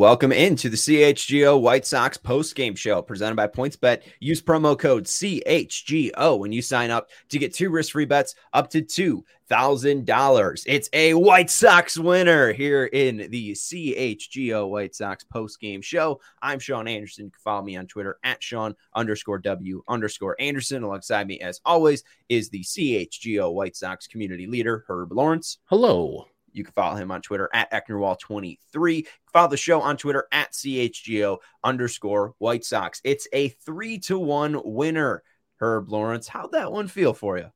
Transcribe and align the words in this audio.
Welcome 0.00 0.32
into 0.32 0.70
the 0.70 0.78
CHGO 0.78 1.60
White 1.60 1.84
Sox 1.84 2.16
post 2.16 2.54
game 2.54 2.74
show 2.74 3.02
presented 3.02 3.34
by 3.34 3.48
PointsBet. 3.48 4.00
Use 4.18 4.40
promo 4.40 4.74
code 4.78 5.04
CHGO 5.04 6.38
when 6.38 6.52
you 6.52 6.62
sign 6.62 6.90
up 6.90 7.10
to 7.28 7.38
get 7.38 7.52
two 7.52 7.68
risk 7.68 7.92
free 7.92 8.06
bets 8.06 8.34
up 8.54 8.70
to 8.70 8.80
$2,000. 8.80 10.64
It's 10.66 10.88
a 10.94 11.12
White 11.12 11.50
Sox 11.50 11.98
winner 11.98 12.50
here 12.54 12.86
in 12.86 13.28
the 13.30 13.52
CHGO 13.52 14.70
White 14.70 14.94
Sox 14.94 15.22
post 15.24 15.60
game 15.60 15.82
show. 15.82 16.18
I'm 16.40 16.60
Sean 16.60 16.88
Anderson. 16.88 17.26
You 17.26 17.32
can 17.32 17.40
follow 17.44 17.62
me 17.62 17.76
on 17.76 17.86
Twitter 17.86 18.16
at 18.24 18.42
Sean 18.42 18.74
underscore 18.94 19.40
W 19.40 19.84
underscore 19.86 20.34
Anderson. 20.40 20.82
Alongside 20.82 21.26
me, 21.26 21.40
as 21.40 21.60
always, 21.66 22.04
is 22.30 22.48
the 22.48 22.62
CHGO 22.62 23.52
White 23.52 23.76
Sox 23.76 24.06
community 24.06 24.46
leader, 24.46 24.82
Herb 24.88 25.12
Lawrence. 25.12 25.58
Hello. 25.66 26.24
You 26.52 26.64
can 26.64 26.72
follow 26.72 26.96
him 26.96 27.10
on 27.10 27.22
Twitter 27.22 27.48
at 27.52 27.70
Ecknerwall23. 27.72 29.06
Follow 29.32 29.48
the 29.48 29.56
show 29.56 29.80
on 29.80 29.96
Twitter 29.96 30.26
at 30.32 30.52
CHGO 30.52 31.38
underscore 31.62 32.34
White 32.38 32.64
Sox. 32.64 33.00
It's 33.04 33.28
a 33.32 33.48
three 33.48 33.98
to 34.00 34.18
one 34.18 34.60
winner, 34.64 35.22
Herb 35.60 35.90
Lawrence. 35.90 36.28
How'd 36.28 36.52
that 36.52 36.72
one 36.72 36.88
feel 36.88 37.12
for 37.12 37.38
you? 37.38 37.50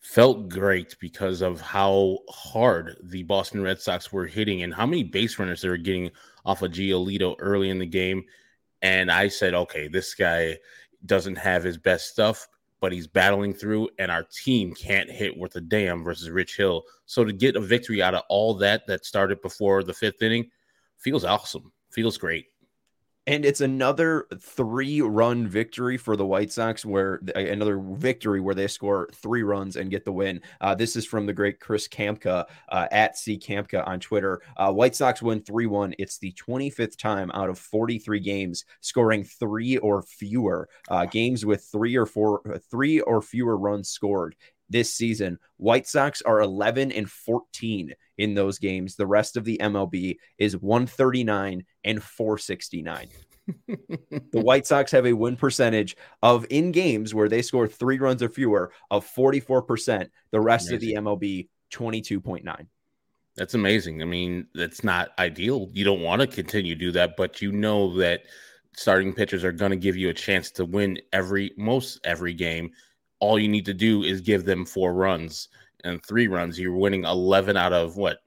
Felt 0.00 0.48
great 0.48 0.96
because 1.00 1.40
of 1.40 1.60
how 1.60 2.18
hard 2.28 2.96
the 3.02 3.24
Boston 3.24 3.62
Red 3.62 3.80
Sox 3.80 4.12
were 4.12 4.26
hitting 4.26 4.62
and 4.62 4.72
how 4.72 4.86
many 4.86 5.02
base 5.02 5.38
runners 5.38 5.62
they 5.62 5.68
were 5.68 5.76
getting 5.76 6.10
off 6.44 6.62
of 6.62 6.70
Giolito 6.70 7.34
early 7.40 7.70
in 7.70 7.78
the 7.78 7.86
game. 7.86 8.24
And 8.82 9.10
I 9.10 9.28
said, 9.28 9.54
okay, 9.54 9.88
this 9.88 10.14
guy 10.14 10.58
doesn't 11.04 11.38
have 11.38 11.64
his 11.64 11.78
best 11.78 12.08
stuff, 12.08 12.46
but 12.80 12.92
he's 12.92 13.06
battling 13.06 13.54
through, 13.54 13.88
and 13.98 14.10
our 14.10 14.24
team 14.44 14.74
can't 14.74 15.10
hit 15.10 15.36
worth 15.36 15.56
a 15.56 15.60
damn 15.60 16.04
versus 16.04 16.30
Rich 16.30 16.56
Hill. 16.56 16.82
So 17.06 17.24
to 17.24 17.32
get 17.32 17.56
a 17.56 17.60
victory 17.60 18.02
out 18.02 18.14
of 18.14 18.22
all 18.28 18.54
that 18.54 18.86
that 18.86 19.04
started 19.04 19.40
before 19.42 19.82
the 19.82 19.94
fifth 19.94 20.22
inning 20.22 20.50
feels 20.98 21.24
awesome. 21.24 21.72
Feels 21.90 22.18
great. 22.18 22.46
And 23.28 23.44
it's 23.44 23.60
another 23.60 24.28
three 24.38 25.00
run 25.00 25.48
victory 25.48 25.96
for 25.96 26.16
the 26.16 26.24
White 26.24 26.52
Sox, 26.52 26.84
where 26.84 27.20
another 27.34 27.76
victory 27.76 28.40
where 28.40 28.54
they 28.54 28.68
score 28.68 29.08
three 29.12 29.42
runs 29.42 29.74
and 29.74 29.90
get 29.90 30.04
the 30.04 30.12
win. 30.12 30.40
Uh, 30.60 30.76
this 30.76 30.94
is 30.94 31.04
from 31.04 31.26
the 31.26 31.32
great 31.32 31.58
Chris 31.58 31.88
Kamka 31.88 32.44
uh, 32.68 32.86
at 32.92 33.18
C 33.18 33.36
Kamka 33.36 33.86
on 33.86 33.98
Twitter. 33.98 34.40
Uh, 34.56 34.72
White 34.72 34.94
Sox 34.94 35.20
win 35.22 35.40
3 35.40 35.66
1. 35.66 35.94
It's 35.98 36.18
the 36.18 36.32
25th 36.34 36.96
time 36.96 37.32
out 37.34 37.50
of 37.50 37.58
43 37.58 38.20
games 38.20 38.64
scoring 38.80 39.24
three 39.24 39.76
or 39.78 40.02
fewer 40.02 40.68
uh, 40.88 41.06
games 41.06 41.44
with 41.44 41.64
three 41.64 41.96
or 41.96 42.06
four, 42.06 42.42
uh, 42.48 42.58
three 42.70 43.00
or 43.00 43.20
fewer 43.20 43.56
runs 43.56 43.88
scored 43.88 44.36
this 44.68 44.92
season. 44.92 45.38
White 45.56 45.86
Sox 45.86 46.22
are 46.22 46.40
11 46.40 46.92
and 46.92 47.10
14 47.10 47.92
in 48.18 48.34
those 48.34 48.58
games. 48.58 48.96
The 48.96 49.06
rest 49.06 49.36
of 49.36 49.44
the 49.44 49.58
MLB 49.58 50.16
is 50.38 50.56
139 50.56 51.64
and 51.84 52.02
469. 52.02 53.08
the 53.68 54.40
White 54.40 54.66
Sox 54.66 54.90
have 54.90 55.06
a 55.06 55.12
win 55.12 55.36
percentage 55.36 55.96
of 56.22 56.46
in 56.50 56.72
games 56.72 57.14
where 57.14 57.28
they 57.28 57.42
score 57.42 57.68
three 57.68 57.98
runs 57.98 58.22
or 58.22 58.28
fewer 58.28 58.72
of 58.90 59.06
44%. 59.06 60.08
The 60.30 60.40
rest 60.40 60.70
amazing. 60.70 60.74
of 60.74 60.80
the 60.80 61.10
MLB, 61.10 61.48
22.9. 61.72 62.66
That's 63.36 63.54
amazing. 63.54 64.02
I 64.02 64.06
mean, 64.06 64.46
that's 64.54 64.82
not 64.82 65.10
ideal. 65.18 65.68
You 65.72 65.84
don't 65.84 66.00
want 66.00 66.22
to 66.22 66.26
continue 66.26 66.74
to 66.74 66.80
do 66.80 66.92
that, 66.92 67.16
but 67.16 67.42
you 67.42 67.52
know 67.52 67.94
that 67.98 68.22
starting 68.76 69.12
pitchers 69.12 69.44
are 69.44 69.52
going 69.52 69.70
to 69.70 69.76
give 69.76 69.96
you 69.96 70.08
a 70.08 70.14
chance 70.14 70.50
to 70.52 70.64
win 70.64 70.98
every 71.12 71.52
most 71.56 72.00
every 72.04 72.32
game 72.32 72.70
all 73.20 73.38
you 73.38 73.48
need 73.48 73.64
to 73.66 73.74
do 73.74 74.02
is 74.02 74.20
give 74.20 74.44
them 74.44 74.64
four 74.64 74.92
runs 74.92 75.48
and 75.84 76.04
three 76.04 76.28
runs. 76.28 76.58
You're 76.58 76.74
winning 76.74 77.04
11 77.04 77.56
out 77.56 77.72
of 77.72 77.96
what 77.96 78.18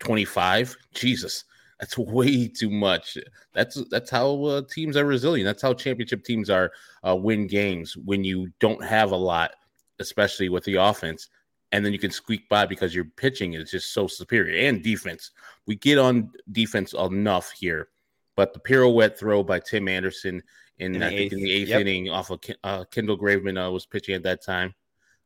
25. 0.00 0.76
Jesus, 0.94 1.44
that's 1.78 1.98
way 1.98 2.48
too 2.48 2.70
much. 2.70 3.18
That's 3.52 3.82
that's 3.90 4.10
how 4.10 4.44
uh, 4.44 4.62
teams 4.70 4.96
are 4.96 5.04
resilient. 5.04 5.46
That's 5.46 5.62
how 5.62 5.74
championship 5.74 6.24
teams 6.24 6.50
are 6.50 6.72
uh, 7.06 7.16
win 7.16 7.46
games 7.46 7.96
when 7.96 8.24
you 8.24 8.50
don't 8.60 8.84
have 8.84 9.12
a 9.12 9.16
lot, 9.16 9.52
especially 9.98 10.48
with 10.48 10.64
the 10.64 10.76
offense, 10.76 11.28
and 11.72 11.84
then 11.84 11.92
you 11.92 11.98
can 11.98 12.10
squeak 12.10 12.48
by 12.48 12.66
because 12.66 12.94
your 12.94 13.04
pitching 13.04 13.54
is 13.54 13.70
just 13.70 13.92
so 13.92 14.06
superior 14.06 14.68
and 14.68 14.82
defense. 14.82 15.30
We 15.66 15.76
get 15.76 15.98
on 15.98 16.30
defense 16.52 16.94
enough 16.94 17.50
here, 17.52 17.88
but 18.36 18.52
the 18.52 18.60
pirouette 18.60 19.18
throw 19.18 19.42
by 19.42 19.60
Tim 19.60 19.88
Anderson 19.88 20.42
in, 20.78 20.94
in 20.94 21.02
I 21.02 21.08
think 21.08 21.20
eighth, 21.20 21.32
in 21.32 21.40
the 21.40 21.52
eighth 21.52 21.68
yep. 21.68 21.80
inning 21.80 22.10
off 22.10 22.30
of 22.30 22.40
uh, 22.64 22.84
Kendall 22.90 23.18
Graveman 23.18 23.66
uh, 23.66 23.70
was 23.70 23.86
pitching 23.86 24.14
at 24.14 24.22
that 24.24 24.44
time. 24.44 24.74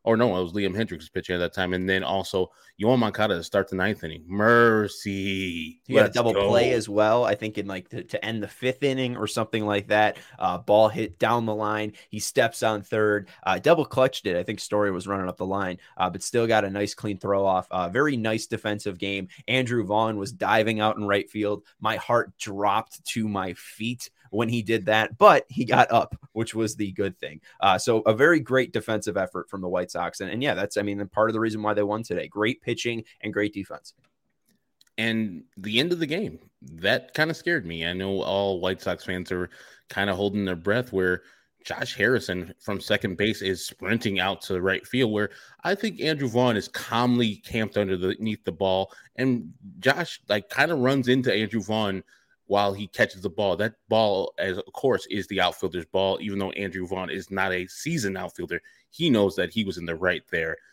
Or 0.05 0.17
no, 0.17 0.37
it 0.37 0.43
was 0.43 0.53
Liam 0.53 0.75
Hendriks 0.75 0.99
was 0.99 1.09
pitching 1.09 1.37
at 1.37 1.39
that 1.39 1.55
time, 1.55 1.75
and 1.75 1.89
then 1.89 2.03
also 2.03 2.51
Yoan 2.81 2.99
Moncada 2.99 3.37
to 3.37 3.45
start 3.45 3.69
the 3.69 3.77
ninth 3.77 4.03
inning. 4.03 4.25
Mercy, 4.27 5.81
he 5.87 5.95
got 5.95 6.07
a 6.07 6.13
double 6.13 6.33
go. 6.33 6.49
play 6.49 6.73
as 6.73 6.89
well. 6.89 7.25
I 7.25 7.37
think 7.37 7.57
in 7.57 7.69
like 7.69 7.89
to, 7.91 8.03
to, 8.03 8.25
end 8.25 8.43
the 8.43 8.49
fifth 8.49 8.83
inning 8.83 9.17
or 9.17 9.29
something 9.29 9.65
like 9.65 9.89
that. 9.89 10.17
Uh, 10.41 10.59
ball 10.59 10.89
hit 10.89 11.21
down 11.21 11.47
the 11.47 11.55
line. 11.55 11.93
He 12.09 12.19
steps 12.19 12.65
on 12.65 12.83
third. 12.83 13.29
Uh, 13.45 13.61
double 13.61 13.85
clutched 13.85 14.27
it. 14.27 14.37
I 14.37 14.43
think 14.43 14.59
Story 14.59 14.91
was 14.91 15.07
running 15.07 15.29
up 15.29 15.37
the 15.37 15.47
line, 15.47 15.79
uh, 15.97 16.11
but 16.11 16.25
still 16.25 16.49
got 16.49 16.65
a 16.65 16.71
nice 16.71 16.95
clean 16.95 17.19
throw 17.19 17.47
off. 17.47 17.69
Uh, 17.71 17.89
very 17.89 18.17
nice 18.17 18.49
defensive 18.49 18.99
game. 18.99 19.29
Andrew 19.47 19.85
Vaughn 19.85 20.17
was 20.17 20.33
diving 20.33 20.81
out 20.81 20.97
in 20.97 21.05
right 21.05 21.31
field. 21.31 21.63
My 21.79 21.95
heart 21.95 22.37
dropped 22.39 23.05
to 23.11 23.29
my 23.29 23.55
feet 23.55 24.11
when 24.33 24.49
he 24.49 24.63
did 24.63 24.87
that, 24.87 25.19
but 25.19 25.45
he 25.49 25.65
got 25.65 25.93
up, 25.93 26.17
which 26.33 26.55
was 26.55 26.75
the 26.75 26.91
good 26.93 27.19
thing. 27.19 27.39
Uh, 27.61 27.77
so 27.77 28.01
a 28.01 28.15
very 28.15 28.41
great 28.41 28.73
defensive 28.73 29.19
effort 29.19 29.49
from 29.51 29.61
the 29.61 29.69
White 29.69 29.91
Sox. 29.91 30.21
And, 30.21 30.31
and 30.31 30.43
yeah, 30.43 30.55
that's, 30.55 30.79
I 30.79 30.83
mean, 30.83 31.07
part 31.09 31.29
of 31.29 31.35
the 31.35 31.41
reason 31.41 31.63
why 31.63 31.75
they 31.75 31.83
won 31.83 32.03
today. 32.03 32.29
Great 32.29 32.63
pitching 32.63 33.05
and 33.21 33.33
great 33.33 33.53
defense. 33.53 33.93
And 34.97 35.45
the 35.59 35.79
end 35.81 35.93
of 35.93 35.99
the 35.99 36.07
game, 36.07 36.39
that 36.63 37.13
kind 37.13 37.31
of 37.31 37.37
scared 37.37 37.67
me. 37.67 37.87
I 37.87 37.93
know 37.93 38.23
all 38.23 38.61
White 38.61 38.81
Sox 38.81 39.05
fans 39.05 39.31
are 39.33 39.51
kind 39.91 40.09
of 40.09 40.17
holding 40.17 40.47
their 40.47 40.57
breath 40.57 40.95
where 40.95 41.23
Josh 41.65 41.95
Harrison 41.95 42.55
from 42.59 42.81
second 42.81 43.19
base 43.19 43.43
is 43.43 43.67
sprinting 43.67 44.19
out 44.19 44.41
to 44.43 44.55
the 44.55 44.63
right 44.63 44.87
field, 44.87 45.13
where 45.13 45.29
I 45.63 45.75
think 45.75 46.01
Andrew 46.01 46.29
Vaughn 46.29 46.57
is 46.57 46.69
calmly 46.69 47.37
camped 47.37 47.77
underneath 47.77 48.45
the 48.45 48.53
ball. 48.53 48.93
And 49.17 49.53
Josh, 49.79 50.21
like, 50.29 50.49
kind 50.49 50.71
of 50.71 50.79
runs 50.79 51.09
into 51.09 51.33
Andrew 51.33 51.61
Vaughn 51.61 52.03
while 52.47 52.73
he 52.73 52.87
catches 52.87 53.23
the 53.23 53.31
ball. 53.31 53.57
That 53.57 53.75
ball, 53.89 54.35
as 54.39 54.59
of 54.59 54.73
course, 54.73 55.07
is 55.11 55.27
the 55.27 55.41
outfielder's 55.41 55.87
ball. 55.87 56.19
Even 56.21 56.39
though 56.39 56.51
Andrew 56.53 56.87
Vaughn 56.87 57.11
is 57.11 57.31
not 57.31 57.53
a 57.53 57.67
seasoned 57.67 58.19
outfielder, 58.19 58.61
he 58.91 59.11
knows 59.11 59.37
that 59.37 59.53
he 59.53 59.65
was 59.65 59.79
in 59.79 59.87
the 59.87 59.97
right 59.97 60.23
there. 60.31 60.57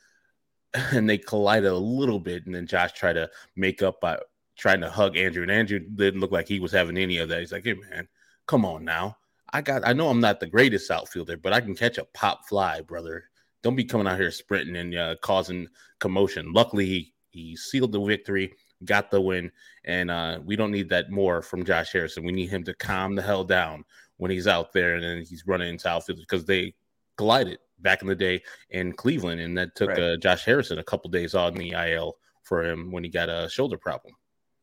And 0.91 1.09
they 1.09 1.17
collided 1.17 1.71
a 1.71 1.77
little 1.77 2.19
bit, 2.19 2.45
and 2.45 2.53
then 2.53 2.67
Josh 2.67 2.91
tried 2.93 3.13
to 3.13 3.27
make 3.55 3.81
up 3.81 3.99
by 3.99 4.19
trying 4.55 4.81
to 4.81 4.89
hug 4.89 5.17
Andrew, 5.17 5.41
and 5.41 5.51
Andrew 5.51 5.79
didn't 5.79 6.19
look 6.19 6.31
like 6.31 6.47
he 6.47 6.59
was 6.59 6.71
having 6.71 6.95
any 6.95 7.17
of 7.17 7.29
that. 7.29 7.39
He's 7.39 7.51
like, 7.51 7.63
"Hey, 7.63 7.73
man, 7.73 8.07
come 8.45 8.65
on 8.65 8.85
now. 8.85 9.17
I 9.51 9.61
got. 9.61 9.87
I 9.87 9.93
know 9.93 10.09
I'm 10.09 10.19
not 10.19 10.39
the 10.39 10.45
greatest 10.45 10.91
outfielder, 10.91 11.37
but 11.37 11.53
I 11.53 11.61
can 11.61 11.75
catch 11.75 11.97
a 11.97 12.05
pop 12.13 12.47
fly, 12.47 12.81
brother. 12.81 13.23
Don't 13.63 13.75
be 13.75 13.83
coming 13.83 14.05
out 14.05 14.19
here 14.19 14.29
sprinting 14.29 14.75
and 14.75 14.95
uh, 14.95 15.15
causing 15.23 15.69
commotion." 15.97 16.53
Luckily, 16.53 16.85
he, 16.85 17.13
he 17.31 17.55
sealed 17.55 17.93
the 17.93 17.99
victory 17.99 18.53
got 18.85 19.11
the 19.11 19.21
win, 19.21 19.51
and 19.85 20.09
uh, 20.11 20.39
we 20.43 20.55
don't 20.55 20.71
need 20.71 20.89
that 20.89 21.11
more 21.11 21.41
from 21.41 21.65
Josh 21.65 21.91
Harrison. 21.91 22.23
We 22.23 22.31
need 22.31 22.49
him 22.49 22.63
to 22.65 22.73
calm 22.73 23.15
the 23.15 23.21
hell 23.21 23.43
down 23.43 23.83
when 24.17 24.31
he's 24.31 24.47
out 24.47 24.73
there 24.73 24.95
and 24.95 25.03
then 25.03 25.17
he's 25.19 25.47
running 25.47 25.69
into 25.69 25.87
outfield 25.87 26.19
because 26.19 26.45
they 26.45 26.73
collided 27.17 27.57
back 27.79 28.01
in 28.01 28.07
the 28.07 28.15
day 28.15 28.41
in 28.69 28.93
Cleveland, 28.93 29.41
and 29.41 29.57
that 29.57 29.75
took 29.75 29.89
right. 29.89 29.99
uh, 29.99 30.17
Josh 30.17 30.45
Harrison 30.45 30.79
a 30.79 30.83
couple 30.83 31.09
days 31.09 31.35
on 31.35 31.53
the 31.53 31.71
IL 31.71 32.17
for 32.43 32.63
him 32.63 32.91
when 32.91 33.03
he 33.03 33.09
got 33.09 33.29
a 33.29 33.49
shoulder 33.49 33.77
problem. 33.77 34.13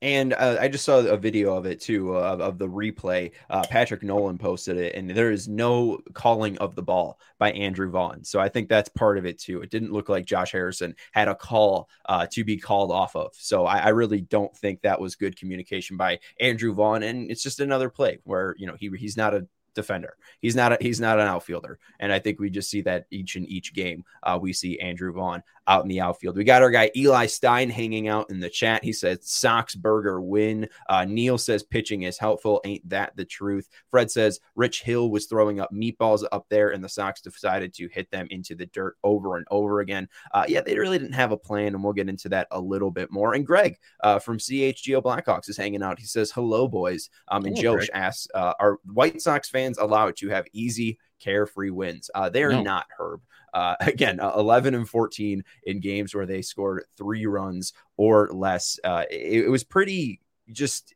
And 0.02 0.34
uh, 0.34 0.58
I 0.60 0.68
just 0.68 0.84
saw 0.84 0.98
a 0.98 1.16
video 1.16 1.54
of 1.54 1.64
it 1.64 1.80
too 1.80 2.16
uh, 2.16 2.36
of 2.38 2.58
the 2.58 2.68
replay. 2.68 3.32
Uh, 3.48 3.64
Patrick 3.68 4.02
Nolan 4.02 4.36
posted 4.36 4.76
it, 4.76 4.94
and 4.94 5.08
there 5.08 5.30
is 5.30 5.48
no 5.48 6.00
calling 6.12 6.58
of 6.58 6.74
the 6.74 6.82
ball 6.82 7.18
by 7.38 7.52
Andrew 7.52 7.90
Vaughn. 7.90 8.22
So 8.22 8.38
I 8.38 8.50
think 8.50 8.68
that's 8.68 8.90
part 8.90 9.16
of 9.16 9.24
it 9.24 9.38
too. 9.38 9.62
It 9.62 9.70
didn't 9.70 9.92
look 9.92 10.10
like 10.10 10.26
Josh 10.26 10.52
Harrison 10.52 10.94
had 11.12 11.28
a 11.28 11.34
call 11.34 11.88
uh, 12.04 12.26
to 12.32 12.44
be 12.44 12.58
called 12.58 12.92
off 12.92 13.16
of. 13.16 13.32
So 13.34 13.64
I, 13.64 13.78
I, 13.78 13.88
really 13.88 14.20
don't 14.20 14.54
think 14.54 14.82
that 14.82 15.00
was 15.00 15.16
good 15.16 15.38
communication 15.38 15.96
by 15.96 16.18
Andrew 16.40 16.74
Vaughn. 16.74 17.02
And 17.02 17.30
it's 17.30 17.42
just 17.42 17.60
another 17.60 17.88
play 17.88 18.18
where 18.24 18.54
you 18.58 18.66
know 18.66 18.76
he 18.78 18.90
he's 18.98 19.16
not 19.16 19.34
a 19.34 19.46
defender. 19.76 20.16
He's 20.40 20.56
not 20.56 20.72
a, 20.72 20.78
he's 20.80 21.00
not 21.00 21.20
an 21.20 21.28
outfielder, 21.28 21.78
and 22.00 22.12
I 22.12 22.18
think 22.18 22.40
we 22.40 22.50
just 22.50 22.68
see 22.68 22.80
that 22.82 23.06
each 23.10 23.36
and 23.36 23.48
each 23.48 23.72
game. 23.72 24.04
Uh, 24.24 24.38
we 24.40 24.52
see 24.52 24.80
Andrew 24.80 25.12
Vaughn 25.12 25.44
out 25.68 25.82
in 25.82 25.88
the 25.88 26.00
outfield. 26.00 26.36
We 26.36 26.44
got 26.44 26.62
our 26.62 26.70
guy 26.70 26.90
Eli 26.96 27.26
Stein 27.26 27.70
hanging 27.70 28.08
out 28.08 28.30
in 28.30 28.40
the 28.40 28.50
chat. 28.50 28.84
He 28.84 28.92
says 28.92 29.18
Sox 29.22 29.74
burger 29.74 30.20
win. 30.20 30.68
Uh, 30.88 31.04
Neil 31.04 31.38
says 31.38 31.62
pitching 31.62 32.02
is 32.02 32.18
helpful. 32.18 32.60
Ain't 32.64 32.88
that 32.88 33.16
the 33.16 33.24
truth? 33.24 33.68
Fred 33.90 34.10
says 34.10 34.40
Rich 34.54 34.82
Hill 34.82 35.10
was 35.10 35.26
throwing 35.26 35.60
up 35.60 35.72
meatballs 35.72 36.24
up 36.32 36.46
there, 36.48 36.70
and 36.70 36.82
the 36.82 36.88
Sox 36.88 37.20
decided 37.20 37.74
to 37.74 37.88
hit 37.88 38.10
them 38.10 38.26
into 38.30 38.54
the 38.54 38.66
dirt 38.66 38.96
over 39.04 39.36
and 39.36 39.46
over 39.50 39.80
again. 39.80 40.08
Uh, 40.32 40.44
yeah, 40.48 40.60
they 40.60 40.78
really 40.78 40.98
didn't 40.98 41.14
have 41.14 41.32
a 41.32 41.36
plan, 41.36 41.74
and 41.74 41.82
we'll 41.82 41.92
get 41.92 42.08
into 42.08 42.28
that 42.28 42.48
a 42.50 42.60
little 42.60 42.90
bit 42.90 43.10
more. 43.10 43.34
And 43.34 43.46
Greg 43.46 43.78
uh, 44.02 44.18
from 44.18 44.38
CHGO 44.38 45.02
Blackhawks 45.02 45.48
is 45.48 45.56
hanging 45.56 45.82
out. 45.82 45.98
He 45.98 46.06
says 46.06 46.30
hello, 46.30 46.68
boys. 46.68 47.10
Um, 47.28 47.44
and 47.44 47.56
Josh 47.56 47.86
Greg. 47.86 47.90
asks, 47.94 48.28
uh, 48.34 48.54
are 48.60 48.78
White 48.92 49.20
Sox 49.20 49.48
fans 49.48 49.78
allowed 49.78 50.16
to 50.16 50.28
have 50.28 50.46
easy, 50.52 50.98
carefree 51.20 51.70
wins? 51.70 52.10
Uh, 52.14 52.28
they're 52.28 52.52
no. 52.52 52.62
not, 52.62 52.86
Herb. 52.98 53.20
Uh, 53.56 53.74
again, 53.80 54.20
uh, 54.20 54.32
11 54.36 54.74
and 54.74 54.88
14 54.88 55.42
in 55.64 55.80
games 55.80 56.14
where 56.14 56.26
they 56.26 56.42
scored 56.42 56.84
three 56.96 57.26
runs 57.26 57.72
or 57.96 58.28
less. 58.32 58.78
Uh, 58.84 59.04
it, 59.10 59.46
it 59.46 59.48
was 59.48 59.64
pretty 59.64 60.20
just 60.52 60.94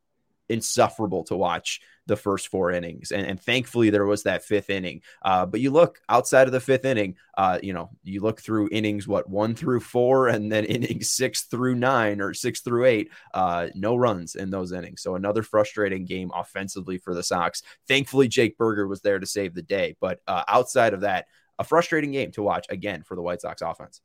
insufferable 0.51 1.25
to 1.25 1.37
watch 1.37 1.81
the 2.07 2.17
first 2.17 2.49
four 2.49 2.73
innings. 2.73 3.13
And, 3.13 3.25
and 3.25 3.41
thankfully, 3.41 3.89
there 3.89 4.05
was 4.05 4.25
that 4.25 4.43
fifth 4.45 4.69
inning. 4.69 5.01
Uh, 5.23 5.47
but 5.47 5.61
you 5.61 5.71
look 5.71 6.01
outside 6.09 6.49
of 6.49 6.53
the 6.53 6.61
fifth 6.61 6.85
inning, 6.85 7.15
uh, 7.39 7.61
you 7.63 7.73
know, 7.73 7.91
you 8.03 8.21
look 8.21 8.41
through 8.41 8.69
innings, 8.73 9.07
what, 9.07 9.31
one 9.31 9.55
through 9.55 9.81
four, 9.81 10.27
and 10.27 10.51
then 10.51 10.65
innings 10.67 11.09
six 11.09 11.43
through 11.43 11.77
nine 11.77 12.21
or 12.21 12.35
six 12.35 12.61
through 12.61 12.85
eight, 12.87 13.11
uh, 13.33 13.69
no 13.77 13.95
runs 13.95 14.35
in 14.35 14.51
those 14.51 14.73
innings. 14.73 15.03
So 15.03 15.15
another 15.15 15.45
frustrating 15.45 16.05
game 16.05 16.33
offensively 16.35 16.99
for 16.99 17.15
the 17.15 17.23
Sox. 17.23 17.63
Thankfully, 17.87 18.27
Jake 18.27 18.59
Burger 18.59 18.89
was 18.89 19.03
there 19.03 19.21
to 19.21 19.27
save 19.27 19.55
the 19.55 19.63
day. 19.63 19.97
But 20.01 20.21
uh, 20.27 20.43
outside 20.49 20.95
of 20.95 21.03
that, 21.03 21.27
a 21.61 21.65
frustrating 21.65 22.11
game 22.11 22.33
to 22.33 22.43
watch 22.43 22.67
again 22.71 23.05
for 23.05 23.15
the 23.15 23.23
White 23.23 23.43
Sox 23.43 23.63
offense. 23.63 24.01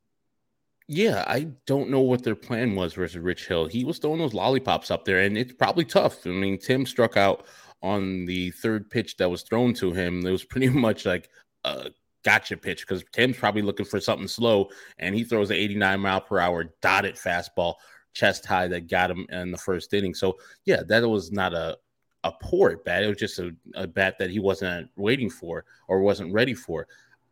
Yeah, 0.87 1.23
I 1.25 1.47
don't 1.65 1.89
know 1.89 2.01
what 2.01 2.23
their 2.23 2.35
plan 2.35 2.75
was 2.75 2.93
versus 2.93 3.17
Rich 3.17 3.47
Hill. 3.47 3.65
He 3.65 3.83
was 3.83 3.97
throwing 3.97 4.19
those 4.19 4.35
lollipops 4.35 4.91
up 4.91 5.05
there, 5.05 5.21
and 5.21 5.35
it's 5.35 5.53
probably 5.53 5.85
tough. 5.85 6.27
I 6.27 6.29
mean, 6.29 6.59
Tim 6.59 6.85
struck 6.85 7.17
out 7.17 7.45
on 7.81 8.25
the 8.25 8.51
third 8.51 8.89
pitch 8.91 9.17
that 9.17 9.31
was 9.31 9.41
thrown 9.41 9.73
to 9.75 9.93
him. 9.93 10.23
It 10.27 10.31
was 10.31 10.43
pretty 10.43 10.69
much 10.85 11.05
like 11.05 11.29
a 11.63 11.89
gotcha 12.23 12.57
pitch 12.57 12.85
because 12.85 13.03
Tim's 13.13 13.37
probably 13.37 13.63
looking 13.63 13.85
for 13.85 13.99
something 13.99 14.27
slow, 14.27 14.69
and 14.99 15.15
he 15.15 15.23
throws 15.23 15.49
an 15.49 15.55
89 15.55 15.99
mile 15.99 16.21
per 16.21 16.37
hour 16.37 16.65
dotted 16.81 17.15
fastball 17.15 17.75
chest 18.13 18.45
high 18.45 18.67
that 18.67 18.87
got 18.87 19.11
him 19.11 19.25
in 19.29 19.51
the 19.51 19.57
first 19.57 19.93
inning. 19.93 20.13
So 20.13 20.37
yeah, 20.65 20.83
that 20.87 21.07
was 21.07 21.31
not 21.31 21.53
a 21.53 21.77
a 22.25 22.31
poor 22.41 22.77
bat. 22.77 23.03
It 23.03 23.07
was 23.07 23.17
just 23.17 23.39
a, 23.39 23.51
a 23.75 23.87
bat 23.87 24.17
that 24.17 24.31
he 24.31 24.39
wasn't 24.39 24.89
waiting 24.97 25.29
for 25.29 25.63
or 25.87 26.01
wasn't 26.01 26.33
ready 26.33 26.55
for. 26.55 26.87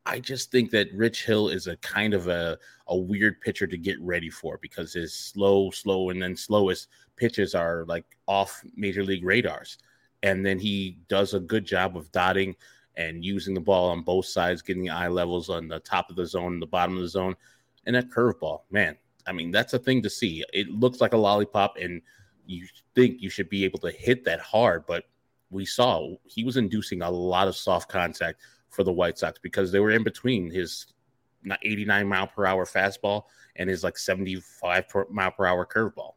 I 0.05 0.19
just 0.19 0.51
think 0.51 0.69
that 0.71 0.94
Rich 0.94 1.25
Hill 1.25 1.50
is 1.50 1.67
a 1.67 1.77
kind 1.77 2.13
of 2.13 2.27
a, 2.27 2.57
a 2.88 2.97
weird 2.97 3.39
pitcher 3.41 3.67
to 3.67 3.77
get 3.77 4.00
ready 4.01 4.29
for 4.29 4.57
because 4.61 4.94
his 4.94 5.13
slow, 5.13 5.71
slow, 5.71 6.09
and 6.09 6.21
then 6.21 6.35
slowest 6.35 6.89
pitches 7.15 7.55
are 7.55 7.85
like 7.88 8.05
off 8.27 8.63
major 8.75 9.03
league 9.03 9.23
radars. 9.23 9.77
And 10.21 10.45
then 10.45 10.59
he 10.59 11.00
does 11.07 11.33
a 11.33 11.39
good 11.39 11.65
job 11.65 11.95
of 11.95 12.11
dotting 12.11 12.55
and 12.95 13.23
using 13.23 13.53
the 13.53 13.61
ball 13.61 13.89
on 13.89 14.01
both 14.01 14.25
sides, 14.25 14.61
getting 14.61 14.83
the 14.83 14.89
eye 14.89 15.07
levels 15.07 15.50
on 15.50 15.67
the 15.67 15.79
top 15.79 16.09
of 16.09 16.15
the 16.15 16.25
zone, 16.25 16.59
the 16.59 16.67
bottom 16.67 16.95
of 16.95 17.01
the 17.01 17.09
zone, 17.09 17.35
and 17.85 17.95
that 17.95 18.09
curveball, 18.09 18.61
man. 18.71 18.97
I 19.25 19.31
mean, 19.31 19.51
that's 19.51 19.73
a 19.73 19.79
thing 19.79 20.01
to 20.03 20.09
see. 20.09 20.44
It 20.53 20.69
looks 20.69 21.01
like 21.01 21.13
a 21.13 21.17
lollipop, 21.17 21.77
and 21.77 22.01
you 22.45 22.67
think 22.94 23.21
you 23.21 23.29
should 23.29 23.50
be 23.50 23.63
able 23.63 23.79
to 23.79 23.91
hit 23.91 24.25
that 24.25 24.41
hard, 24.41 24.85
but 24.85 25.05
we 25.50 25.65
saw 25.65 26.15
he 26.25 26.44
was 26.44 26.57
inducing 26.57 27.01
a 27.01 27.09
lot 27.09 27.47
of 27.47 27.55
soft 27.55 27.89
contact 27.89 28.41
for 28.73 28.83
the 28.83 28.91
White 28.91 29.17
Sox 29.17 29.39
because 29.39 29.71
they 29.71 29.79
were 29.79 29.91
in 29.91 30.03
between 30.03 30.49
his 30.49 30.87
89 31.63 32.07
mile 32.07 32.27
per 32.27 32.45
hour 32.45 32.65
fastball 32.65 33.23
and 33.55 33.69
his 33.69 33.83
like 33.83 33.97
75 33.97 34.85
mile 35.09 35.31
per 35.31 35.45
hour 35.45 35.65
curveball. 35.65 36.13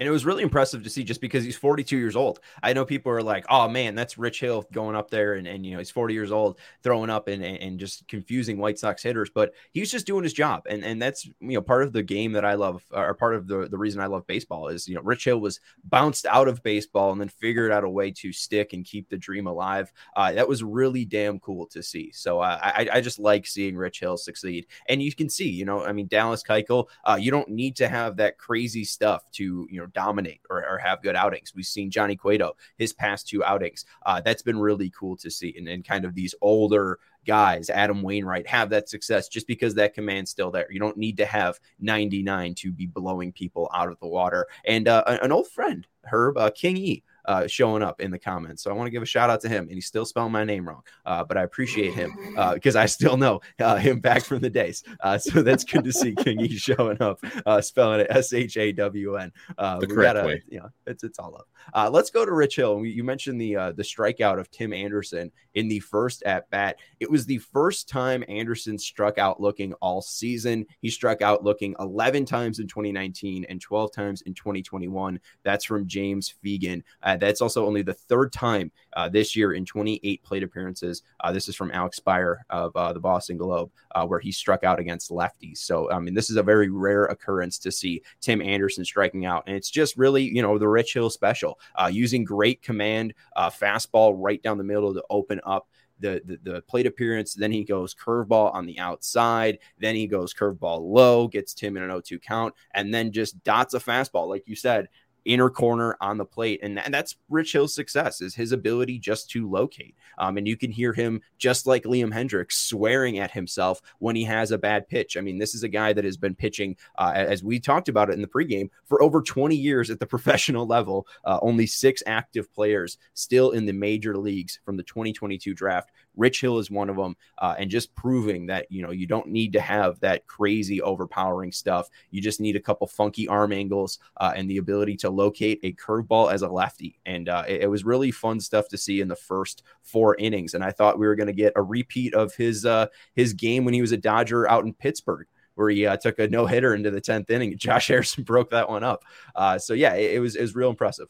And 0.00 0.08
it 0.08 0.10
was 0.10 0.24
really 0.24 0.42
impressive 0.42 0.82
to 0.82 0.90
see 0.90 1.04
just 1.04 1.20
because 1.20 1.44
he's 1.44 1.56
42 1.56 1.96
years 1.96 2.16
old. 2.16 2.40
I 2.62 2.72
know 2.72 2.84
people 2.86 3.12
are 3.12 3.22
like, 3.22 3.44
oh 3.50 3.68
man, 3.68 3.94
that's 3.94 4.16
Rich 4.18 4.40
Hill 4.40 4.66
going 4.72 4.96
up 4.96 5.10
there 5.10 5.34
and, 5.34 5.46
and 5.46 5.64
you 5.64 5.72
know, 5.72 5.78
he's 5.78 5.90
40 5.90 6.14
years 6.14 6.32
old 6.32 6.58
throwing 6.82 7.10
up 7.10 7.28
and, 7.28 7.44
and 7.44 7.78
just 7.78 8.08
confusing 8.08 8.58
White 8.58 8.78
Sox 8.78 9.02
hitters, 9.02 9.30
but 9.30 9.52
he's 9.72 9.90
just 9.90 10.06
doing 10.06 10.24
his 10.24 10.32
job. 10.32 10.64
And 10.68 10.84
and 10.84 11.00
that's 11.00 11.26
you 11.26 11.34
know 11.40 11.60
part 11.60 11.82
of 11.82 11.92
the 11.92 12.02
game 12.02 12.32
that 12.32 12.44
I 12.44 12.54
love 12.54 12.82
or 12.90 13.12
part 13.14 13.34
of 13.34 13.46
the, 13.46 13.68
the 13.68 13.78
reason 13.78 14.00
I 14.00 14.06
love 14.06 14.26
baseball 14.26 14.68
is 14.68 14.88
you 14.88 14.94
know 14.94 15.02
Rich 15.02 15.24
Hill 15.24 15.38
was 15.38 15.60
bounced 15.84 16.24
out 16.26 16.48
of 16.48 16.62
baseball 16.62 17.12
and 17.12 17.20
then 17.20 17.28
figured 17.28 17.70
out 17.70 17.84
a 17.84 17.88
way 17.90 18.10
to 18.10 18.32
stick 18.32 18.72
and 18.72 18.84
keep 18.84 19.08
the 19.10 19.18
dream 19.18 19.46
alive. 19.46 19.92
Uh, 20.16 20.32
that 20.32 20.48
was 20.48 20.64
really 20.64 21.04
damn 21.04 21.38
cool 21.40 21.66
to 21.66 21.82
see. 21.82 22.10
So 22.12 22.40
uh, 22.40 22.58
I, 22.62 22.88
I 22.94 23.00
just 23.02 23.18
like 23.18 23.46
seeing 23.46 23.76
Rich 23.76 24.00
Hill 24.00 24.16
succeed. 24.16 24.66
And 24.88 25.02
you 25.02 25.14
can 25.14 25.28
see, 25.28 25.48
you 25.48 25.64
know, 25.64 25.84
I 25.84 25.92
mean, 25.92 26.06
Dallas 26.06 26.42
Keuchel, 26.42 26.86
uh, 27.04 27.18
you 27.20 27.30
don't 27.30 27.48
need 27.48 27.76
to 27.76 27.88
have 27.88 28.16
that 28.16 28.38
crazy 28.38 28.84
stuff 28.84 29.30
to, 29.32 29.68
you 29.70 29.80
know, 29.80 29.89
dominate 29.92 30.40
or, 30.50 30.66
or 30.66 30.78
have 30.78 31.02
good 31.02 31.16
outings. 31.16 31.52
We've 31.54 31.66
seen 31.66 31.90
Johnny 31.90 32.16
Cueto, 32.16 32.56
his 32.76 32.92
past 32.92 33.28
two 33.28 33.44
outings. 33.44 33.84
Uh, 34.04 34.20
that's 34.20 34.42
been 34.42 34.58
really 34.58 34.90
cool 34.90 35.16
to 35.18 35.30
see. 35.30 35.54
And, 35.56 35.68
and 35.68 35.84
kind 35.84 36.04
of 36.04 36.14
these 36.14 36.34
older 36.40 36.98
guys, 37.26 37.70
Adam 37.70 38.02
Wainwright, 38.02 38.46
have 38.46 38.70
that 38.70 38.88
success 38.88 39.28
just 39.28 39.46
because 39.46 39.74
that 39.74 39.94
command's 39.94 40.30
still 40.30 40.50
there. 40.50 40.66
You 40.70 40.80
don't 40.80 40.96
need 40.96 41.16
to 41.18 41.26
have 41.26 41.58
99 41.80 42.54
to 42.56 42.72
be 42.72 42.86
blowing 42.86 43.32
people 43.32 43.70
out 43.74 43.88
of 43.88 43.98
the 44.00 44.08
water. 44.08 44.46
And 44.64 44.88
uh, 44.88 45.04
an 45.06 45.32
old 45.32 45.48
friend, 45.48 45.86
Herb 46.04 46.38
uh, 46.38 46.50
King 46.50 46.76
E, 46.76 47.02
uh, 47.30 47.46
showing 47.46 47.80
up 47.80 48.00
in 48.00 48.10
the 48.10 48.18
comments. 48.18 48.60
So 48.60 48.72
I 48.72 48.74
want 48.74 48.88
to 48.88 48.90
give 48.90 49.04
a 49.04 49.06
shout 49.06 49.30
out 49.30 49.40
to 49.42 49.48
him, 49.48 49.62
and 49.62 49.72
he's 49.72 49.86
still 49.86 50.04
spelling 50.04 50.32
my 50.32 50.42
name 50.42 50.66
wrong, 50.66 50.82
uh, 51.06 51.22
but 51.22 51.36
I 51.36 51.44
appreciate 51.44 51.94
him 51.94 52.12
because 52.54 52.74
uh, 52.74 52.80
I 52.80 52.86
still 52.86 53.16
know 53.16 53.40
uh, 53.60 53.76
him 53.76 54.00
back 54.00 54.24
from 54.24 54.40
the 54.40 54.50
days. 54.50 54.82
Uh, 54.98 55.16
so 55.16 55.40
that's 55.40 55.62
good 55.62 55.84
to 55.84 55.92
see 55.92 56.12
King 56.12 56.40
E 56.44 56.56
showing 56.56 57.00
up, 57.00 57.20
uh, 57.46 57.60
spelling 57.60 58.00
it 58.00 58.08
S 58.10 58.32
H 58.32 58.56
A 58.56 58.72
W 58.72 59.14
N. 59.14 59.32
The 59.56 59.86
correct 59.88 60.16
gotta, 60.16 60.26
way. 60.26 60.42
You 60.48 60.58
know, 60.58 60.70
it's 60.88 61.04
it's 61.04 61.20
all 61.20 61.36
up. 61.36 61.92
let's 61.92 62.10
go 62.10 62.24
to 62.24 62.32
Rich 62.32 62.56
Hill. 62.56 62.84
You 62.84 63.04
mentioned 63.04 63.40
the 63.40 63.54
the 63.76 63.84
strikeout 63.84 64.40
of 64.40 64.50
Tim 64.50 64.72
Anderson 64.72 65.30
in 65.54 65.68
the 65.68 65.78
first 65.78 66.24
at 66.24 66.50
bat. 66.50 66.78
It 66.98 67.08
was 67.08 67.26
the 67.26 67.38
first 67.38 67.88
time 67.88 68.24
Anderson 68.28 68.76
struck 68.76 69.18
out 69.18 69.40
looking 69.40 69.72
all 69.74 70.02
season. 70.02 70.66
He 70.80 70.90
struck 70.90 71.22
out 71.22 71.44
looking 71.44 71.76
11 71.78 72.24
times 72.24 72.58
in 72.58 72.66
2019 72.66 73.46
and 73.48 73.60
12 73.60 73.92
times 73.92 74.22
in 74.22 74.34
2021. 74.34 75.20
That's 75.44 75.64
from 75.64 75.86
James 75.86 76.34
Fegan. 76.44 76.82
That's 77.20 77.40
also 77.40 77.66
only 77.66 77.82
the 77.82 77.94
third 77.94 78.32
time 78.32 78.72
uh, 78.94 79.08
this 79.08 79.36
year 79.36 79.52
in 79.52 79.64
28 79.64 80.22
plate 80.22 80.42
appearances. 80.42 81.02
Uh, 81.20 81.32
this 81.32 81.48
is 81.48 81.56
from 81.56 81.70
Alex 81.72 82.00
Speier 82.00 82.38
of 82.50 82.74
uh, 82.76 82.92
the 82.92 83.00
Boston 83.00 83.36
Globe, 83.36 83.70
where 84.06 84.20
he 84.20 84.32
struck 84.32 84.64
out 84.64 84.80
against 84.80 85.10
lefties. 85.10 85.58
So, 85.58 85.90
I 85.90 85.98
mean, 85.98 86.14
this 86.14 86.30
is 86.30 86.36
a 86.36 86.42
very 86.42 86.70
rare 86.70 87.04
occurrence 87.06 87.58
to 87.58 87.72
see 87.72 88.02
Tim 88.20 88.40
Anderson 88.40 88.84
striking 88.84 89.26
out. 89.26 89.44
And 89.46 89.56
it's 89.56 89.70
just 89.70 89.96
really, 89.96 90.22
you 90.22 90.42
know, 90.42 90.58
the 90.58 90.68
Rich 90.68 90.94
Hill 90.94 91.10
special, 91.10 91.58
using 91.90 92.24
great 92.24 92.62
command, 92.62 93.14
fastball 93.36 94.14
right 94.16 94.42
down 94.42 94.58
the 94.58 94.64
middle 94.64 94.94
to 94.94 95.04
open 95.10 95.40
up 95.44 95.68
the, 96.00 96.22
the, 96.24 96.50
the 96.50 96.62
plate 96.62 96.86
appearance. 96.86 97.34
Then 97.34 97.52
he 97.52 97.64
goes 97.64 97.94
curveball 97.94 98.52
on 98.54 98.66
the 98.66 98.78
outside. 98.78 99.58
Then 99.78 99.94
he 99.94 100.06
goes 100.06 100.34
curveball 100.34 100.80
low, 100.80 101.28
gets 101.28 101.54
Tim 101.54 101.76
in 101.76 101.82
an 101.82 101.90
0-2 101.90 102.20
count, 102.22 102.54
and 102.74 102.92
then 102.92 103.12
just 103.12 103.42
dots 103.44 103.74
a 103.74 103.78
fastball, 103.78 104.28
like 104.28 104.48
you 104.48 104.56
said, 104.56 104.88
inner 105.24 105.50
corner 105.50 105.96
on 106.00 106.18
the 106.18 106.24
plate. 106.24 106.60
And, 106.62 106.78
and 106.78 106.92
that's 106.92 107.16
Rich 107.28 107.52
Hill's 107.52 107.74
success 107.74 108.20
is 108.20 108.34
his 108.34 108.52
ability 108.52 108.98
just 108.98 109.30
to 109.30 109.48
locate. 109.48 109.94
Um, 110.18 110.36
and 110.36 110.46
you 110.46 110.56
can 110.56 110.70
hear 110.70 110.92
him 110.92 111.20
just 111.38 111.66
like 111.66 111.84
Liam 111.84 112.12
Hendriks 112.12 112.52
swearing 112.52 113.18
at 113.18 113.30
himself 113.30 113.80
when 113.98 114.16
he 114.16 114.24
has 114.24 114.50
a 114.50 114.58
bad 114.58 114.88
pitch. 114.88 115.16
I 115.16 115.20
mean, 115.20 115.38
this 115.38 115.54
is 115.54 115.62
a 115.62 115.68
guy 115.68 115.92
that 115.92 116.04
has 116.04 116.16
been 116.16 116.34
pitching, 116.34 116.76
uh, 116.98 117.12
as 117.14 117.42
we 117.42 117.60
talked 117.60 117.88
about 117.88 118.10
it 118.10 118.14
in 118.14 118.22
the 118.22 118.28
pregame, 118.28 118.70
for 118.84 119.02
over 119.02 119.22
20 119.22 119.56
years 119.56 119.90
at 119.90 120.00
the 120.00 120.06
professional 120.10 120.66
level. 120.66 121.06
Uh, 121.24 121.38
only 121.42 121.66
six 121.66 122.02
active 122.06 122.52
players 122.52 122.98
still 123.14 123.50
in 123.50 123.66
the 123.66 123.72
major 123.72 124.16
leagues 124.16 124.58
from 124.64 124.76
the 124.76 124.82
2022 124.82 125.54
draft. 125.54 125.90
Rich 126.16 126.40
Hill 126.40 126.58
is 126.58 126.70
one 126.70 126.90
of 126.90 126.96
them, 126.96 127.16
uh, 127.38 127.54
and 127.58 127.70
just 127.70 127.94
proving 127.94 128.46
that 128.46 128.66
you 128.70 128.82
know 128.82 128.90
you 128.90 129.06
don't 129.06 129.28
need 129.28 129.52
to 129.54 129.60
have 129.60 129.98
that 130.00 130.26
crazy 130.26 130.82
overpowering 130.82 131.52
stuff. 131.52 131.88
You 132.10 132.20
just 132.20 132.40
need 132.40 132.56
a 132.56 132.60
couple 132.60 132.86
funky 132.86 133.28
arm 133.28 133.52
angles 133.52 133.98
uh, 134.16 134.32
and 134.34 134.50
the 134.50 134.58
ability 134.58 134.96
to 134.98 135.10
locate 135.10 135.60
a 135.62 135.72
curveball 135.72 136.32
as 136.32 136.42
a 136.42 136.48
lefty. 136.48 136.98
And 137.06 137.28
uh, 137.28 137.44
it, 137.46 137.62
it, 137.62 137.70
was 137.70 137.84
really 137.84 138.10
fun 138.10 138.40
stuff 138.40 138.68
to 138.68 138.78
see 138.78 139.00
in 139.00 139.08
the 139.08 139.16
first 139.16 139.62
four 139.82 140.16
innings. 140.16 140.54
And 140.54 140.64
I 140.64 140.70
thought 140.70 140.98
we 140.98 141.06
were 141.06 141.16
going 141.16 141.26
to 141.28 141.32
get 141.32 141.52
a 141.56 141.62
repeat 141.62 142.14
of 142.14 142.34
his 142.34 142.66
uh, 142.66 142.86
his 143.14 143.32
game 143.32 143.64
when 143.64 143.74
he 143.74 143.80
was 143.80 143.92
a 143.92 143.96
Dodger 143.96 144.48
out 144.48 144.64
in 144.64 144.74
Pittsburgh 144.74 145.26
where 145.54 145.68
he 145.68 145.84
uh, 145.84 145.96
took 145.96 146.18
a 146.18 146.26
no 146.28 146.46
hitter 146.46 146.74
into 146.74 146.90
the 146.90 147.00
10th 147.00 147.28
inning. 147.28 147.54
Josh 147.58 147.88
Harrison 147.88 148.24
broke 148.24 148.50
that 148.50 148.68
one 148.68 148.82
up. 148.82 149.04
Uh, 149.34 149.58
so, 149.58 149.74
yeah, 149.74 149.94
it, 149.94 150.14
it, 150.14 150.18
was, 150.18 150.34
it 150.34 150.40
was 150.40 150.54
real 150.54 150.70
impressive. 150.70 151.08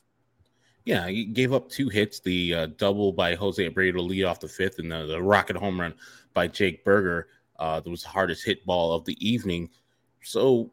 Yeah, 0.90 1.06
he 1.06 1.25
gave 1.25 1.52
up 1.52 1.68
two 1.68 1.88
hits 1.88 2.18
the 2.18 2.52
uh, 2.52 2.66
double 2.76 3.12
by 3.12 3.37
Jose 3.37 3.64
Abreu 3.64 3.92
to 3.92 4.02
lead 4.02 4.25
off 4.25 4.40
the 4.40 4.49
fifth, 4.49 4.80
and 4.80 4.90
the, 4.90 5.06
the 5.06 5.23
rocket 5.23 5.54
home 5.54 5.80
run 5.80 5.94
by 6.35 6.49
Jake 6.49 6.85
Burger. 6.85 7.28
Uh, 7.61 7.78
that 7.78 7.88
was 7.88 8.02
the 8.02 8.09
hardest 8.09 8.44
hit 8.44 8.66
ball 8.66 8.92
of 8.92 9.04
the 9.04 9.16
evening. 9.25 9.70
So 10.25 10.73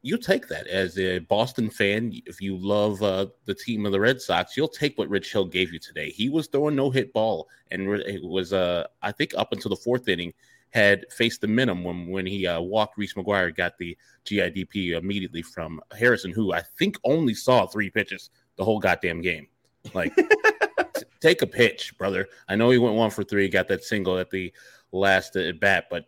you 0.00 0.16
take 0.16 0.48
that 0.48 0.68
as 0.68 0.98
a 0.98 1.18
Boston 1.18 1.68
fan. 1.68 2.18
If 2.24 2.40
you 2.40 2.56
love 2.56 3.02
uh, 3.02 3.26
the 3.44 3.54
team 3.54 3.84
of 3.84 3.92
the 3.92 4.00
Red 4.00 4.22
Sox, 4.22 4.56
you'll 4.56 4.68
take 4.68 4.96
what 4.96 5.10
Rich 5.10 5.30
Hill 5.32 5.44
gave 5.44 5.70
you 5.70 5.78
today. 5.78 6.08
He 6.08 6.30
was 6.30 6.46
throwing 6.46 6.74
no 6.74 6.88
hit 6.88 7.12
ball, 7.12 7.46
and 7.70 7.90
it 7.90 8.24
was, 8.24 8.54
uh, 8.54 8.86
I 9.02 9.12
think, 9.12 9.34
up 9.36 9.52
until 9.52 9.68
the 9.68 9.76
fourth 9.76 10.08
inning, 10.08 10.32
had 10.70 11.04
faced 11.12 11.42
the 11.42 11.46
minimum 11.46 11.84
when, 11.84 12.06
when 12.06 12.24
he 12.24 12.46
uh, 12.46 12.58
walked 12.58 12.96
Reese 12.96 13.12
McGuire, 13.12 13.54
got 13.54 13.76
the 13.76 13.98
GIDP 14.24 14.96
immediately 14.96 15.42
from 15.42 15.78
Harrison, 15.94 16.32
who 16.32 16.54
I 16.54 16.62
think 16.78 16.96
only 17.04 17.34
saw 17.34 17.66
three 17.66 17.90
pitches 17.90 18.30
the 18.56 18.64
whole 18.64 18.80
goddamn 18.80 19.20
game. 19.20 19.46
Like, 19.94 20.14
t- 20.14 21.02
take 21.20 21.42
a 21.42 21.46
pitch, 21.46 21.96
brother. 21.98 22.28
I 22.48 22.56
know 22.56 22.70
he 22.70 22.78
went 22.78 22.96
one 22.96 23.10
for 23.10 23.24
three, 23.24 23.48
got 23.48 23.68
that 23.68 23.84
single 23.84 24.18
at 24.18 24.30
the 24.30 24.52
last 24.92 25.36
at 25.36 25.60
bat, 25.60 25.86
but 25.90 26.06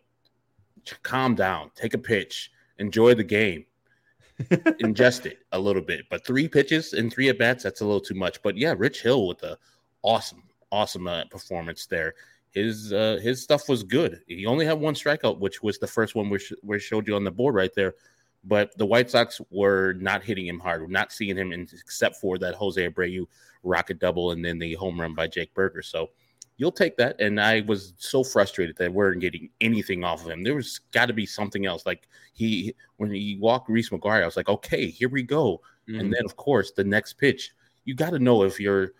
calm 1.03 1.35
down, 1.35 1.71
take 1.75 1.93
a 1.93 1.97
pitch, 1.97 2.51
enjoy 2.79 3.13
the 3.13 3.23
game, 3.23 3.65
ingest 4.39 5.25
it 5.25 5.39
a 5.51 5.59
little 5.59 5.81
bit. 5.81 6.05
But 6.09 6.25
three 6.25 6.47
pitches 6.47 6.93
and 6.93 7.11
three 7.11 7.29
at 7.29 7.37
bats, 7.37 7.63
that's 7.63 7.81
a 7.81 7.85
little 7.85 8.01
too 8.01 8.15
much. 8.15 8.41
But 8.41 8.57
yeah, 8.57 8.73
Rich 8.77 9.01
Hill 9.01 9.27
with 9.27 9.43
a 9.43 9.57
awesome, 10.01 10.43
awesome 10.71 11.07
uh, 11.07 11.25
performance 11.25 11.85
there. 11.85 12.15
His 12.49 12.91
uh, 12.91 13.19
his 13.21 13.41
stuff 13.41 13.69
was 13.69 13.83
good. 13.83 14.21
He 14.27 14.45
only 14.45 14.65
had 14.65 14.79
one 14.79 14.93
strikeout, 14.93 15.39
which 15.39 15.63
was 15.63 15.79
the 15.79 15.87
first 15.87 16.15
one 16.15 16.29
we, 16.29 16.39
sh- 16.39 16.53
we 16.63 16.79
showed 16.79 17.07
you 17.07 17.15
on 17.15 17.23
the 17.23 17.31
board 17.31 17.55
right 17.55 17.73
there. 17.73 17.95
But 18.43 18.75
the 18.77 18.85
White 18.85 19.09
Sox 19.09 19.39
were 19.51 19.93
not 19.93 20.23
hitting 20.23 20.47
him 20.47 20.59
hard. 20.59 20.81
We're 20.81 20.87
not 20.87 21.11
seeing 21.11 21.37
him 21.37 21.53
in, 21.53 21.67
except 21.71 22.15
for 22.15 22.37
that 22.39 22.55
Jose 22.55 22.89
Abreu 22.89 23.25
rocket 23.63 23.99
double 23.99 24.31
and 24.31 24.43
then 24.43 24.59
the 24.59 24.73
home 24.75 24.99
run 24.99 25.13
by 25.13 25.27
Jake 25.27 25.53
Burger. 25.53 25.81
So 25.81 26.09
you'll 26.57 26.71
take 26.71 26.95
that. 26.97 27.19
And 27.19 27.41
I 27.41 27.61
was 27.61 27.93
so 27.97 28.23
frustrated 28.23 28.77
that 28.77 28.91
we 28.91 28.97
weren't 28.97 29.21
getting 29.21 29.49
anything 29.61 30.03
off 30.03 30.23
of 30.23 30.31
him. 30.31 30.43
There 30.43 30.55
was 30.55 30.79
got 30.91 31.07
to 31.07 31.13
be 31.13 31.25
something 31.25 31.65
else. 31.65 31.85
Like 31.85 32.07
he, 32.33 32.75
when 32.97 33.11
he 33.11 33.37
walked 33.39 33.69
Reese 33.69 33.89
McGuire, 33.89 34.21
I 34.21 34.25
was 34.25 34.37
like, 34.37 34.49
okay, 34.49 34.87
here 34.87 35.09
we 35.09 35.23
go. 35.23 35.61
Mm-hmm. 35.89 35.99
And 35.99 36.13
then, 36.13 36.23
of 36.23 36.35
course, 36.35 36.71
the 36.71 36.83
next 36.83 37.13
pitch, 37.13 37.51
you 37.85 37.95
got 37.95 38.11
to 38.11 38.19
know 38.19 38.43
if 38.43 38.59
you're 38.59 38.91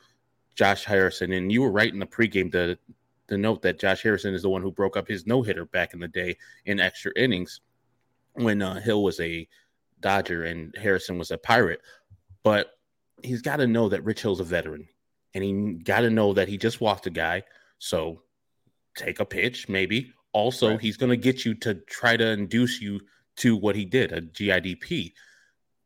Josh 0.56 0.86
Harrison. 0.86 1.34
And 1.34 1.52
you 1.52 1.62
were 1.62 1.72
right 1.72 1.94
in 1.94 2.00
the 2.00 2.06
pregame 2.06 2.52
to, 2.54 2.78
to 3.28 3.38
note 3.38 3.62
that 3.62 3.80
Josh 3.80 4.02
Harrison 4.02 4.34
is 4.34 4.42
the 4.42 4.50
one 4.50 4.62
who 4.62 4.72
broke 4.72 4.98
up 4.98 5.08
his 5.08 5.28
no 5.28 5.42
hitter 5.42 5.66
back 5.66 5.94
in 5.94 6.00
the 6.00 6.08
day 6.08 6.38
in 6.66 6.80
extra 6.80 7.12
innings 7.16 7.62
when 8.34 8.62
uh, 8.62 8.80
Hill 8.80 9.04
was 9.04 9.20
a 9.20 9.48
Dodger 10.00 10.46
and 10.46 10.76
Harrison 10.82 11.18
was 11.18 11.32
a 11.32 11.38
Pirate. 11.38 11.82
But 12.44 12.72
he's 13.24 13.42
got 13.42 13.58
to 13.58 13.68
know 13.68 13.90
that 13.90 14.04
Rich 14.04 14.22
Hill's 14.22 14.40
a 14.40 14.44
veteran 14.44 14.88
and 15.34 15.44
he 15.44 15.84
got 15.84 16.02
to 16.02 16.10
know 16.10 16.34
that 16.34 16.48
he 16.48 16.58
just 16.58 16.82
walked 16.82 17.08
a 17.08 17.10
guy. 17.10 17.44
So 17.80 18.22
take 18.96 19.20
a 19.20 19.26
pitch, 19.26 19.70
maybe. 19.70 20.14
Also, 20.34 20.72
right. 20.72 20.82
he's 20.82 20.98
going 20.98 21.10
to 21.10 21.18
get 21.18 21.46
you 21.46 21.54
to 21.56 21.76
try 21.76 22.18
to 22.18 22.28
induce 22.28 22.82
you 22.82 23.02
to 23.38 23.56
what 23.56 23.76
he 23.76 23.86
did, 23.86 24.12
a 24.12 24.22
GIDP. 24.22 25.14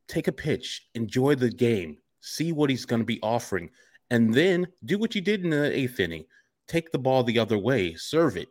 Take 0.08 0.27
a 0.27 0.32
pitch, 0.32 0.88
enjoy 0.94 1.36
the 1.36 1.50
game, 1.50 1.98
see 2.22 2.51
what 2.51 2.70
he's 2.70 2.86
going 2.86 3.01
to 3.01 3.06
be 3.06 3.20
offering, 3.24 3.72
and 4.12 4.34
then 4.34 4.68
do 4.84 5.00
what 5.00 5.15
you 5.15 5.22
did 5.22 5.44
in 5.44 5.50
the 5.50 5.75
eighth 5.75 6.00
inning. 6.00 6.25
Take 6.68 6.92
the 6.92 7.00
ball 7.00 7.24
the 7.24 7.39
other 7.39 7.58
way, 7.58 7.96
serve 7.96 8.38
it 8.38 8.50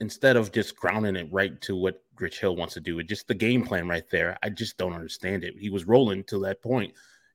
instead 0.00 0.36
of 0.36 0.52
just 0.52 0.76
grounding 0.76 1.16
it 1.16 1.28
right 1.32 1.60
to 1.62 1.74
what 1.74 2.02
Rich 2.20 2.40
Hill 2.40 2.56
wants 2.56 2.74
to 2.74 2.80
do. 2.80 2.98
It 2.98 3.08
just 3.08 3.26
the 3.28 3.34
game 3.34 3.64
plan 3.64 3.88
right 3.88 4.08
there. 4.10 4.38
I 4.42 4.50
just 4.50 4.76
don't 4.76 4.92
understand 4.92 5.42
it. 5.42 5.54
He 5.58 5.70
was 5.70 5.86
rolling 5.86 6.24
to 6.24 6.38
that 6.40 6.62
point, 6.62 6.94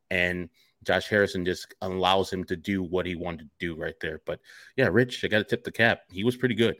and 0.09 0.49
Josh 0.83 1.07
Harrison 1.07 1.45
just 1.45 1.73
allows 1.81 2.31
him 2.31 2.43
to 2.45 2.55
do 2.55 2.81
what 2.81 3.05
he 3.05 3.15
wanted 3.15 3.49
to 3.49 3.49
do 3.59 3.79
right 3.79 3.95
there. 4.01 4.21
But 4.25 4.39
yeah, 4.75 4.89
Rich, 4.91 5.23
I 5.23 5.27
got 5.27 5.39
to 5.39 5.43
tip 5.43 5.63
the 5.63 5.71
cap. 5.71 6.01
He 6.11 6.23
was 6.23 6.35
pretty 6.35 6.55
good. 6.55 6.77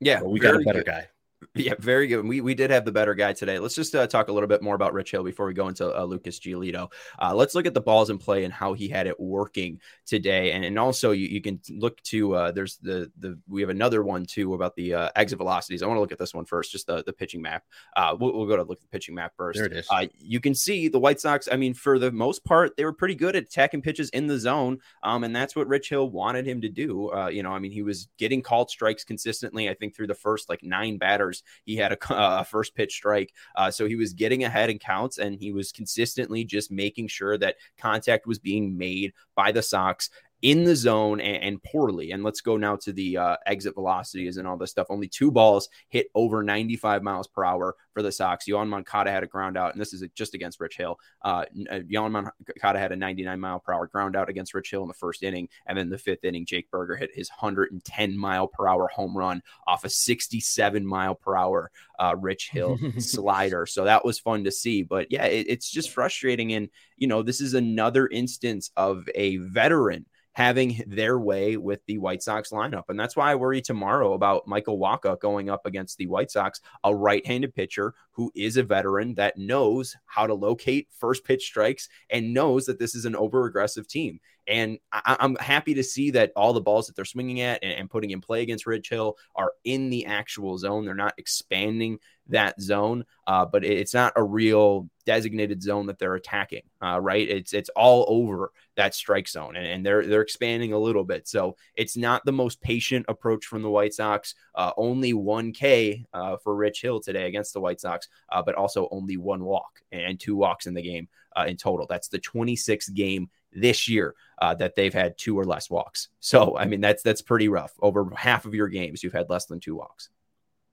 Yeah, 0.00 0.20
but 0.20 0.30
we 0.30 0.38
got 0.38 0.54
a 0.54 0.60
better 0.60 0.82
good. 0.82 0.86
guy. 0.86 1.08
Yeah, 1.54 1.74
very 1.78 2.06
good. 2.06 2.26
We, 2.26 2.40
we 2.40 2.54
did 2.54 2.70
have 2.70 2.84
the 2.84 2.92
better 2.92 3.14
guy 3.14 3.32
today. 3.32 3.58
Let's 3.58 3.74
just 3.74 3.94
uh, 3.94 4.06
talk 4.06 4.28
a 4.28 4.32
little 4.32 4.48
bit 4.48 4.62
more 4.62 4.74
about 4.74 4.92
Rich 4.92 5.12
Hill 5.12 5.22
before 5.22 5.46
we 5.46 5.54
go 5.54 5.68
into 5.68 5.96
uh, 5.96 6.04
Lucas 6.04 6.38
Giolito. 6.38 6.90
Uh, 7.20 7.34
let's 7.34 7.54
look 7.54 7.66
at 7.66 7.74
the 7.74 7.80
balls 7.80 8.10
in 8.10 8.18
play 8.18 8.44
and 8.44 8.52
how 8.52 8.72
he 8.72 8.88
had 8.88 9.06
it 9.06 9.18
working 9.18 9.80
today. 10.06 10.52
And, 10.52 10.64
and 10.64 10.78
also, 10.78 11.12
you, 11.12 11.26
you 11.26 11.40
can 11.40 11.60
look 11.70 12.00
to 12.04 12.34
uh, 12.34 12.50
there's 12.52 12.76
the 12.78 13.10
the 13.18 13.38
we 13.48 13.60
have 13.60 13.70
another 13.70 14.02
one 14.02 14.24
too 14.24 14.54
about 14.54 14.74
the 14.76 14.94
uh, 14.94 15.10
exit 15.16 15.38
velocities. 15.38 15.82
I 15.82 15.86
want 15.86 15.96
to 15.96 16.00
look 16.00 16.12
at 16.12 16.18
this 16.18 16.34
one 16.34 16.44
first, 16.44 16.72
just 16.72 16.86
the, 16.86 17.02
the 17.04 17.12
pitching 17.12 17.42
map. 17.42 17.64
Uh, 17.96 18.16
we'll, 18.18 18.36
we'll 18.36 18.46
go 18.46 18.56
to 18.56 18.62
look 18.62 18.78
at 18.78 18.82
the 18.82 18.88
pitching 18.88 19.14
map 19.14 19.32
first. 19.36 19.58
There 19.58 19.66
it 19.66 19.72
is. 19.72 19.88
you 20.18 20.40
can 20.40 20.54
see 20.54 20.88
the 20.88 20.98
White 20.98 21.20
Sox. 21.20 21.48
I 21.50 21.56
mean, 21.56 21.74
for 21.74 21.98
the 21.98 22.10
most 22.10 22.44
part, 22.44 22.76
they 22.76 22.84
were 22.84 22.92
pretty 22.92 23.14
good 23.14 23.36
at 23.36 23.44
attacking 23.44 23.82
pitches 23.82 24.10
in 24.10 24.26
the 24.26 24.38
zone, 24.38 24.78
um, 25.02 25.24
and 25.24 25.34
that's 25.34 25.54
what 25.54 25.68
Rich 25.68 25.88
Hill 25.88 26.08
wanted 26.10 26.46
him 26.46 26.60
to 26.62 26.68
do. 26.68 27.10
you 27.30 27.42
know, 27.42 27.52
I 27.52 27.58
mean, 27.58 27.72
he 27.72 27.82
was 27.82 28.08
getting 28.18 28.42
called 28.42 28.70
strikes 28.70 29.04
consistently. 29.04 29.68
I 29.68 29.74
think 29.74 29.94
through 29.94 30.08
the 30.08 30.14
first 30.14 30.48
like 30.48 30.62
nine 30.62 30.98
batters, 30.98 31.27
he 31.64 31.76
had 31.76 31.96
a 32.10 32.44
first 32.44 32.74
pitch 32.74 32.92
strike. 32.92 33.32
Uh, 33.56 33.70
so 33.70 33.86
he 33.86 33.96
was 33.96 34.12
getting 34.12 34.44
ahead 34.44 34.70
in 34.70 34.78
counts 34.78 35.18
and 35.18 35.34
he 35.34 35.52
was 35.52 35.72
consistently 35.72 36.44
just 36.44 36.70
making 36.70 37.08
sure 37.08 37.38
that 37.38 37.56
contact 37.78 38.26
was 38.26 38.38
being 38.38 38.76
made 38.76 39.12
by 39.34 39.52
the 39.52 39.62
Sox 39.62 40.10
in 40.42 40.64
the 40.64 40.76
zone 40.76 41.20
and, 41.20 41.42
and, 41.42 41.62
poorly. 41.62 42.12
And 42.12 42.22
let's 42.22 42.40
go 42.40 42.56
now 42.56 42.76
to 42.76 42.92
the 42.92 43.16
uh, 43.16 43.36
exit 43.46 43.74
velocities 43.74 44.36
and 44.36 44.46
all 44.46 44.56
this 44.56 44.70
stuff. 44.70 44.86
Only 44.88 45.08
two 45.08 45.30
balls 45.30 45.68
hit 45.88 46.08
over 46.14 46.42
95 46.42 47.02
miles 47.02 47.26
per 47.26 47.44
hour 47.44 47.74
for 47.92 48.02
the 48.02 48.12
Sox. 48.12 48.46
Yoan 48.46 48.68
Moncada 48.68 49.10
had 49.10 49.24
a 49.24 49.26
ground 49.26 49.56
out, 49.56 49.72
and 49.72 49.80
this 49.80 49.92
is 49.92 50.04
just 50.14 50.34
against 50.34 50.60
Rich 50.60 50.76
Hill. 50.76 50.98
Uh, 51.22 51.44
uh 51.70 51.80
Yoan 51.80 52.12
Moncada 52.12 52.78
had 52.78 52.92
a 52.92 52.96
99 52.96 53.40
mile 53.40 53.58
per 53.58 53.72
hour 53.72 53.88
ground 53.88 54.14
out 54.14 54.28
against 54.28 54.54
Rich 54.54 54.70
Hill 54.70 54.82
in 54.82 54.88
the 54.88 54.94
first 54.94 55.22
inning. 55.22 55.48
And 55.66 55.76
then 55.76 55.90
the 55.90 55.98
fifth 55.98 56.24
inning, 56.24 56.46
Jake 56.46 56.70
Burger 56.70 56.96
hit 56.96 57.10
his 57.12 57.28
110 57.30 58.16
mile 58.16 58.46
per 58.46 58.68
hour 58.68 58.88
home 58.88 59.16
run 59.16 59.42
off 59.66 59.84
a 59.84 59.90
67 59.90 60.86
mile 60.86 61.16
per 61.16 61.36
hour 61.36 61.70
uh, 61.98 62.14
Rich 62.16 62.50
Hill 62.50 62.78
slider. 62.98 63.66
So 63.66 63.84
that 63.84 64.04
was 64.04 64.20
fun 64.20 64.44
to 64.44 64.52
see. 64.52 64.82
But 64.82 65.10
yeah, 65.10 65.24
it, 65.24 65.46
it's 65.48 65.70
just 65.70 65.90
frustrating. 65.90 66.52
And, 66.52 66.68
you 66.96 67.08
know, 67.08 67.22
this 67.22 67.40
is 67.40 67.54
another 67.54 68.06
instance 68.06 68.70
of 68.76 69.08
a 69.14 69.38
veteran 69.38 70.06
having 70.38 70.80
their 70.86 71.18
way 71.18 71.56
with 71.56 71.84
the 71.86 71.98
White 71.98 72.22
Sox 72.22 72.50
lineup. 72.50 72.84
And 72.88 72.98
that's 72.98 73.16
why 73.16 73.32
I 73.32 73.34
worry 73.34 73.60
tomorrow 73.60 74.12
about 74.12 74.46
Michael 74.46 74.78
Wacha 74.78 75.18
going 75.18 75.50
up 75.50 75.66
against 75.66 75.98
the 75.98 76.06
White 76.06 76.30
Sox, 76.30 76.60
a 76.84 76.94
right 76.94 77.26
handed 77.26 77.56
pitcher 77.56 77.92
who 78.12 78.30
is 78.36 78.56
a 78.56 78.62
veteran 78.62 79.16
that 79.16 79.36
knows 79.36 79.96
how 80.06 80.28
to 80.28 80.34
locate 80.34 80.86
first 80.96 81.24
pitch 81.24 81.42
strikes 81.42 81.88
and 82.08 82.32
knows 82.32 82.66
that 82.66 82.78
this 82.78 82.94
is 82.94 83.04
an 83.04 83.16
over 83.16 83.46
aggressive 83.46 83.88
team. 83.88 84.20
And 84.48 84.78
I, 84.90 85.16
am 85.20 85.36
happy 85.36 85.74
to 85.74 85.84
see 85.84 86.12
that 86.12 86.32
all 86.34 86.54
the 86.54 86.60
balls 86.60 86.86
that 86.86 86.96
they're 86.96 87.04
swinging 87.04 87.42
at 87.42 87.62
and, 87.62 87.72
and, 87.72 87.90
putting 87.90 88.10
in 88.10 88.20
play 88.22 88.42
against 88.42 88.66
Rich 88.66 88.88
Hill 88.88 89.16
are 89.36 89.52
in 89.64 89.90
the 89.90 90.06
actual 90.06 90.56
zone. 90.56 90.86
They're 90.86 90.94
not 90.94 91.14
expanding 91.18 91.98
that 92.28 92.60
zone, 92.60 93.04
uh, 93.26 93.44
but 93.44 93.64
it's 93.64 93.94
not 93.94 94.12
a 94.16 94.22
real 94.22 94.88
designated 95.04 95.62
zone 95.62 95.86
that 95.86 95.98
they're 95.98 96.14
attacking. 96.14 96.62
Uh, 96.82 96.98
right? 97.00 97.28
It's 97.28 97.52
it's 97.52 97.70
all 97.70 98.06
over 98.08 98.52
that 98.76 98.94
strike 98.94 99.28
zone, 99.28 99.56
and, 99.56 99.66
and, 99.66 99.86
they're 99.86 100.06
they're 100.06 100.22
expanding 100.22 100.72
a 100.72 100.78
little 100.78 101.04
bit. 101.04 101.28
So 101.28 101.56
it's 101.76 101.96
not 101.96 102.24
the 102.24 102.32
most 102.32 102.60
patient 102.60 103.06
approach 103.08 103.44
from 103.44 103.62
the 103.62 103.70
White 103.70 103.94
Sox. 103.94 104.34
Uh, 104.54 104.72
only 104.76 105.12
one 105.12 105.52
K 105.52 106.06
uh, 106.14 106.36
for 106.38 106.56
Rich 106.56 106.82
Hill 106.82 107.00
today 107.00 107.26
against 107.26 107.52
the 107.52 107.60
White 107.60 107.80
Sox, 107.80 108.08
uh, 108.30 108.42
but 108.42 108.54
also 108.54 108.88
only 108.90 109.16
one 109.16 109.44
walk 109.44 109.80
and 109.92 110.18
two 110.18 110.36
walks 110.36 110.66
in 110.66 110.74
the 110.74 110.82
game 110.82 111.08
uh, 111.36 111.44
in 111.46 111.56
total. 111.56 111.86
That's 111.86 112.08
the 112.08 112.18
26th 112.18 112.92
game 112.94 113.28
this 113.52 113.88
year 113.88 114.14
uh, 114.40 114.54
that 114.54 114.74
they've 114.74 114.94
had 114.94 115.18
two 115.18 115.38
or 115.38 115.44
less 115.44 115.70
walks. 115.70 116.08
So 116.20 116.56
I 116.56 116.64
mean 116.64 116.80
that's 116.80 117.02
that's 117.02 117.22
pretty 117.22 117.48
rough. 117.48 117.72
Over 117.80 118.10
half 118.16 118.44
of 118.44 118.54
your 118.54 118.68
games, 118.68 119.02
you've 119.02 119.12
had 119.12 119.30
less 119.30 119.46
than 119.46 119.60
two 119.60 119.76
walks. 119.76 120.10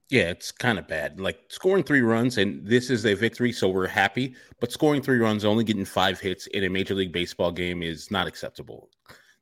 Yeah, 0.08 0.30
it's 0.30 0.52
kind 0.52 0.78
of 0.78 0.86
bad. 0.86 1.18
Like 1.18 1.40
scoring 1.48 1.82
three 1.82 2.00
runs, 2.00 2.38
and 2.38 2.64
this 2.64 2.90
is 2.90 3.04
a 3.06 3.14
victory, 3.14 3.50
so 3.50 3.68
we're 3.68 3.88
happy. 3.88 4.36
But 4.60 4.70
scoring 4.70 5.02
three 5.02 5.18
runs, 5.18 5.44
only 5.44 5.64
getting 5.64 5.84
five 5.84 6.20
hits 6.20 6.46
in 6.48 6.62
a 6.62 6.70
Major 6.70 6.94
League 6.94 7.12
Baseball 7.12 7.50
game 7.50 7.82
is 7.82 8.08
not 8.10 8.28
acceptable. 8.28 8.88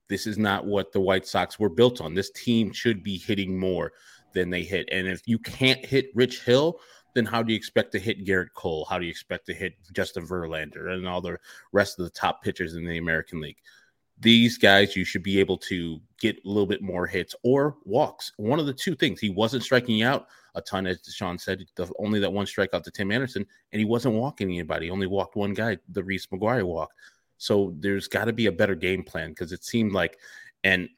This 0.09 0.27
is 0.27 0.39
not 0.39 0.67
what 0.67 0.93
the 0.93 1.01
White 1.01 1.27
Sox 1.27 1.59
were 1.59 1.69
built 1.69 2.01
on. 2.01 2.15
This 2.15 2.31
team 2.31 2.73
should 2.73 3.03
be 3.03 3.19
hitting 3.19 3.59
more 3.59 3.93
than 4.33 4.49
they 4.49 4.63
hit. 4.63 4.89
And 4.91 5.07
if 5.07 5.23
you 5.27 5.39
can't 5.39 5.85
hit 5.85 6.07
Rich 6.15 6.43
Hill, 6.45 6.81
then 7.15 7.25
how 7.25 7.43
do 7.43 7.53
you 7.53 7.57
expect 7.57 7.93
to 7.93 7.99
hit 7.99 8.25
Gerrit 8.25 8.53
Cole? 8.55 8.87
How 8.89 8.99
do 8.99 9.05
you 9.05 9.11
expect 9.11 9.47
to 9.47 9.55
hit 9.55 9.75
Justin 9.93 10.27
Verlander 10.27 10.93
and 10.93 11.09
all 11.09 11.21
the 11.21 11.39
rest 11.73 11.99
of 11.99 12.05
the 12.05 12.11
top 12.11 12.43
pitchers 12.43 12.75
in 12.75 12.85
the 12.85 12.99
American 12.99 13.41
League? 13.41 13.59
These 14.21 14.59
guys, 14.59 14.95
you 14.95 15.05
should 15.05 15.23
be 15.23 15.41
able 15.41 15.57
to 15.59 16.01
get 16.21 16.37
a 16.45 16.49
little 16.49 16.67
bit 16.67 16.83
more 16.83 17.07
hits 17.07 17.35
or 17.43 17.77
walks. 17.85 18.33
One 18.37 18.61
of 18.61 18.67
the 18.67 18.73
two 18.73 18.95
things. 18.95 19.21
He 19.21 19.31
wasn't 19.31 19.65
striking 19.65 20.03
out 20.03 20.29
a 20.55 20.61
ton, 20.61 20.87
as 20.87 21.01
Sean 21.13 21.37
said, 21.37 21.65
the, 21.75 21.91
only 21.99 22.21
that 22.21 22.33
one 22.33 22.47
strikeout 22.47 22.85
to 22.85 22.91
Tim 22.91 23.11
Anderson, 23.11 23.45
and 23.73 23.79
he 23.79 23.85
wasn't 23.85 24.15
walking 24.15 24.49
anybody. 24.49 24.87
He 24.87 24.91
only 24.91 25.09
walked 25.09 25.37
one 25.37 25.53
guy, 25.53 25.79
the 25.89 26.05
Reese 26.05 26.27
McGuire 26.27 26.65
walk. 26.65 26.93
So 27.39 27.75
there's 27.79 28.07
got 28.07 28.27
to 28.27 28.33
be 28.33 28.47
a 28.47 28.53
better 28.53 28.77
game 28.77 29.03
plan 29.03 29.31
because 29.31 29.53
it 29.53 29.65
seemed 29.65 29.93
like, 29.93 30.19
and 30.63 30.89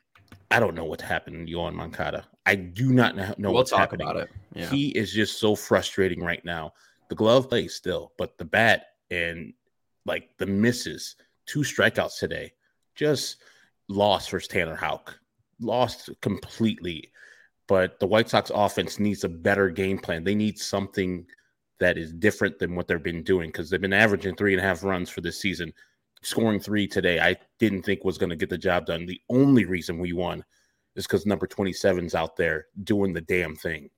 I 0.51 0.61
don't 0.61 0.75
know 0.75 0.85
what 0.85 1.01
happened 1.01 1.47
to 1.47 1.53
Yoan 1.53 1.73
Moncada. 1.73 2.27
I 2.47 2.55
do 2.55 2.93
not 2.93 3.17
know 3.17 3.35
we'll 3.39 3.55
what's 3.55 3.71
talk 3.71 3.81
happening. 3.81 4.07
about 4.07 4.23
it. 4.23 4.31
Yeah. 4.55 4.71
He 4.71 4.89
is 4.91 5.13
just 5.13 5.39
so 5.41 5.57
frustrating 5.57 6.21
right 6.21 6.45
now. 6.45 6.73
The 7.09 7.17
glove 7.17 7.49
plays 7.49 7.75
still, 7.75 8.13
but 8.17 8.39
the 8.39 8.45
bat 8.45 8.87
and 9.11 9.53
like 10.07 10.31
the 10.39 10.47
misses, 10.47 11.17
two 11.47 11.61
strikeouts 11.61 12.19
today, 12.19 12.53
just 12.95 13.39
lost 13.89 14.31
for 14.31 14.41
Tanner 14.41 14.77
Houck. 14.77 15.19
Lost 15.61 16.11
completely. 16.23 17.11
But 17.67 17.99
the 17.99 18.07
White 18.07 18.29
Sox 18.29 18.51
offense 18.55 19.01
needs 19.01 19.25
a 19.25 19.29
better 19.29 19.69
game 19.71 19.99
plan. 19.99 20.23
They 20.23 20.35
need 20.35 20.59
something 20.59 21.27
that 21.81 21.99
is 21.99 22.13
different 22.13 22.59
than 22.59 22.75
what 22.75 22.87
they've 22.87 23.03
been 23.03 23.23
doing 23.23 23.49
because 23.49 23.69
they've 23.69 23.81
been 23.81 23.93
averaging 23.93 24.37
three 24.37 24.55
and 24.55 24.61
a 24.61 24.67
half 24.67 24.85
runs 24.85 25.11
for 25.11 25.21
this 25.21 25.41
season. 25.41 25.73
Scoring 26.23 26.61
three 26.61 26.87
today, 26.87 27.21
I 27.21 27.37
didn't 27.59 27.83
think 27.83 28.05
was 28.05 28.19
going 28.19 28.31
to 28.31 28.37
get 28.37 28.51
the 28.51 28.59
job 28.59 28.87
done. 28.87 29.05
The 29.05 29.21
only 29.29 29.65
reason 29.65 29.99
we 29.99 30.13
won 30.13 30.45
is 30.97 31.07
because 31.07 31.27
number 31.27 31.47
27's 31.47 32.15
out 32.15 32.37
there 32.37 32.67
doing 32.83 33.13
the 33.13 33.21
damn 33.21 33.55
thing. 33.55 33.91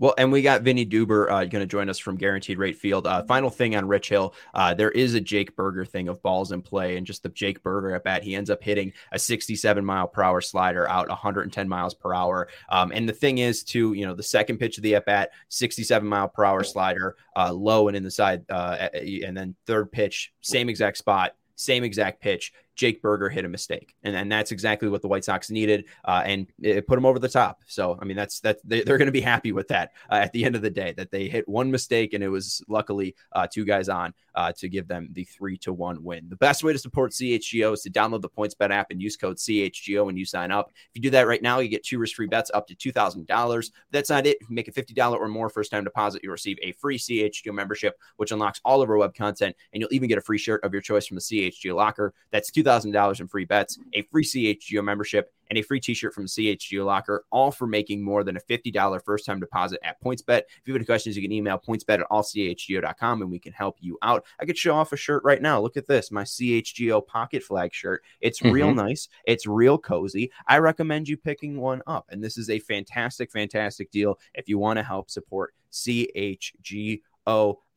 Well, 0.00 0.14
and 0.16 0.30
we 0.30 0.42
got 0.42 0.62
Vinnie 0.62 0.86
Duber 0.86 1.28
uh, 1.28 1.44
going 1.44 1.62
to 1.62 1.66
join 1.66 1.88
us 1.88 1.98
from 1.98 2.16
Guaranteed 2.16 2.58
Rate 2.58 2.76
Field. 2.76 3.06
Uh, 3.06 3.24
final 3.24 3.50
thing 3.50 3.74
on 3.74 3.88
Rich 3.88 4.10
Hill, 4.10 4.32
uh, 4.54 4.72
there 4.72 4.92
is 4.92 5.14
a 5.14 5.20
Jake 5.20 5.56
Burger 5.56 5.84
thing 5.84 6.06
of 6.06 6.22
balls 6.22 6.52
in 6.52 6.62
play, 6.62 6.96
and 6.96 7.06
just 7.06 7.24
the 7.24 7.30
Jake 7.30 7.64
Burger 7.64 7.92
at 7.94 8.04
bat, 8.04 8.22
he 8.22 8.36
ends 8.36 8.48
up 8.48 8.62
hitting 8.62 8.92
a 9.10 9.18
67 9.18 9.84
mile 9.84 10.06
per 10.06 10.22
hour 10.22 10.40
slider 10.40 10.88
out 10.88 11.08
110 11.08 11.68
miles 11.68 11.94
per 11.94 12.14
hour. 12.14 12.48
Um, 12.68 12.92
and 12.94 13.08
the 13.08 13.12
thing 13.12 13.38
is, 13.38 13.64
too, 13.64 13.92
you 13.94 14.06
know, 14.06 14.14
the 14.14 14.22
second 14.22 14.58
pitch 14.58 14.76
of 14.76 14.84
the 14.84 14.94
at 14.94 15.04
bat, 15.04 15.30
67 15.48 16.08
mile 16.08 16.28
per 16.28 16.44
hour 16.44 16.62
slider, 16.62 17.16
uh, 17.34 17.52
low 17.52 17.88
and 17.88 17.96
in 17.96 18.04
the 18.04 18.10
side, 18.10 18.44
uh, 18.50 18.88
and 18.94 19.36
then 19.36 19.56
third 19.66 19.90
pitch, 19.90 20.32
same 20.42 20.68
exact 20.68 20.98
spot, 20.98 21.34
same 21.56 21.82
exact 21.82 22.20
pitch 22.20 22.52
Jake 22.78 23.02
Burger 23.02 23.28
hit 23.28 23.44
a 23.44 23.48
mistake, 23.48 23.96
and, 24.04 24.14
and 24.14 24.30
that's 24.30 24.52
exactly 24.52 24.88
what 24.88 25.02
the 25.02 25.08
White 25.08 25.24
Sox 25.24 25.50
needed, 25.50 25.86
uh, 26.04 26.22
and 26.24 26.46
it 26.62 26.86
put 26.86 26.94
them 26.94 27.04
over 27.04 27.18
the 27.18 27.28
top. 27.28 27.60
So 27.66 27.98
I 28.00 28.04
mean, 28.04 28.16
that's 28.16 28.38
that 28.40 28.58
they, 28.64 28.82
are 28.82 28.96
going 28.96 29.06
to 29.06 29.12
be 29.12 29.20
happy 29.20 29.50
with 29.50 29.66
that 29.68 29.90
uh, 30.10 30.14
at 30.14 30.32
the 30.32 30.44
end 30.44 30.54
of 30.54 30.62
the 30.62 30.70
day 30.70 30.94
that 30.96 31.10
they 31.10 31.28
hit 31.28 31.48
one 31.48 31.72
mistake, 31.72 32.14
and 32.14 32.22
it 32.22 32.28
was 32.28 32.62
luckily 32.68 33.16
uh, 33.32 33.48
two 33.52 33.64
guys 33.64 33.88
on 33.88 34.14
uh, 34.36 34.52
to 34.52 34.68
give 34.68 34.86
them 34.86 35.08
the 35.12 35.24
three 35.24 35.58
to 35.58 35.72
one 35.72 36.04
win. 36.04 36.28
The 36.28 36.36
best 36.36 36.62
way 36.62 36.72
to 36.72 36.78
support 36.78 37.10
CHGO 37.10 37.74
is 37.74 37.82
to 37.82 37.90
download 37.90 38.22
the 38.22 38.28
PointsBet 38.28 38.70
app 38.70 38.92
and 38.92 39.02
use 39.02 39.16
code 39.16 39.38
CHGO 39.38 40.06
when 40.06 40.16
you 40.16 40.24
sign 40.24 40.52
up. 40.52 40.70
If 40.70 40.90
you 40.94 41.02
do 41.02 41.10
that 41.10 41.26
right 41.26 41.42
now, 41.42 41.58
you 41.58 41.68
get 41.68 41.82
two 41.82 41.98
risk-free 41.98 42.28
bets 42.28 42.52
up 42.54 42.68
to 42.68 42.76
two 42.76 42.92
thousand 42.92 43.26
dollars. 43.26 43.72
That's 43.90 44.08
not 44.08 44.24
it. 44.24 44.38
You 44.40 44.46
make 44.50 44.68
a 44.68 44.72
fifty 44.72 44.94
dollar 44.94 45.18
or 45.18 45.26
more 45.26 45.50
first-time 45.50 45.82
deposit, 45.82 46.22
you'll 46.22 46.30
receive 46.30 46.58
a 46.62 46.70
free 46.72 46.96
CHGO 46.98 47.52
membership, 47.52 47.98
which 48.18 48.30
unlocks 48.30 48.60
all 48.64 48.82
of 48.82 48.88
our 48.88 48.96
web 48.96 49.16
content, 49.16 49.56
and 49.72 49.80
you'll 49.80 49.92
even 49.92 50.08
get 50.08 50.18
a 50.18 50.22
free 50.22 50.38
shirt 50.38 50.62
of 50.62 50.72
your 50.72 50.82
choice 50.82 51.08
from 51.08 51.16
the 51.16 51.20
CHGO 51.20 51.74
locker. 51.74 52.14
That's 52.30 52.52
two 52.52 52.62
thousand 52.68 52.92
dollars 52.92 53.20
in 53.20 53.28
free 53.28 53.44
bets, 53.44 53.78
a 53.94 54.02
free 54.02 54.24
CHGO 54.24 54.82
membership, 54.82 55.32
and 55.50 55.58
a 55.58 55.62
free 55.62 55.80
t-shirt 55.80 56.14
from 56.14 56.26
CHGO 56.26 56.84
Locker, 56.84 57.24
all 57.30 57.50
for 57.50 57.66
making 57.66 58.02
more 58.02 58.24
than 58.24 58.36
a 58.36 58.40
$50 58.40 59.04
first-time 59.04 59.40
deposit 59.40 59.80
at 59.82 60.02
PointsBet. 60.02 60.40
If 60.40 60.62
you 60.66 60.72
have 60.72 60.78
any 60.78 60.86
questions, 60.86 61.16
you 61.16 61.22
can 61.22 61.32
email 61.32 61.58
pointsbet 61.58 62.00
at 62.00 62.08
allchgo.com 62.10 63.22
and 63.22 63.30
we 63.30 63.38
can 63.38 63.52
help 63.52 63.76
you 63.80 63.98
out. 64.02 64.24
I 64.40 64.44
could 64.44 64.58
show 64.58 64.74
off 64.74 64.92
a 64.92 64.96
shirt 64.96 65.22
right 65.24 65.40
now. 65.40 65.60
Look 65.60 65.76
at 65.76 65.86
this, 65.86 66.10
my 66.10 66.24
CHGO 66.24 67.06
pocket 67.06 67.42
flag 67.42 67.72
shirt. 67.72 68.02
It's 68.20 68.40
mm-hmm. 68.40 68.52
real 68.52 68.74
nice. 68.74 69.08
It's 69.24 69.46
real 69.46 69.78
cozy. 69.78 70.30
I 70.46 70.58
recommend 70.58 71.08
you 71.08 71.16
picking 71.16 71.60
one 71.60 71.82
up. 71.86 72.06
And 72.10 72.22
this 72.22 72.36
is 72.38 72.50
a 72.50 72.58
fantastic, 72.58 73.30
fantastic 73.30 73.90
deal 73.90 74.18
if 74.34 74.48
you 74.48 74.58
want 74.58 74.78
to 74.78 74.82
help 74.82 75.10
support 75.10 75.54
CHGO 75.72 77.00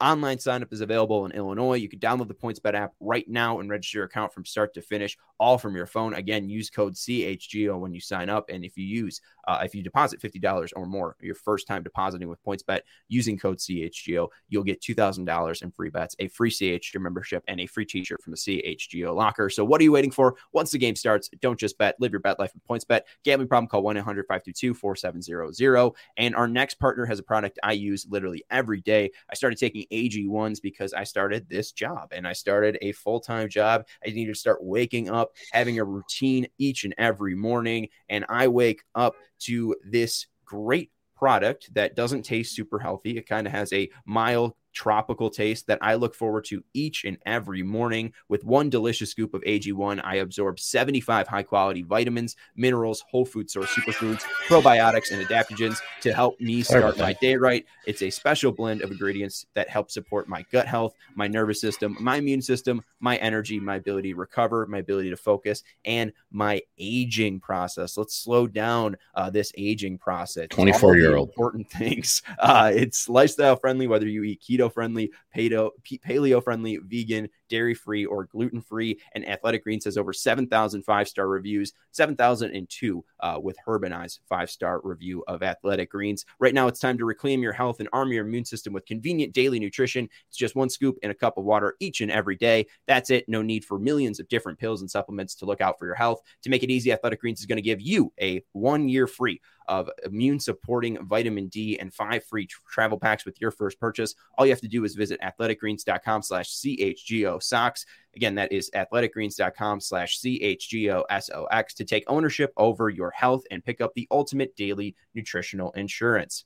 Online 0.01 0.37
signup 0.37 0.73
is 0.73 0.81
available 0.81 1.25
in 1.27 1.31
Illinois. 1.31 1.75
You 1.75 1.87
can 1.87 1.99
download 1.99 2.27
the 2.27 2.33
PointsBet 2.33 2.73
app 2.73 2.93
right 2.99 3.27
now 3.29 3.59
and 3.59 3.69
register 3.69 3.99
your 3.99 4.05
account 4.05 4.33
from 4.33 4.45
start 4.45 4.73
to 4.73 4.81
finish, 4.81 5.15
all 5.39 5.59
from 5.59 5.75
your 5.75 5.85
phone. 5.85 6.15
Again, 6.15 6.49
use 6.49 6.71
code 6.71 6.95
CHGO 6.95 7.79
when 7.79 7.93
you 7.93 8.01
sign 8.01 8.27
up. 8.27 8.49
And 8.49 8.65
if 8.65 8.75
you 8.77 8.83
use, 8.83 9.21
uh, 9.47 9.61
if 9.63 9.75
you 9.75 9.83
deposit 9.83 10.19
$50 10.19 10.71
or 10.75 10.87
more, 10.87 11.17
your 11.21 11.35
first 11.35 11.67
time 11.67 11.83
depositing 11.83 12.29
with 12.29 12.43
PointsBet 12.43 12.79
using 13.09 13.37
code 13.37 13.59
CHGO, 13.59 14.27
you'll 14.49 14.63
get 14.63 14.81
$2,000 14.81 15.61
in 15.61 15.69
free 15.69 15.91
bets, 15.91 16.15
a 16.17 16.27
free 16.29 16.49
CHGO 16.49 16.99
membership, 16.99 17.43
and 17.47 17.59
a 17.59 17.67
free 17.67 17.85
t 17.85 18.03
shirt 18.03 18.23
from 18.23 18.31
the 18.31 18.37
CHGO 18.37 19.13
locker. 19.13 19.51
So, 19.51 19.63
what 19.63 19.79
are 19.81 19.83
you 19.83 19.91
waiting 19.91 20.09
for? 20.09 20.35
Once 20.51 20.71
the 20.71 20.79
game 20.79 20.95
starts, 20.95 21.29
don't 21.41 21.59
just 21.59 21.77
bet, 21.77 21.95
live 21.99 22.11
your 22.11 22.21
bet 22.21 22.39
life 22.39 22.53
with 22.55 22.65
PointsBet. 22.65 23.01
Gambling 23.23 23.49
problem, 23.49 23.67
call 23.67 23.83
1 23.83 23.97
800 23.97 24.25
522 24.25 24.73
4700. 24.73 25.93
And 26.17 26.35
our 26.35 26.47
next 26.47 26.79
partner 26.79 27.05
has 27.05 27.19
a 27.19 27.23
product 27.23 27.59
I 27.61 27.73
use 27.73 28.07
literally 28.09 28.43
every 28.49 28.81
day. 28.81 29.11
I 29.29 29.35
started 29.35 29.59
taking 29.59 29.85
AG1s 29.91 30.61
because 30.61 30.93
I 30.93 31.03
started 31.03 31.47
this 31.49 31.71
job 31.71 32.11
and 32.11 32.27
I 32.27 32.33
started 32.33 32.77
a 32.81 32.91
full 32.93 33.19
time 33.19 33.49
job. 33.49 33.85
I 34.05 34.09
needed 34.09 34.33
to 34.33 34.39
start 34.39 34.63
waking 34.63 35.09
up, 35.09 35.31
having 35.51 35.79
a 35.79 35.83
routine 35.83 36.47
each 36.57 36.83
and 36.83 36.95
every 36.97 37.35
morning. 37.35 37.89
And 38.09 38.25
I 38.29 38.47
wake 38.47 38.83
up 38.95 39.15
to 39.41 39.75
this 39.83 40.27
great 40.45 40.91
product 41.15 41.73
that 41.75 41.95
doesn't 41.95 42.23
taste 42.23 42.55
super 42.55 42.79
healthy. 42.79 43.17
It 43.17 43.27
kind 43.27 43.45
of 43.45 43.53
has 43.53 43.71
a 43.73 43.89
mild 44.05 44.53
tropical 44.73 45.29
taste 45.29 45.67
that 45.67 45.79
I 45.81 45.95
look 45.95 46.15
forward 46.15 46.45
to 46.45 46.63
each 46.73 47.05
and 47.05 47.17
every 47.25 47.63
morning. 47.63 48.13
With 48.29 48.43
one 48.43 48.69
delicious 48.69 49.11
scoop 49.11 49.33
of 49.33 49.41
AG1, 49.41 50.01
I 50.03 50.15
absorb 50.15 50.59
75 50.59 51.27
high 51.27 51.43
quality 51.43 51.81
vitamins, 51.81 52.35
minerals, 52.55 53.03
whole 53.09 53.25
food 53.25 53.49
source 53.49 53.69
superfoods, 53.69 54.21
probiotics, 54.47 55.11
and 55.11 55.25
adaptogens 55.25 55.79
to 56.01 56.13
help 56.13 56.39
me 56.39 56.61
start 56.61 56.97
my 56.97 57.13
day 57.13 57.35
right. 57.35 57.65
It's 57.85 58.01
a 58.01 58.09
special 58.09 58.51
blend 58.51 58.81
of 58.81 58.91
ingredients 58.91 59.45
that 59.53 59.69
help 59.69 59.91
support 59.91 60.27
my 60.27 60.45
gut 60.51 60.67
health, 60.67 60.95
my 61.15 61.27
nervous 61.27 61.59
system, 61.61 61.97
my 61.99 62.17
immune 62.17 62.41
system, 62.41 62.81
my 62.99 63.17
energy, 63.17 63.59
my 63.59 63.75
ability 63.75 64.13
to 64.13 64.19
recover, 64.19 64.65
my 64.67 64.79
ability 64.79 65.09
to 65.09 65.17
focus, 65.17 65.63
and 65.85 66.13
my 66.31 66.61
aging 66.77 67.39
process. 67.39 67.97
Let's 67.97 68.15
slow 68.15 68.47
down 68.47 68.97
uh, 69.15 69.29
this 69.29 69.51
aging 69.57 69.97
process. 69.97 70.47
24 70.49 70.97
year 70.97 71.15
old. 71.15 71.29
Important 71.29 71.69
things. 71.69 72.21
Uh, 72.41 72.71
it's 72.73 73.07
lifestyle 73.07 73.55
friendly, 73.55 73.87
whether 73.87 74.07
you 74.07 74.23
eat 74.23 74.41
keto 74.41 74.60
keto 74.61 74.73
friendly, 74.73 75.11
paleo 75.35 76.43
friendly, 76.43 76.77
vegan, 76.77 77.29
dairy 77.51 77.75
free, 77.75 78.05
or 78.05 78.25
gluten 78.25 78.61
free. 78.61 78.99
And 79.13 79.27
Athletic 79.27 79.63
Greens 79.63 79.85
has 79.85 79.97
over 79.97 80.13
7,000 80.13 80.81
five 80.83 81.07
star 81.07 81.27
reviews, 81.27 81.73
7,002 81.91 83.05
uh, 83.19 83.39
with 83.41 83.57
Herb 83.65 83.83
and 83.83 83.93
I's 83.93 84.19
five 84.27 84.49
star 84.49 84.79
review 84.83 85.23
of 85.27 85.43
Athletic 85.43 85.91
Greens. 85.91 86.25
Right 86.39 86.53
now, 86.53 86.67
it's 86.67 86.79
time 86.79 86.97
to 86.97 87.05
reclaim 87.05 87.43
your 87.43 87.53
health 87.53 87.79
and 87.79 87.89
arm 87.93 88.11
your 88.11 88.25
immune 88.25 88.45
system 88.45 88.73
with 88.73 88.85
convenient 88.85 89.33
daily 89.33 89.59
nutrition. 89.59 90.09
It's 90.29 90.37
just 90.37 90.55
one 90.55 90.69
scoop 90.69 90.97
in 91.03 91.11
a 91.11 91.15
cup 91.15 91.37
of 91.37 91.43
water 91.43 91.75
each 91.79 92.01
and 92.01 92.09
every 92.09 92.37
day. 92.37 92.65
That's 92.87 93.09
it. 93.09 93.27
No 93.27 93.41
need 93.41 93.65
for 93.65 93.77
millions 93.77 94.19
of 94.19 94.29
different 94.29 94.57
pills 94.57 94.81
and 94.81 94.89
supplements 94.89 95.35
to 95.35 95.45
look 95.45 95.61
out 95.61 95.77
for 95.77 95.85
your 95.85 95.95
health. 95.95 96.21
To 96.43 96.49
make 96.49 96.63
it 96.63 96.71
easy, 96.71 96.91
Athletic 96.91 97.19
Greens 97.19 97.41
is 97.41 97.45
going 97.45 97.57
to 97.57 97.61
give 97.61 97.81
you 97.81 98.13
a 98.19 98.43
one 98.53 98.87
year 98.87 99.07
free 99.07 99.41
of 99.67 99.89
immune 100.03 100.39
supporting 100.39 101.03
vitamin 101.05 101.47
D 101.47 101.79
and 101.79 101.93
five 101.93 102.23
free 102.25 102.47
travel 102.69 102.99
packs 102.99 103.25
with 103.25 103.39
your 103.39 103.51
first 103.51 103.79
purchase. 103.79 104.15
All 104.37 104.45
you 104.45 104.51
have 104.51 104.61
to 104.61 104.67
do 104.67 104.83
is 104.83 104.95
visit 104.95 105.19
athleticgreens.com 105.21 106.21
slash 106.23 106.49
CHGO 106.49 107.40
socks. 107.41 107.85
Again, 108.15 108.35
that 108.35 108.51
is 108.51 108.69
athleticgreens.com 108.75 109.79
slash 109.79 110.19
CHGOSOX 110.19 111.73
to 111.75 111.85
take 111.85 112.03
ownership 112.07 112.51
over 112.57 112.89
your 112.89 113.11
health 113.11 113.43
and 113.51 113.63
pick 113.63 113.81
up 113.81 113.93
the 113.93 114.07
ultimate 114.11 114.55
daily 114.55 114.95
nutritional 115.15 115.71
insurance. 115.71 116.45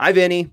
Hi, 0.00 0.12
Vinnie. 0.12 0.50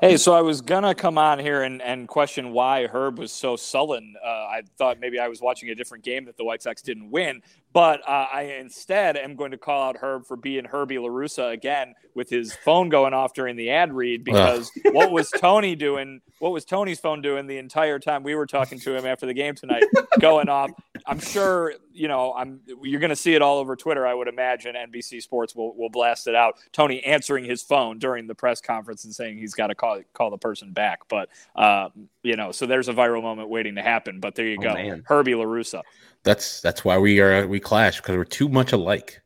Hey, 0.00 0.16
so 0.16 0.32
I 0.32 0.40
was 0.40 0.62
gonna 0.62 0.94
come 0.94 1.18
on 1.18 1.38
here 1.38 1.62
and, 1.62 1.82
and 1.82 2.08
question 2.08 2.52
why 2.52 2.86
Herb 2.86 3.18
was 3.18 3.32
so 3.32 3.54
sullen. 3.54 4.14
Uh, 4.24 4.26
I 4.26 4.62
thought 4.78 4.98
maybe 4.98 5.18
I 5.18 5.28
was 5.28 5.42
watching 5.42 5.68
a 5.68 5.74
different 5.74 6.04
game 6.04 6.24
that 6.24 6.38
the 6.38 6.44
White 6.44 6.62
Sox 6.62 6.80
didn't 6.80 7.10
win, 7.10 7.42
but 7.72 8.00
uh, 8.08 8.26
I 8.32 8.56
instead 8.58 9.16
am 9.16 9.36
going 9.36 9.50
to 9.50 9.58
call 9.58 9.82
out 9.82 9.96
Herb 9.96 10.26
for 10.26 10.36
being 10.36 10.64
Herbie 10.64 10.96
LaRussa 10.96 11.52
again 11.52 11.94
with 12.14 12.30
his 12.30 12.54
phone 12.54 12.88
going 12.88 13.12
off 13.12 13.34
during 13.34 13.56
the 13.56 13.70
ad 13.70 13.92
read 13.92 14.24
because 14.24 14.70
what 14.92 15.12
was 15.12 15.30
Tony 15.30 15.76
doing? 15.76 16.20
What 16.38 16.52
was 16.52 16.64
Tony's 16.64 16.98
phone 16.98 17.20
doing 17.20 17.46
the 17.46 17.58
entire 17.58 17.98
time 17.98 18.22
we 18.22 18.34
were 18.34 18.46
talking 18.46 18.78
to 18.80 18.96
him 18.96 19.04
after 19.06 19.26
the 19.26 19.34
game 19.34 19.54
tonight? 19.54 19.84
going 20.18 20.48
off. 20.48 20.70
I'm 21.06 21.20
sure 21.20 21.74
you 21.92 22.08
know. 22.08 22.34
I'm. 22.34 22.60
You're 22.82 23.00
going 23.00 23.10
to 23.10 23.16
see 23.16 23.34
it 23.34 23.42
all 23.42 23.58
over 23.58 23.76
Twitter. 23.76 24.06
I 24.06 24.14
would 24.14 24.28
imagine 24.28 24.74
NBC 24.74 25.22
Sports 25.22 25.54
will 25.54 25.76
will 25.76 25.90
blast 25.90 26.26
it 26.26 26.34
out. 26.34 26.56
Tony 26.72 27.02
answering 27.04 27.44
his 27.44 27.62
phone 27.62 27.98
during 27.98 28.26
the 28.26 28.34
press 28.34 28.60
conference 28.60 29.04
and 29.04 29.14
saying 29.14 29.38
he's 29.38 29.54
got 29.54 29.68
to 29.68 29.74
call 29.74 30.00
call 30.12 30.30
the 30.30 30.38
person 30.38 30.72
back. 30.72 31.00
But 31.08 31.28
uh, 31.56 31.88
you 32.22 32.36
know, 32.36 32.52
so 32.52 32.66
there's 32.66 32.88
a 32.88 32.92
viral 32.92 33.22
moment 33.22 33.48
waiting 33.48 33.74
to 33.76 33.82
happen. 33.82 34.20
But 34.20 34.34
there 34.34 34.46
you 34.46 34.58
oh, 34.60 34.62
go, 34.62 34.74
man. 34.74 35.04
Herbie 35.06 35.32
Larusa. 35.32 35.82
That's 36.22 36.60
that's 36.60 36.84
why 36.84 36.98
we 36.98 37.20
are 37.20 37.46
we 37.46 37.60
clash 37.60 37.96
because 37.96 38.16
we're 38.16 38.24
too 38.24 38.48
much 38.48 38.72
alike. 38.72 39.20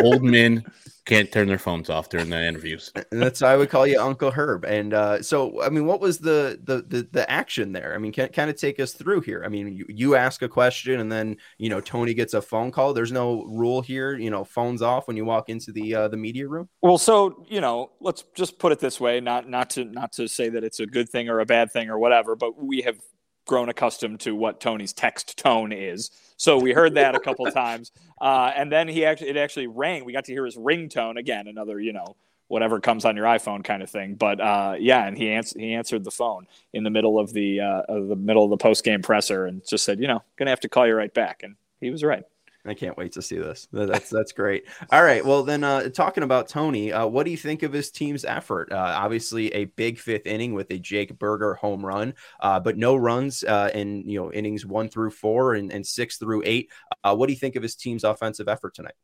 Old 0.00 0.22
men 0.22 0.64
can't 1.04 1.30
turn 1.30 1.48
their 1.48 1.58
phones 1.58 1.90
off 1.90 2.08
during 2.08 2.30
the 2.30 2.46
interviews. 2.46 2.90
That's 3.10 3.42
why 3.42 3.52
I 3.52 3.56
would 3.56 3.68
call 3.68 3.86
you 3.86 4.00
Uncle 4.00 4.30
Herb. 4.30 4.64
And 4.64 4.94
uh, 4.94 5.22
so, 5.22 5.62
I 5.62 5.68
mean, 5.68 5.86
what 5.86 6.00
was 6.00 6.18
the, 6.18 6.58
the 6.64 6.82
the 6.82 7.08
the 7.12 7.30
action 7.30 7.72
there? 7.72 7.94
I 7.94 7.98
mean, 7.98 8.12
can 8.12 8.28
kind 8.30 8.48
of 8.48 8.56
take 8.56 8.80
us 8.80 8.92
through 8.92 9.20
here. 9.20 9.42
I 9.44 9.48
mean, 9.48 9.72
you, 9.74 9.86
you 9.88 10.16
ask 10.16 10.42
a 10.42 10.48
question, 10.48 11.00
and 11.00 11.12
then 11.12 11.36
you 11.58 11.68
know 11.68 11.80
Tony 11.80 12.14
gets 12.14 12.34
a 12.34 12.42
phone 12.42 12.70
call. 12.70 12.94
There's 12.94 13.12
no 13.12 13.44
rule 13.44 13.82
here. 13.82 14.16
You 14.16 14.30
know, 14.30 14.44
phones 14.44 14.82
off 14.82 15.06
when 15.06 15.16
you 15.16 15.24
walk 15.24 15.48
into 15.48 15.72
the 15.72 15.94
uh, 15.94 16.08
the 16.08 16.16
media 16.16 16.48
room. 16.48 16.68
Well, 16.80 16.98
so 16.98 17.44
you 17.48 17.60
know, 17.60 17.90
let's 18.00 18.24
just 18.34 18.58
put 18.58 18.72
it 18.72 18.80
this 18.80 19.00
way. 19.00 19.20
Not 19.20 19.48
not 19.48 19.70
to 19.70 19.84
not 19.84 20.12
to 20.12 20.26
say 20.26 20.48
that 20.48 20.64
it's 20.64 20.80
a 20.80 20.86
good 20.86 21.08
thing 21.08 21.28
or 21.28 21.40
a 21.40 21.46
bad 21.46 21.70
thing 21.70 21.90
or 21.90 21.98
whatever, 21.98 22.34
but 22.34 22.62
we 22.62 22.80
have 22.82 22.96
grown 23.46 23.68
accustomed 23.68 24.20
to 24.20 24.34
what 24.34 24.60
Tony's 24.60 24.92
text 24.92 25.38
tone 25.38 25.72
is. 25.72 26.10
So 26.36 26.58
we 26.58 26.72
heard 26.72 26.94
that 26.94 27.14
a 27.14 27.20
couple 27.20 27.46
times, 27.52 27.92
uh, 28.20 28.52
and 28.54 28.70
then 28.70 28.88
he 28.88 29.04
actually 29.04 29.30
it 29.30 29.36
actually 29.36 29.66
rang. 29.66 30.04
We 30.04 30.12
got 30.12 30.24
to 30.26 30.32
hear 30.32 30.44
his 30.44 30.56
ringtone 30.56 31.18
again. 31.18 31.46
Another 31.46 31.80
you 31.80 31.92
know 31.92 32.16
whatever 32.48 32.78
comes 32.80 33.04
on 33.04 33.16
your 33.16 33.26
iPhone 33.26 33.64
kind 33.64 33.82
of 33.82 33.90
thing. 33.90 34.14
But 34.14 34.40
uh, 34.40 34.76
yeah, 34.78 35.06
and 35.06 35.16
he 35.16 35.30
ans- 35.30 35.54
he 35.56 35.74
answered 35.74 36.04
the 36.04 36.10
phone 36.10 36.46
in 36.72 36.84
the 36.84 36.90
middle 36.90 37.18
of 37.18 37.32
the 37.32 37.60
uh, 37.60 37.82
of 37.88 38.08
the 38.08 38.16
middle 38.16 38.44
of 38.44 38.50
the 38.50 38.56
post 38.56 38.84
game 38.84 39.02
presser 39.02 39.46
and 39.46 39.62
just 39.66 39.84
said, 39.84 40.00
you 40.00 40.08
know, 40.08 40.22
gonna 40.36 40.50
have 40.50 40.60
to 40.60 40.68
call 40.68 40.86
you 40.86 40.94
right 40.94 41.12
back. 41.12 41.42
And 41.42 41.56
he 41.80 41.90
was 41.90 42.02
right. 42.02 42.24
I 42.66 42.72
can't 42.72 42.96
wait 42.96 43.12
to 43.12 43.22
see 43.22 43.36
this. 43.36 43.68
That's 43.72 44.08
that's 44.08 44.32
great. 44.32 44.64
All 44.90 45.02
right. 45.02 45.24
Well, 45.24 45.42
then, 45.42 45.62
uh, 45.64 45.90
talking 45.90 46.22
about 46.22 46.48
Tony, 46.48 46.92
uh, 46.92 47.06
what 47.06 47.24
do 47.24 47.30
you 47.30 47.36
think 47.36 47.62
of 47.62 47.74
his 47.74 47.90
team's 47.90 48.24
effort? 48.24 48.72
Uh, 48.72 48.76
obviously, 48.96 49.52
a 49.54 49.66
big 49.66 49.98
fifth 49.98 50.26
inning 50.26 50.54
with 50.54 50.70
a 50.70 50.78
Jake 50.78 51.18
Burger 51.18 51.54
home 51.54 51.84
run, 51.84 52.14
uh, 52.40 52.60
but 52.60 52.78
no 52.78 52.96
runs 52.96 53.44
uh, 53.44 53.70
in 53.74 54.08
you 54.08 54.18
know 54.18 54.32
innings 54.32 54.64
one 54.64 54.88
through 54.88 55.10
four 55.10 55.54
and, 55.54 55.70
and 55.72 55.86
six 55.86 56.16
through 56.16 56.42
eight. 56.46 56.70
Uh, 57.02 57.14
what 57.14 57.26
do 57.26 57.34
you 57.34 57.38
think 57.38 57.56
of 57.56 57.62
his 57.62 57.76
team's 57.76 58.02
offensive 58.02 58.48
effort 58.48 58.74
tonight? 58.74 58.94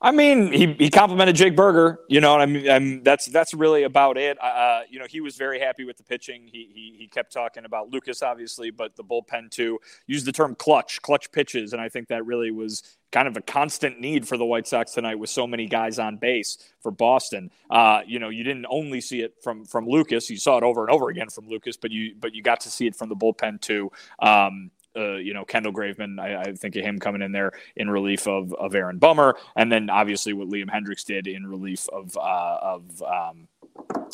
I 0.00 0.10
mean, 0.10 0.52
he, 0.52 0.72
he 0.74 0.90
complimented 0.90 1.36
Jake 1.36 1.56
Burger. 1.56 2.00
You 2.08 2.20
know, 2.20 2.36
I 2.36 2.46
mean, 2.46 2.68
I'm, 2.68 3.02
that's 3.02 3.26
that's 3.26 3.54
really 3.54 3.84
about 3.84 4.18
it. 4.18 4.36
Uh, 4.42 4.82
you 4.90 4.98
know, 4.98 5.06
he 5.08 5.20
was 5.20 5.36
very 5.36 5.58
happy 5.58 5.84
with 5.84 5.96
the 5.96 6.02
pitching. 6.02 6.48
He, 6.52 6.68
he 6.74 6.94
he 6.98 7.08
kept 7.08 7.32
talking 7.32 7.64
about 7.64 7.90
Lucas, 7.90 8.22
obviously, 8.22 8.70
but 8.70 8.96
the 8.96 9.04
bullpen 9.04 9.50
too. 9.50 9.78
Used 10.06 10.26
the 10.26 10.32
term 10.32 10.54
clutch, 10.56 11.00
clutch 11.02 11.32
pitches, 11.32 11.72
and 11.72 11.80
I 11.80 11.88
think 11.88 12.08
that 12.08 12.26
really 12.26 12.50
was 12.50 12.82
kind 13.12 13.28
of 13.28 13.36
a 13.36 13.40
constant 13.40 14.00
need 14.00 14.26
for 14.26 14.36
the 14.36 14.44
White 14.44 14.66
Sox 14.66 14.92
tonight 14.92 15.14
with 15.14 15.30
so 15.30 15.46
many 15.46 15.66
guys 15.66 16.00
on 16.00 16.16
base 16.16 16.58
for 16.80 16.90
Boston. 16.90 17.48
Uh, 17.70 18.00
you 18.04 18.18
know, 18.18 18.28
you 18.28 18.42
didn't 18.42 18.66
only 18.68 19.00
see 19.00 19.20
it 19.20 19.34
from 19.42 19.64
from 19.64 19.88
Lucas; 19.88 20.28
you 20.28 20.36
saw 20.36 20.58
it 20.58 20.64
over 20.64 20.82
and 20.82 20.90
over 20.90 21.08
again 21.08 21.30
from 21.30 21.48
Lucas, 21.48 21.76
but 21.76 21.90
you 21.90 22.14
but 22.18 22.34
you 22.34 22.42
got 22.42 22.60
to 22.60 22.70
see 22.70 22.86
it 22.86 22.94
from 22.94 23.08
the 23.08 23.16
bullpen 23.16 23.60
too. 23.60 23.90
Um, 24.18 24.70
uh, 24.96 25.16
you 25.16 25.34
know, 25.34 25.44
Kendall 25.44 25.72
Graveman. 25.72 26.20
I, 26.20 26.40
I, 26.40 26.52
think 26.52 26.76
of 26.76 26.84
him 26.84 26.98
coming 26.98 27.22
in 27.22 27.32
there 27.32 27.52
in 27.76 27.90
relief 27.90 28.26
of, 28.26 28.52
of 28.54 28.74
Aaron 28.74 28.98
Bummer, 28.98 29.36
and 29.56 29.70
then 29.70 29.90
obviously 29.90 30.32
what 30.32 30.48
Liam 30.48 30.70
Hendriks 30.70 31.04
did 31.04 31.26
in 31.26 31.46
relief 31.46 31.88
of 31.88 32.16
uh, 32.16 32.58
of 32.62 33.02
um, 33.02 33.48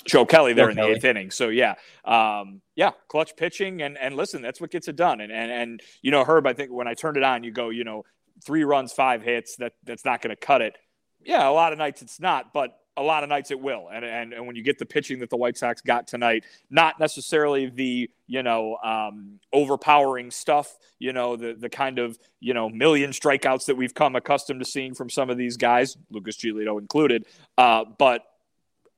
Joe 0.06 0.24
Kelly 0.24 0.52
there 0.52 0.66
Joe 0.66 0.70
in 0.70 0.76
Kelly. 0.76 0.90
the 0.90 0.96
eighth 0.96 1.04
inning. 1.04 1.30
So 1.30 1.48
yeah, 1.48 1.74
um, 2.04 2.60
yeah, 2.76 2.92
clutch 3.08 3.36
pitching, 3.36 3.82
and 3.82 3.98
and 3.98 4.16
listen, 4.16 4.42
that's 4.42 4.60
what 4.60 4.70
gets 4.70 4.88
it 4.88 4.96
done. 4.96 5.20
And 5.20 5.32
and 5.32 5.50
and 5.50 5.82
you 6.02 6.10
know, 6.10 6.24
Herb, 6.24 6.46
I 6.46 6.52
think 6.52 6.70
when 6.70 6.88
I 6.88 6.94
turned 6.94 7.16
it 7.16 7.22
on, 7.22 7.44
you 7.44 7.50
go, 7.50 7.70
you 7.70 7.84
know, 7.84 8.04
three 8.44 8.64
runs, 8.64 8.92
five 8.92 9.22
hits. 9.22 9.56
That 9.56 9.74
that's 9.84 10.04
not 10.04 10.22
going 10.22 10.34
to 10.34 10.40
cut 10.40 10.62
it. 10.62 10.76
Yeah, 11.22 11.46
a 11.48 11.52
lot 11.52 11.72
of 11.72 11.78
nights 11.78 12.00
it's 12.00 12.18
not, 12.18 12.52
but 12.52 12.78
a 13.00 13.02
lot 13.02 13.22
of 13.22 13.30
nights 13.30 13.50
it 13.50 13.58
will. 13.58 13.88
And, 13.92 14.04
and 14.04 14.32
and 14.34 14.46
when 14.46 14.54
you 14.54 14.62
get 14.62 14.78
the 14.78 14.84
pitching 14.84 15.18
that 15.20 15.30
the 15.30 15.36
White 15.36 15.56
Sox 15.56 15.80
got 15.80 16.06
tonight, 16.06 16.44
not 16.68 17.00
necessarily 17.00 17.66
the 17.66 18.10
you 18.26 18.42
know 18.42 18.76
um, 18.84 19.40
overpowering 19.52 20.30
stuff, 20.30 20.76
you 20.98 21.12
know 21.12 21.34
the 21.34 21.54
the 21.54 21.70
kind 21.70 21.98
of 21.98 22.18
you 22.40 22.52
know 22.52 22.68
million 22.68 23.10
strikeouts 23.10 23.64
that 23.66 23.76
we've 23.76 23.94
come 23.94 24.14
accustomed 24.16 24.60
to 24.60 24.66
seeing 24.66 24.94
from 24.94 25.08
some 25.08 25.30
of 25.30 25.38
these 25.38 25.56
guys, 25.56 25.96
Lucas 26.10 26.36
Giolito 26.36 26.78
included, 26.78 27.24
uh, 27.56 27.84
but 27.98 28.22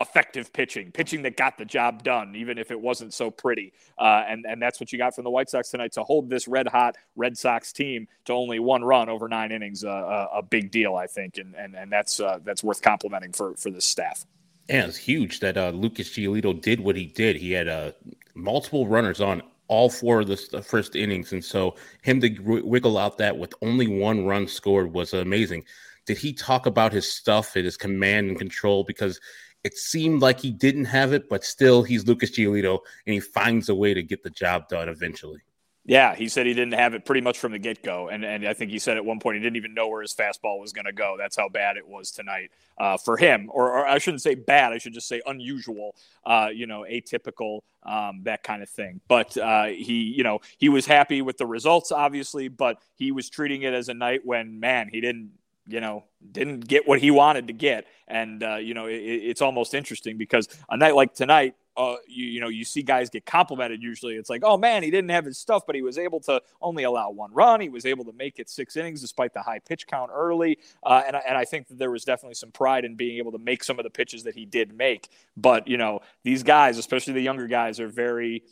effective 0.03 0.53
pitching, 0.53 0.91
pitching 0.93 1.23
that 1.23 1.37
got 1.37 1.57
the 1.57 1.65
job 1.65 2.03
done, 2.03 2.35
even 2.37 2.59
if 2.59 2.71
it 2.71 2.79
wasn't 2.79 3.15
so 3.15 3.31
pretty. 3.31 3.73
Uh, 3.99 4.25
and 4.29 4.45
and 4.45 4.61
that's 4.61 4.81
what 4.81 4.93
you 4.93 4.99
got 4.99 5.15
from 5.15 5.25
the 5.25 5.31
White 5.31 5.49
Sox 5.49 5.71
tonight 5.71 5.93
to 5.93 6.03
hold 6.03 6.29
this 6.29 6.47
red 6.47 6.69
hot 6.69 6.97
Red 7.17 7.39
Sox 7.39 7.73
team 7.73 8.07
to 8.27 8.33
only 8.33 8.59
one 8.59 8.85
run 8.85 9.09
over 9.09 9.29
nine 9.29 9.53
innings. 9.53 9.85
Uh, 9.85 9.89
a, 9.89 10.39
a, 10.39 10.43
big 10.43 10.71
deal, 10.71 10.97
I 10.97 11.07
think, 11.07 11.39
and 11.39 11.55
and 11.55 11.75
and 11.75 11.91
that's 11.91 12.21
uh, 12.21 12.41
that's 12.45 12.63
worth 12.63 12.83
complimenting 12.83 13.33
for 13.33 13.55
for 13.57 13.71
this 13.71 13.85
staff. 13.85 14.27
Yeah, 14.69 14.87
it's 14.87 14.97
huge 14.97 15.41
that 15.41 15.57
uh, 15.57 15.71
Lucas 15.71 16.11
Giolito 16.11 16.61
did 16.61 16.81
what 16.81 16.97
he 16.97 17.07
did. 17.07 17.37
He 17.37 17.53
had 17.53 17.69
uh, 17.69 17.93
multiple 18.35 18.87
runners 18.87 19.21
on 19.21 19.43
all 19.69 19.89
four 19.89 20.21
of 20.21 20.29
the 20.29 20.63
first 20.63 20.97
innings, 20.97 21.33
and 21.33 21.45
so 21.45 21.77
him 22.03 22.21
to 22.21 22.61
wiggle 22.63 22.99
out 22.99 23.19
that 23.19 23.39
with 23.39 23.55
only 23.63 23.87
one 23.87 24.27
run 24.27 24.47
scored 24.47 24.93
was 24.93 25.15
amazing. 25.15 25.65
Did 26.05 26.19
he 26.19 26.33
talk 26.33 26.67
about 26.67 26.93
his 26.93 27.11
stuff 27.11 27.55
and 27.55 27.65
his 27.65 27.77
command 27.77 28.29
and 28.29 28.39
control? 28.39 28.83
Because 28.85 29.21
it 29.65 29.77
seemed 29.77 30.23
like 30.23 30.41
he 30.41 30.51
didn't 30.51 30.87
have 30.87 31.13
it, 31.13 31.29
but 31.29 31.45
still, 31.45 31.83
he's 31.83 32.07
Lucas 32.07 32.31
Giolito, 32.31 32.81
and 33.07 33.15
he 33.15 33.21
finds 33.21 33.69
a 33.69 33.75
way 33.75 33.95
to 33.95 34.03
get 34.03 34.23
the 34.23 34.31
job 34.31 34.69
done 34.69 34.89
eventually. 34.89 35.41
Yeah, 35.85 36.15
he 36.15 36.29
said 36.29 36.47
he 36.47 36.55
didn't 36.55 36.75
have 36.75 36.95
it 36.95 37.05
pretty 37.05 37.23
much 37.23 37.39
from 37.39 37.51
the 37.51 37.59
get 37.59 37.83
go, 37.83 38.09
and 38.09 38.25
and 38.25 38.47
I 38.47 38.55
think 38.55 38.71
he 38.71 38.79
said 38.79 38.97
at 38.97 39.05
one 39.05 39.19
point 39.19 39.39
he 39.39 39.43
didn't 39.43 39.57
even 39.57 39.75
know 39.75 39.89
where 39.89 40.01
his 40.01 40.15
fastball 40.15 40.61
was 40.61 40.73
going 40.73 40.85
to 40.85 40.93
go. 40.93 41.17
That's 41.19 41.37
how 41.37 41.49
bad 41.49 41.77
it 41.77 41.87
was 41.87 42.13
tonight 42.13 42.53
uh, 42.79 42.97
for 42.99 43.17
him, 43.17 43.51
or, 43.53 43.73
or, 43.73 43.87
I 43.87 43.99
shouldn't 43.99 44.23
say 44.23 44.37
bad. 44.37 44.73
I 44.73 44.79
should 44.79 44.93
just 44.93 45.09
say 45.09 45.23
unusual. 45.27 45.97
Uh, 46.25 46.51
you 46.55 46.69
know, 46.69 46.87
atypical, 46.89 47.63
um, 47.83 48.21
that 48.25 48.45
kind 48.45 48.63
of 48.63 48.71
thing. 48.71 49.01
But 49.09 49.37
uh, 49.37 49.65
he, 49.65 50.03
you 50.05 50.23
know, 50.23 50.39
he 50.57 50.69
was 50.69 50.87
happy 50.87 51.21
with 51.21 51.37
the 51.37 51.47
results, 51.47 51.91
obviously, 51.91 52.47
but 52.47 52.81
he 52.95 53.11
was 53.11 53.29
treating 53.29 53.63
it 53.63 53.75
as 53.75 53.89
a 53.89 53.95
night 53.95 54.21
when, 54.25 54.61
man, 54.61 54.89
he 54.89 55.01
didn't 55.01 55.33
you 55.67 55.81
know, 55.81 56.05
didn't 56.31 56.67
get 56.67 56.87
what 56.89 56.99
he 56.99 57.11
wanted 57.11 57.47
to 57.47 57.53
get. 57.53 57.87
And, 58.09 58.43
uh, 58.43 58.57
you 58.57 58.75
know, 58.75 58.87
it, 58.87 58.97
it's 58.97 59.43
almost 59.43 59.75
interesting 59.75 60.19
because 60.19 60.49
a 60.69 60.77
night 60.77 60.95
like 60.95 61.15
tonight, 61.15 61.55
uh, 61.75 61.97
you, 62.07 62.27
you 62.27 62.41
know, 62.41 62.49
you 62.49 62.65
see 62.65 62.83
guys 62.83 63.09
get 63.09 63.25
complimented. 63.25 63.83
Usually 63.83 64.17
it's 64.17 64.29
like, 64.29 64.43
oh 64.45 64.59
man, 64.59 64.83
he 64.83 64.91
didn't 64.91 65.11
have 65.11 65.25
his 65.25 65.39
stuff, 65.39 65.63
but 65.67 65.75
he 65.75 65.81
was 65.81 65.97
able 65.97 66.21
to 66.21 66.43
only 66.61 66.83
allow 66.83 67.11
one 67.11 67.33
run. 67.33 67.61
He 67.61 67.71
was 67.71 67.87
able 67.87 68.05
to 68.05 68.13
make 68.13 68.39
it 68.39 68.51
six 68.51 68.77
innings 68.77 69.01
despite 69.01 69.33
the 69.33 69.41
high 69.41 69.61
pitch 69.61 69.87
count 69.87 70.11
early. 70.13 70.59
Uh, 70.83 71.03
and, 71.07 71.17
and 71.17 71.39
I 71.39 71.45
think 71.45 71.69
that 71.69 71.79
there 71.79 71.91
was 71.91 72.05
definitely 72.05 72.35
some 72.35 72.51
pride 72.51 72.85
in 72.85 72.97
being 72.97 73.17
able 73.19 73.33
to 73.33 73.39
make 73.39 73.65
some 73.65 73.79
of 73.79 73.85
the 73.85 73.91
pitches 73.91 74.25
that 74.25 74.35
he 74.35 74.45
did 74.45 74.77
make. 74.77 75.09
But, 75.37 75.67
you 75.67 75.79
know, 75.79 76.01
these 76.25 76.43
guys, 76.43 76.77
especially 76.77 77.15
the 77.15 77.23
younger 77.23 77.47
guys, 77.47 77.81
are 77.81 77.89
very, 77.89 78.43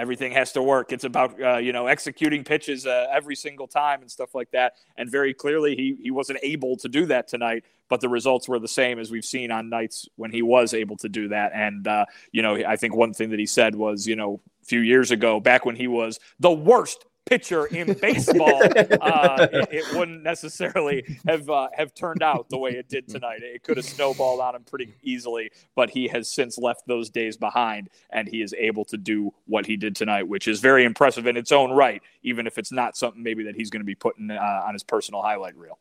everything 0.00 0.32
has 0.32 0.52
to 0.52 0.62
work. 0.62 0.92
It's 0.92 1.04
about 1.04 1.40
uh, 1.40 1.58
you 1.58 1.72
know 1.72 1.86
executing 1.86 2.42
pitches 2.42 2.86
uh, 2.86 3.06
every 3.12 3.36
single 3.36 3.68
time 3.68 4.00
and 4.00 4.10
stuff 4.10 4.34
like 4.34 4.50
that. 4.52 4.74
And 4.96 5.10
very 5.10 5.34
clearly, 5.34 5.76
he 5.76 5.96
he 6.02 6.10
wasn't 6.10 6.40
able 6.42 6.76
to 6.78 6.88
do 6.88 7.06
that 7.06 7.28
tonight. 7.28 7.64
But 7.88 8.00
the 8.00 8.08
results 8.08 8.48
were 8.48 8.60
the 8.60 8.68
same 8.68 8.98
as 8.98 9.10
we've 9.10 9.24
seen 9.24 9.50
on 9.50 9.68
nights 9.68 10.08
when 10.16 10.30
he 10.30 10.42
was 10.42 10.74
able 10.74 10.96
to 10.98 11.08
do 11.08 11.28
that. 11.28 11.52
And 11.54 11.86
uh, 11.86 12.06
you 12.32 12.42
know, 12.42 12.54
I 12.56 12.76
think 12.76 12.94
one 12.94 13.12
thing 13.12 13.30
that 13.30 13.38
he 13.38 13.46
said 13.46 13.74
was, 13.74 14.06
you 14.06 14.16
know, 14.16 14.40
a 14.62 14.64
few 14.64 14.80
years 14.80 15.10
ago, 15.10 15.40
back 15.40 15.64
when 15.64 15.76
he 15.76 15.88
was 15.88 16.18
the 16.38 16.52
worst 16.52 17.04
pitcher 17.26 17.66
in 17.66 17.92
baseball, 17.94 18.62
uh, 19.00 19.46
it, 19.52 19.68
it, 19.72 19.96
wouldn't 19.96 20.22
necessarily 20.22 21.04
have 21.26 21.48
uh, 21.48 21.68
have 21.74 21.94
turned 21.94 22.22
out 22.22 22.48
the 22.48 22.58
way 22.58 22.72
it 22.72 22.88
did 22.88 23.08
tonight. 23.08 23.42
It 23.42 23.62
could 23.62 23.76
have 23.76 23.86
snowballed 23.86 24.40
on 24.40 24.56
him 24.56 24.64
pretty 24.64 24.94
easily, 25.02 25.50
but 25.74 25.90
he 25.90 26.08
has 26.08 26.28
since 26.28 26.58
left 26.58 26.86
those 26.86 27.10
days 27.10 27.36
behind, 27.36 27.90
and 28.10 28.28
he 28.28 28.42
is 28.42 28.54
able 28.58 28.84
to 28.86 28.96
do 28.96 29.32
what 29.46 29.66
he 29.66 29.76
did 29.76 29.94
tonight, 29.96 30.24
which 30.24 30.48
is 30.48 30.60
very 30.60 30.84
impressive 30.84 31.26
in 31.26 31.36
its 31.36 31.52
own 31.52 31.70
right, 31.70 32.02
even 32.22 32.46
if 32.46 32.58
it's 32.58 32.72
not 32.72 32.96
something 32.96 33.22
maybe 33.22 33.44
that 33.44 33.54
he's 33.54 33.70
going 33.70 33.80
to 33.80 33.86
be 33.86 33.94
putting 33.94 34.30
uh, 34.30 34.62
on 34.66 34.74
his 34.74 34.82
personal 34.82 35.22
highlight 35.22 35.56
reel. 35.56 35.78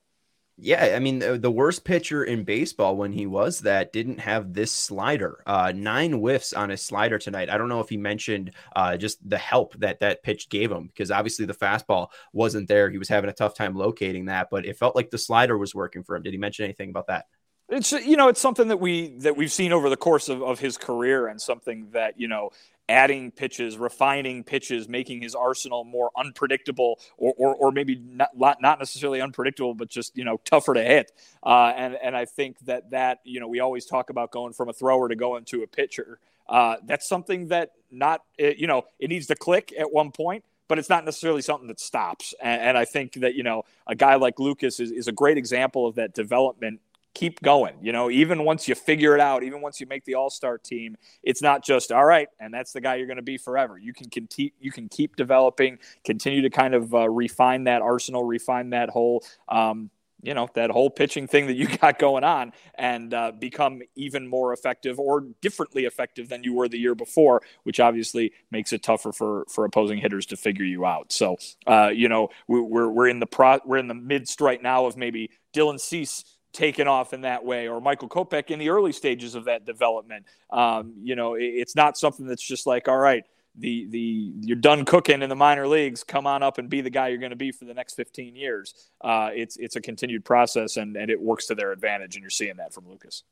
Yeah, 0.62 0.93
I 0.95 1.00
mean 1.00 1.19
the, 1.19 1.52
worst 1.52 1.86
pitcher 1.86 2.24
in 2.24 2.43
baseball 2.43 2.98
when 2.98 3.13
he 3.13 3.26
was 3.26 3.62
that 3.62 3.93
didn't 3.93 4.19
have 4.19 4.54
this 4.54 4.72
slider. 4.72 5.41
Uh, 5.45 5.72
nine 5.74 6.12
whiffs 6.12 6.54
on 6.54 6.69
his 6.69 6.82
slider 6.82 7.17
tonight. 7.17 7.50
I 7.50 7.58
don't 7.58 7.69
know 7.69 7.80
if 7.80 7.89
he 7.89 7.98
mentioned 7.98 8.52
uh, 8.76 8.98
just 8.98 9.28
the 9.28 9.38
help 9.38 9.76
that 9.80 10.02
that 10.02 10.22
pitch 10.22 10.50
gave 10.50 10.72
him 10.72 10.88
because 10.88 11.12
obviously 11.12 11.45
the 11.45 11.54
fastball 11.54 12.08
wasn't 12.34 12.67
there. 12.67 12.89
He 12.89 12.98
was 12.98 13.10
having 13.10 13.30
a 13.30 13.34
tough 13.34 13.56
time 13.56 13.76
locating 13.76 14.26
that, 14.26 14.50
but 14.52 14.65
it 14.65 14.78
felt 14.78 14.95
like 14.95 15.10
the 15.10 15.17
slider 15.17 15.58
was 15.58 15.74
working 15.74 16.04
for 16.04 16.15
him. 16.15 16.24
Did 16.24 16.34
he 16.34 16.39
mention 16.39 16.65
anything 16.65 16.89
about 16.89 17.08
that? 17.08 17.26
It's 17.69 17.91
you 17.91 18.17
know 18.17 18.28
it's 18.28 18.41
something 18.41 18.67
that 18.67 18.80
we 18.80 19.10
that 19.19 19.38
we've 19.38 19.52
seen 19.52 19.72
over 19.72 19.89
the 19.89 19.98
course 19.98 20.28
of, 20.28 20.41
of 20.41 20.60
his 20.60 20.78
career 20.78 21.28
and 21.28 21.39
something 21.39 21.89
that 21.91 22.19
you 22.19 22.28
know 22.28 22.52
adding 22.89 23.32
pitches, 23.32 23.78
refining 23.78 24.43
pitches, 24.43 24.89
making 24.89 25.21
his 25.21 25.36
arsenal 25.36 25.86
more 25.86 26.10
unpredictable, 26.17 26.99
or, 27.17 27.34
or, 27.38 27.56
or 27.56 27.71
maybe 27.71 27.95
not, 27.95 28.60
not 28.60 28.80
necessarily 28.80 29.21
unpredictable, 29.21 29.75
but 29.75 29.88
just 29.88 30.17
you 30.17 30.25
know 30.25 30.41
tougher 30.43 30.73
to 30.73 30.84
hit. 30.84 31.12
Uh, 31.41 31.71
and 31.75 31.95
and 32.04 32.17
I 32.17 32.25
think 32.25 32.60
that 32.65 32.89
that 32.89 33.19
you 33.23 33.39
know 33.39 33.47
we 33.47 33.60
always 33.62 33.86
talk 33.86 34.10
about 34.10 34.32
going 34.32 34.54
from 34.54 34.67
a 34.67 34.73
thrower 34.73 35.08
to 35.08 35.15
going 35.15 35.45
to 35.45 35.63
a 35.63 35.67
pitcher. 35.67 36.19
Uh, 36.49 36.78
that's 36.86 37.08
something 37.08 37.49
that 37.49 37.71
not 37.91 38.23
you 38.38 38.67
know 38.67 38.84
it 38.99 39.10
needs 39.10 39.28
to 39.28 39.36
click 39.36 39.73
at 39.80 39.93
one 39.93 40.12
point. 40.12 40.43
But 40.67 40.78
it's 40.78 40.88
not 40.88 41.04
necessarily 41.04 41.41
something 41.41 41.67
that 41.69 41.80
stops. 41.80 42.36
And, 42.39 42.62
and 42.62 42.78
I 42.78 42.86
think 42.86 43.13
that, 43.13 43.34
you 43.34 43.41
know, 43.41 43.63
a 43.88 43.95
guy 43.95 44.17
like 44.17 44.39
Lucas 44.39 44.80
is, 44.80 44.91
is 44.91 45.08
a 45.08 45.12
great 45.12 45.36
example 45.36 45.88
of 45.88 45.95
that 45.95 46.13
development 46.13 46.80
keep 47.13 47.41
going. 47.41 47.76
You 47.82 47.91
know, 47.91 48.10
even 48.10 48.45
once 48.45 48.67
you 48.67 48.76
figure 48.76 49.15
it 49.15 49.22
out, 49.22 49.43
even 49.43 49.62
once 49.62 49.80
you 49.80 49.88
make 49.88 50.06
the 50.06 50.15
All 50.15 50.30
Star 50.30 50.58
team, 50.58 50.95
it's 51.24 51.41
not 51.41 51.63
just 51.63 51.91
all 51.91 52.06
right, 52.06 52.28
and 52.39 52.54
that's 52.54 52.72
the 52.72 52.82
guy 52.82 52.95
you're 52.95 53.08
going 53.08 53.17
to 53.17 53.24
be 53.24 53.38
forever. 53.38 53.78
You 53.78 53.93
can 53.93 54.10
continue, 54.10 54.52
you 54.60 54.72
can 54.72 54.89
keep 54.89 55.15
developing, 55.15 55.80
continue 56.06 56.41
to 56.43 56.50
kind 56.50 56.74
of 56.74 56.93
uh, 56.93 57.10
refine 57.10 57.65
that 57.65 57.82
arsenal, 57.82 58.24
refine 58.24 58.72
that 58.72 58.89
whole. 58.89 59.24
Um, 59.48 59.89
you 60.22 60.34
know 60.34 60.50
that 60.54 60.69
whole 60.69 60.89
pitching 60.89 61.28
thing 61.28 61.48
that 61.48 61.54
you 61.54 61.67
got 61.78 62.00
going 62.00 62.24
on 62.24 62.52
and 62.76 63.13
uh, 63.13 63.32
become 63.32 63.82
even 63.95 64.28
more 64.28 64.54
effective 64.54 65.00
or 65.00 65.22
differently 65.41 65.86
effective 65.86 66.30
than 66.30 66.43
you 66.43 66.54
were 66.54 66.67
the 66.67 66.78
year 66.78 66.95
before 66.95 67.41
which 67.63 67.80
obviously 67.80 68.34
makes 68.52 68.74
it 68.74 68.84
tougher 68.84 69.12
for 69.12 69.45
for 69.50 69.65
opposing 69.65 69.98
hitters 69.98 70.26
to 70.26 70.38
figure 70.38 70.65
you 70.65 70.86
out 70.86 71.12
so 71.12 71.38
uh, 71.67 71.89
you 71.93 72.10
know 72.10 72.30
we're, 72.48 72.89
we're 72.89 73.08
in 73.08 73.19
the 73.19 73.26
pro 73.26 73.60
we're 73.65 73.78
in 73.78 73.88
the 73.88 73.93
midst 73.93 74.41
right 74.41 74.62
now 74.62 74.86
of 74.86 74.98
maybe 74.98 75.30
dylan 75.54 75.80
cease 75.80 76.24
taken 76.54 76.88
off 76.88 77.14
in 77.14 77.22
that 77.22 77.46
way, 77.46 77.68
or 77.68 77.80
Michael 77.82 78.10
Kopech 78.10 78.50
in 78.52 78.60
the 78.60 78.70
early 78.70 78.92
stages 78.92 79.36
of 79.36 79.46
that 79.46 79.66
development. 79.66 80.26
Um, 80.50 80.94
you 81.02 81.16
know, 81.16 81.36
it, 81.36 81.44
it's 81.44 81.76
not 81.76 81.98
something 81.98 82.26
that's 82.26 82.44
just 82.44 82.66
like, 82.66 82.88
all 82.88 82.98
right, 82.98 83.24
the 83.56 83.88
the 83.88 84.34
you're 84.42 84.56
done 84.56 84.86
cooking 84.86 85.22
in 85.22 85.30
the 85.30 85.36
minor 85.36 85.68
leagues. 85.68 86.04
Come 86.04 86.26
on 86.28 86.44
up 86.44 86.58
and 86.58 86.70
be 86.70 86.82
the 86.82 86.90
guy 86.90 87.10
you're 87.10 87.18
going 87.18 87.32
to 87.32 87.36
be 87.36 87.52
for 87.52 87.66
the 87.66 87.74
next 87.74 87.96
15 87.96 88.36
years. 88.36 88.90
Uh, 89.02 89.30
it's 89.34 89.58
it's 89.58 89.76
a 89.76 89.82
continued 89.82 90.26
process, 90.26 90.78
and 90.78 90.96
and 90.96 91.10
it 91.12 91.22
works 91.22 91.48
to 91.48 91.56
their 91.56 91.72
advantage, 91.72 92.16
and 92.16 92.24
you're 92.24 92.30
seeing 92.30 92.58
that 92.58 92.74
from 92.74 92.88
Lucas. 92.88 93.24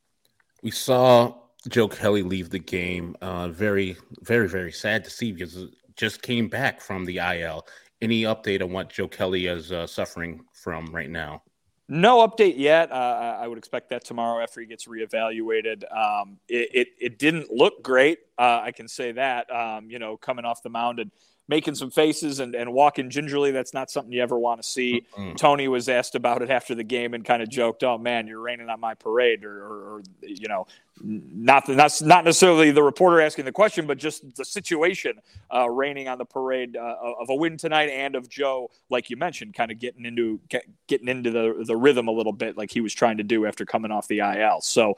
We 0.62 0.72
saw 0.72 1.36
Joe 1.70 1.88
Kelly 1.88 2.24
leave 2.24 2.50
the 2.50 2.60
game. 2.60 3.16
Uh, 3.22 3.50
very 3.50 3.98
very 4.22 4.50
very 4.50 4.72
sad 4.72 5.04
to 5.06 5.10
see 5.10 5.32
because 5.32 5.66
just 5.96 6.22
came 6.22 6.48
back 6.48 6.82
from 6.82 7.06
the 7.06 7.18
IL. 7.18 7.66
Any 8.02 8.24
update 8.24 8.62
on 8.62 8.72
what 8.72 8.90
Joe 8.90 9.08
Kelly 9.08 9.48
is 9.48 9.72
uh, 9.72 9.88
suffering 9.88 10.46
from 10.54 10.94
right 10.94 11.10
now? 11.10 11.42
No 11.90 12.28
update 12.28 12.56
yet. 12.58 12.92
Uh, 12.92 13.38
I 13.40 13.48
would 13.48 13.58
expect 13.58 13.90
that 13.92 14.04
tomorrow 14.04 14.44
after 14.44 14.60
he 14.60 14.68
gets 14.68 14.88
reevaluated. 14.88 15.84
Um, 15.96 16.38
it, 16.50 16.70
it, 16.74 16.88
it, 17.00 17.20
didn't 17.20 17.50
look 17.50 17.82
great. 17.82 18.20
Uh, 18.38 18.60
I 18.62 18.72
can 18.72 18.90
say 18.90 19.14
that. 19.14 19.50
Um, 19.50 19.90
you 19.90 19.98
know, 19.98 20.18
coming 20.18 20.44
off 20.44 20.62
the 20.62 20.70
mound 20.70 21.00
and 21.00 21.12
making 21.48 21.76
some 21.76 21.90
faces 21.90 22.40
and, 22.40 22.56
and 22.56 22.72
walking 22.74 23.10
gingerly. 23.10 23.52
That's 23.52 23.74
not 23.74 23.90
something 23.90 24.12
you 24.12 24.22
ever 24.22 24.38
want 24.38 24.62
to 24.62 24.68
see. 24.68 25.06
Mm-hmm. 25.18 25.36
Tony 25.36 25.68
was 25.68 25.88
asked 25.88 26.16
about 26.16 26.42
it 26.42 26.50
after 26.50 26.76
the 26.76 26.84
game 26.84 27.14
and 27.14 27.24
kind 27.24 27.42
of 27.42 27.50
joked, 27.50 27.84
"Oh 27.84 27.98
man, 27.98 28.28
you're 28.28 28.42
raining 28.42 28.70
on 28.70 28.80
my 28.80 28.94
parade," 28.94 29.44
or, 29.44 29.64
or, 29.64 29.96
or 29.96 30.04
you 30.22 30.48
know, 30.48 30.68
not 31.02 31.66
the, 31.66 31.76
not 31.76 32.02
not 32.02 32.26
necessarily 32.26 32.72
the 32.72 32.84
reporter 32.84 33.22
asking 33.22 33.46
the 33.46 33.52
question, 33.52 33.88
but 33.88 33.98
just 33.98 34.36
the 34.36 34.46
situation 34.46 35.14
uh, 35.54 35.70
raining 35.70 36.08
on 36.08 36.18
the 36.18 36.26
parade 36.26 36.76
uh, 36.76 36.96
of 37.20 37.30
a 37.30 37.36
win 37.36 37.58
tonight 37.58 37.90
and 37.90 38.16
of 38.16 38.30
Joe, 38.30 38.70
like 38.90 39.10
you 39.10 39.18
mentioned, 39.18 39.54
kind 39.54 39.72
of 39.72 39.80
getting 39.80 40.06
into 40.06 40.40
get, 40.50 40.66
getting 40.88 41.08
into 41.08 41.32
the 41.32 41.64
the 41.66 41.76
rhythm 41.76 42.08
a 42.08 42.12
little 42.12 42.34
bit, 42.34 42.58
like 42.58 42.72
he 42.72 42.82
was 42.82 42.94
trying 42.94 43.18
to 43.18 43.24
do 43.24 43.46
after 43.46 43.66
coming 43.66 43.92
off 43.92 44.08
the 44.08 44.20
IL. 44.20 44.62
So 44.62 44.96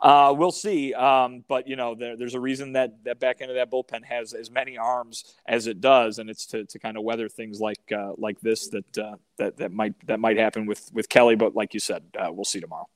Uh, 0.00 0.32
we'll 0.36 0.52
see. 0.52 0.94
Um, 0.94 1.44
but 1.48 1.66
you 1.66 1.76
know, 1.76 1.94
there, 1.94 2.16
there's 2.16 2.34
a 2.34 2.40
reason 2.40 2.72
that 2.72 3.04
that 3.04 3.18
back 3.18 3.40
end 3.40 3.50
of 3.50 3.56
that 3.56 3.70
bullpen 3.70 4.04
has 4.04 4.32
as 4.32 4.50
many 4.50 4.78
arms 4.78 5.36
as 5.46 5.66
it 5.66 5.80
does, 5.80 6.18
and 6.18 6.30
it's 6.30 6.46
to, 6.46 6.64
to 6.66 6.78
kind 6.78 6.96
of 6.96 7.02
weather 7.02 7.28
things 7.28 7.60
like 7.60 7.80
uh, 7.96 8.12
like 8.16 8.40
this 8.40 8.68
that 8.68 8.98
uh, 8.98 9.16
that 9.38 9.56
that 9.56 9.72
might 9.72 9.94
that 10.06 10.20
might 10.20 10.38
happen 10.38 10.66
with 10.66 10.88
with 10.92 11.08
Kelly. 11.08 11.34
But 11.36 11.54
like 11.56 11.74
you 11.74 11.80
said, 11.80 12.04
uh, 12.18 12.28
we'll 12.30 12.44
see 12.44 12.60
tomorrow 12.60 12.88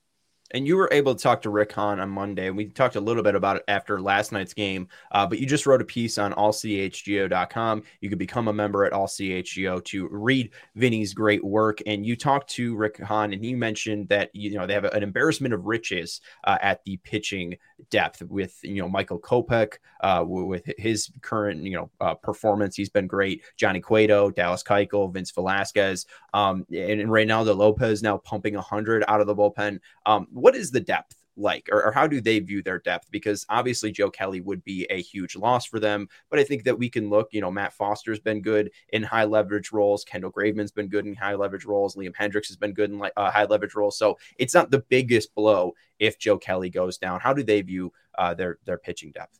and 0.52 0.66
you 0.66 0.76
were 0.76 0.88
able 0.92 1.14
to 1.14 1.22
talk 1.22 1.42
to 1.42 1.50
Rick 1.50 1.72
Hahn 1.72 2.00
on 2.00 2.10
Monday. 2.10 2.48
And 2.48 2.56
We 2.56 2.66
talked 2.66 2.96
a 2.96 3.00
little 3.00 3.22
bit 3.22 3.34
about 3.34 3.56
it 3.56 3.64
after 3.68 4.00
last 4.00 4.32
night's 4.32 4.54
game, 4.54 4.88
uh, 5.10 5.26
but 5.26 5.38
you 5.38 5.46
just 5.46 5.66
wrote 5.66 5.80
a 5.80 5.84
piece 5.84 6.18
on 6.18 6.32
allchgo.com. 6.34 7.82
You 8.00 8.08
could 8.08 8.18
become 8.18 8.48
a 8.48 8.52
member 8.52 8.84
at 8.84 8.92
allchgo 8.92 9.84
to 9.84 10.08
read 10.10 10.50
Vinnie's 10.74 11.14
great 11.14 11.42
work. 11.42 11.80
And 11.86 12.04
you 12.04 12.16
talked 12.16 12.50
to 12.50 12.76
Rick 12.76 13.00
Hahn, 13.00 13.32
and 13.32 13.42
he 13.42 13.54
mentioned 13.54 14.08
that 14.08 14.30
you 14.34 14.54
know 14.54 14.66
they 14.66 14.74
have 14.74 14.84
an 14.84 15.02
embarrassment 15.02 15.54
of 15.54 15.66
riches 15.66 16.20
uh, 16.44 16.58
at 16.60 16.84
the 16.84 16.98
pitching 16.98 17.56
depth 17.90 18.22
with 18.22 18.58
you 18.62 18.76
know 18.76 18.88
Michael 18.88 19.18
Kopech 19.18 19.74
uh, 20.02 20.24
with 20.26 20.70
his 20.78 21.10
current 21.22 21.62
you 21.62 21.76
know 21.76 21.90
uh, 22.00 22.14
performance. 22.14 22.76
He's 22.76 22.90
been 22.90 23.06
great. 23.06 23.42
Johnny 23.56 23.80
Cueto, 23.80 24.30
Dallas 24.30 24.62
Keuchel, 24.62 25.12
Vince 25.12 25.30
Velasquez, 25.30 26.06
um, 26.34 26.66
and, 26.70 27.00
and 27.00 27.10
Reynaldo 27.10 27.56
Lopez 27.56 28.02
now 28.02 28.18
pumping 28.18 28.54
hundred 28.54 29.04
out 29.08 29.20
of 29.20 29.26
the 29.26 29.34
bullpen. 29.34 29.80
Um, 30.06 30.26
what 30.42 30.56
is 30.56 30.70
the 30.70 30.80
depth 30.80 31.16
like 31.36 31.68
or, 31.72 31.82
or, 31.86 31.92
how 31.92 32.06
do 32.06 32.20
they 32.20 32.38
view 32.40 32.62
their 32.62 32.78
depth? 32.78 33.10
Because 33.10 33.46
obviously 33.48 33.90
joe 33.90 34.10
kelly 34.10 34.40
would 34.40 34.62
be 34.64 34.86
a 34.90 35.00
huge 35.00 35.34
loss 35.34 35.64
for 35.64 35.80
them 35.80 36.08
but 36.28 36.38
i 36.38 36.44
think 36.44 36.64
that 36.64 36.78
we 36.78 36.90
can 36.90 37.08
look 37.08 37.28
you 37.32 37.40
know 37.40 37.50
matt 37.50 37.72
foster's 37.72 38.20
been 38.20 38.42
good 38.42 38.70
in 38.90 39.02
high 39.02 39.24
leverage 39.24 39.72
roles. 39.72 40.04
Kendall 40.04 40.32
graveman's 40.32 40.72
been 40.72 40.88
good 40.88 41.06
in 41.06 41.14
high 41.14 41.34
leverage 41.34 41.64
roles. 41.64 41.96
Liam 41.96 42.14
hendriks 42.14 42.48
has 42.48 42.56
been 42.56 42.72
good 42.72 42.90
in 42.90 43.00
uh, 43.16 43.30
high 43.30 43.44
leverage 43.44 43.74
roles. 43.74 43.96
So 43.96 44.18
it's 44.36 44.52
not 44.52 44.70
the 44.70 44.80
biggest 44.80 45.34
blow 45.34 45.72
if 45.98 46.18
joe 46.18 46.38
kelly 46.38 46.70
goes 46.70 46.98
down. 46.98 47.20
How 47.20 47.32
do 47.32 47.42
they 47.42 47.62
view 47.62 47.92
uh, 48.18 48.34
their 48.34 48.58
their 48.66 48.78
pitching 48.78 49.12
depth 49.12 49.38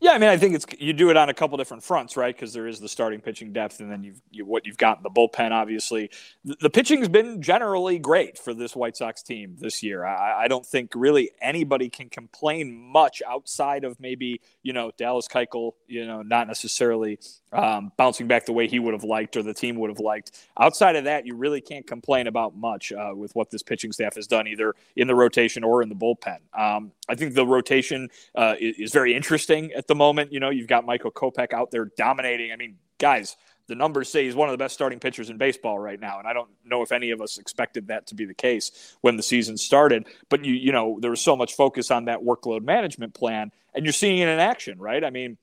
yeah, 0.00 0.12
I 0.12 0.18
mean, 0.18 0.30
I 0.30 0.38
think 0.38 0.54
it's 0.54 0.64
you 0.78 0.94
do 0.94 1.10
it 1.10 1.16
on 1.18 1.28
a 1.28 1.34
couple 1.34 1.58
different 1.58 1.82
fronts, 1.82 2.16
right? 2.16 2.34
Because 2.34 2.54
there 2.54 2.66
is 2.66 2.80
the 2.80 2.88
starting 2.88 3.20
pitching 3.20 3.52
depth, 3.52 3.80
and 3.80 3.92
then 3.92 4.02
you've 4.02 4.22
you, 4.30 4.46
what 4.46 4.64
you've 4.64 4.78
got 4.78 4.96
in 4.96 5.02
the 5.02 5.10
bullpen. 5.10 5.52
Obviously, 5.52 6.10
the, 6.42 6.56
the 6.62 6.70
pitching's 6.70 7.08
been 7.08 7.42
generally 7.42 7.98
great 7.98 8.38
for 8.38 8.54
this 8.54 8.74
White 8.74 8.96
Sox 8.96 9.22
team 9.22 9.56
this 9.58 9.82
year. 9.82 10.06
I, 10.06 10.44
I, 10.44 10.48
don't 10.48 10.64
think 10.64 10.92
really 10.94 11.32
anybody 11.42 11.90
can 11.90 12.08
complain 12.08 12.74
much 12.74 13.22
outside 13.28 13.84
of 13.84 14.00
maybe 14.00 14.40
you 14.62 14.72
know 14.72 14.90
Dallas 14.96 15.28
Keuchel, 15.28 15.72
you 15.86 16.06
know, 16.06 16.22
not 16.22 16.46
necessarily 16.46 17.18
um, 17.52 17.92
bouncing 17.96 18.26
back 18.26 18.46
the 18.46 18.52
way 18.52 18.68
he 18.68 18.78
would 18.78 18.94
have 18.94 19.04
liked 19.04 19.36
or 19.36 19.42
the 19.42 19.54
team 19.54 19.76
would 19.76 19.90
have 19.90 20.00
liked. 20.00 20.46
Outside 20.58 20.96
of 20.96 21.04
that, 21.04 21.26
you 21.26 21.34
really 21.34 21.60
can't 21.60 21.86
complain 21.86 22.26
about 22.26 22.56
much 22.56 22.92
uh, 22.92 23.12
with 23.14 23.34
what 23.34 23.50
this 23.50 23.62
pitching 23.62 23.92
staff 23.92 24.14
has 24.14 24.26
done, 24.26 24.46
either 24.46 24.74
in 24.96 25.08
the 25.08 25.14
rotation 25.14 25.64
or 25.64 25.82
in 25.82 25.88
the 25.88 25.94
bullpen. 25.94 26.38
Um, 26.58 26.92
I 27.08 27.16
think 27.16 27.34
the 27.34 27.46
rotation 27.46 28.08
uh, 28.34 28.54
is, 28.60 28.76
is, 28.78 28.92
very 28.92 29.14
interesting 29.14 29.72
at 29.72 29.88
the 29.90 29.94
moment. 29.96 30.32
You 30.32 30.40
know, 30.40 30.50
you've 30.50 30.68
got 30.68 30.86
Michael 30.86 31.10
Kopech 31.10 31.52
out 31.52 31.70
there 31.70 31.90
dominating. 31.96 32.52
I 32.52 32.56
mean, 32.56 32.76
guys, 32.98 33.36
the 33.66 33.74
numbers 33.74 34.08
say 34.08 34.24
he's 34.24 34.36
one 34.36 34.48
of 34.48 34.52
the 34.52 34.58
best 34.58 34.72
starting 34.72 35.00
pitchers 35.00 35.30
in 35.30 35.36
baseball 35.36 35.78
right 35.78 36.00
now, 36.00 36.18
and 36.18 36.28
I 36.28 36.32
don't 36.32 36.48
know 36.64 36.82
if 36.82 36.92
any 36.92 37.10
of 37.10 37.20
us 37.20 37.38
expected 37.38 37.88
that 37.88 38.06
to 38.06 38.14
be 38.14 38.24
the 38.24 38.34
case 38.34 38.96
when 39.00 39.16
the 39.16 39.22
season 39.22 39.56
started. 39.56 40.06
But 40.28 40.44
you, 40.44 40.54
you 40.54 40.72
know, 40.72 40.98
there 41.00 41.10
was 41.10 41.20
so 41.20 41.36
much 41.36 41.54
focus 41.54 41.90
on 41.90 42.06
that 42.06 42.20
workload 42.20 42.62
management 42.62 43.14
plan, 43.14 43.50
and 43.74 43.84
you're 43.84 43.92
seeing 43.92 44.18
it 44.18 44.28
in 44.28 44.38
action, 44.38 44.78
right? 44.78 45.04
I 45.04 45.10
mean 45.10 45.36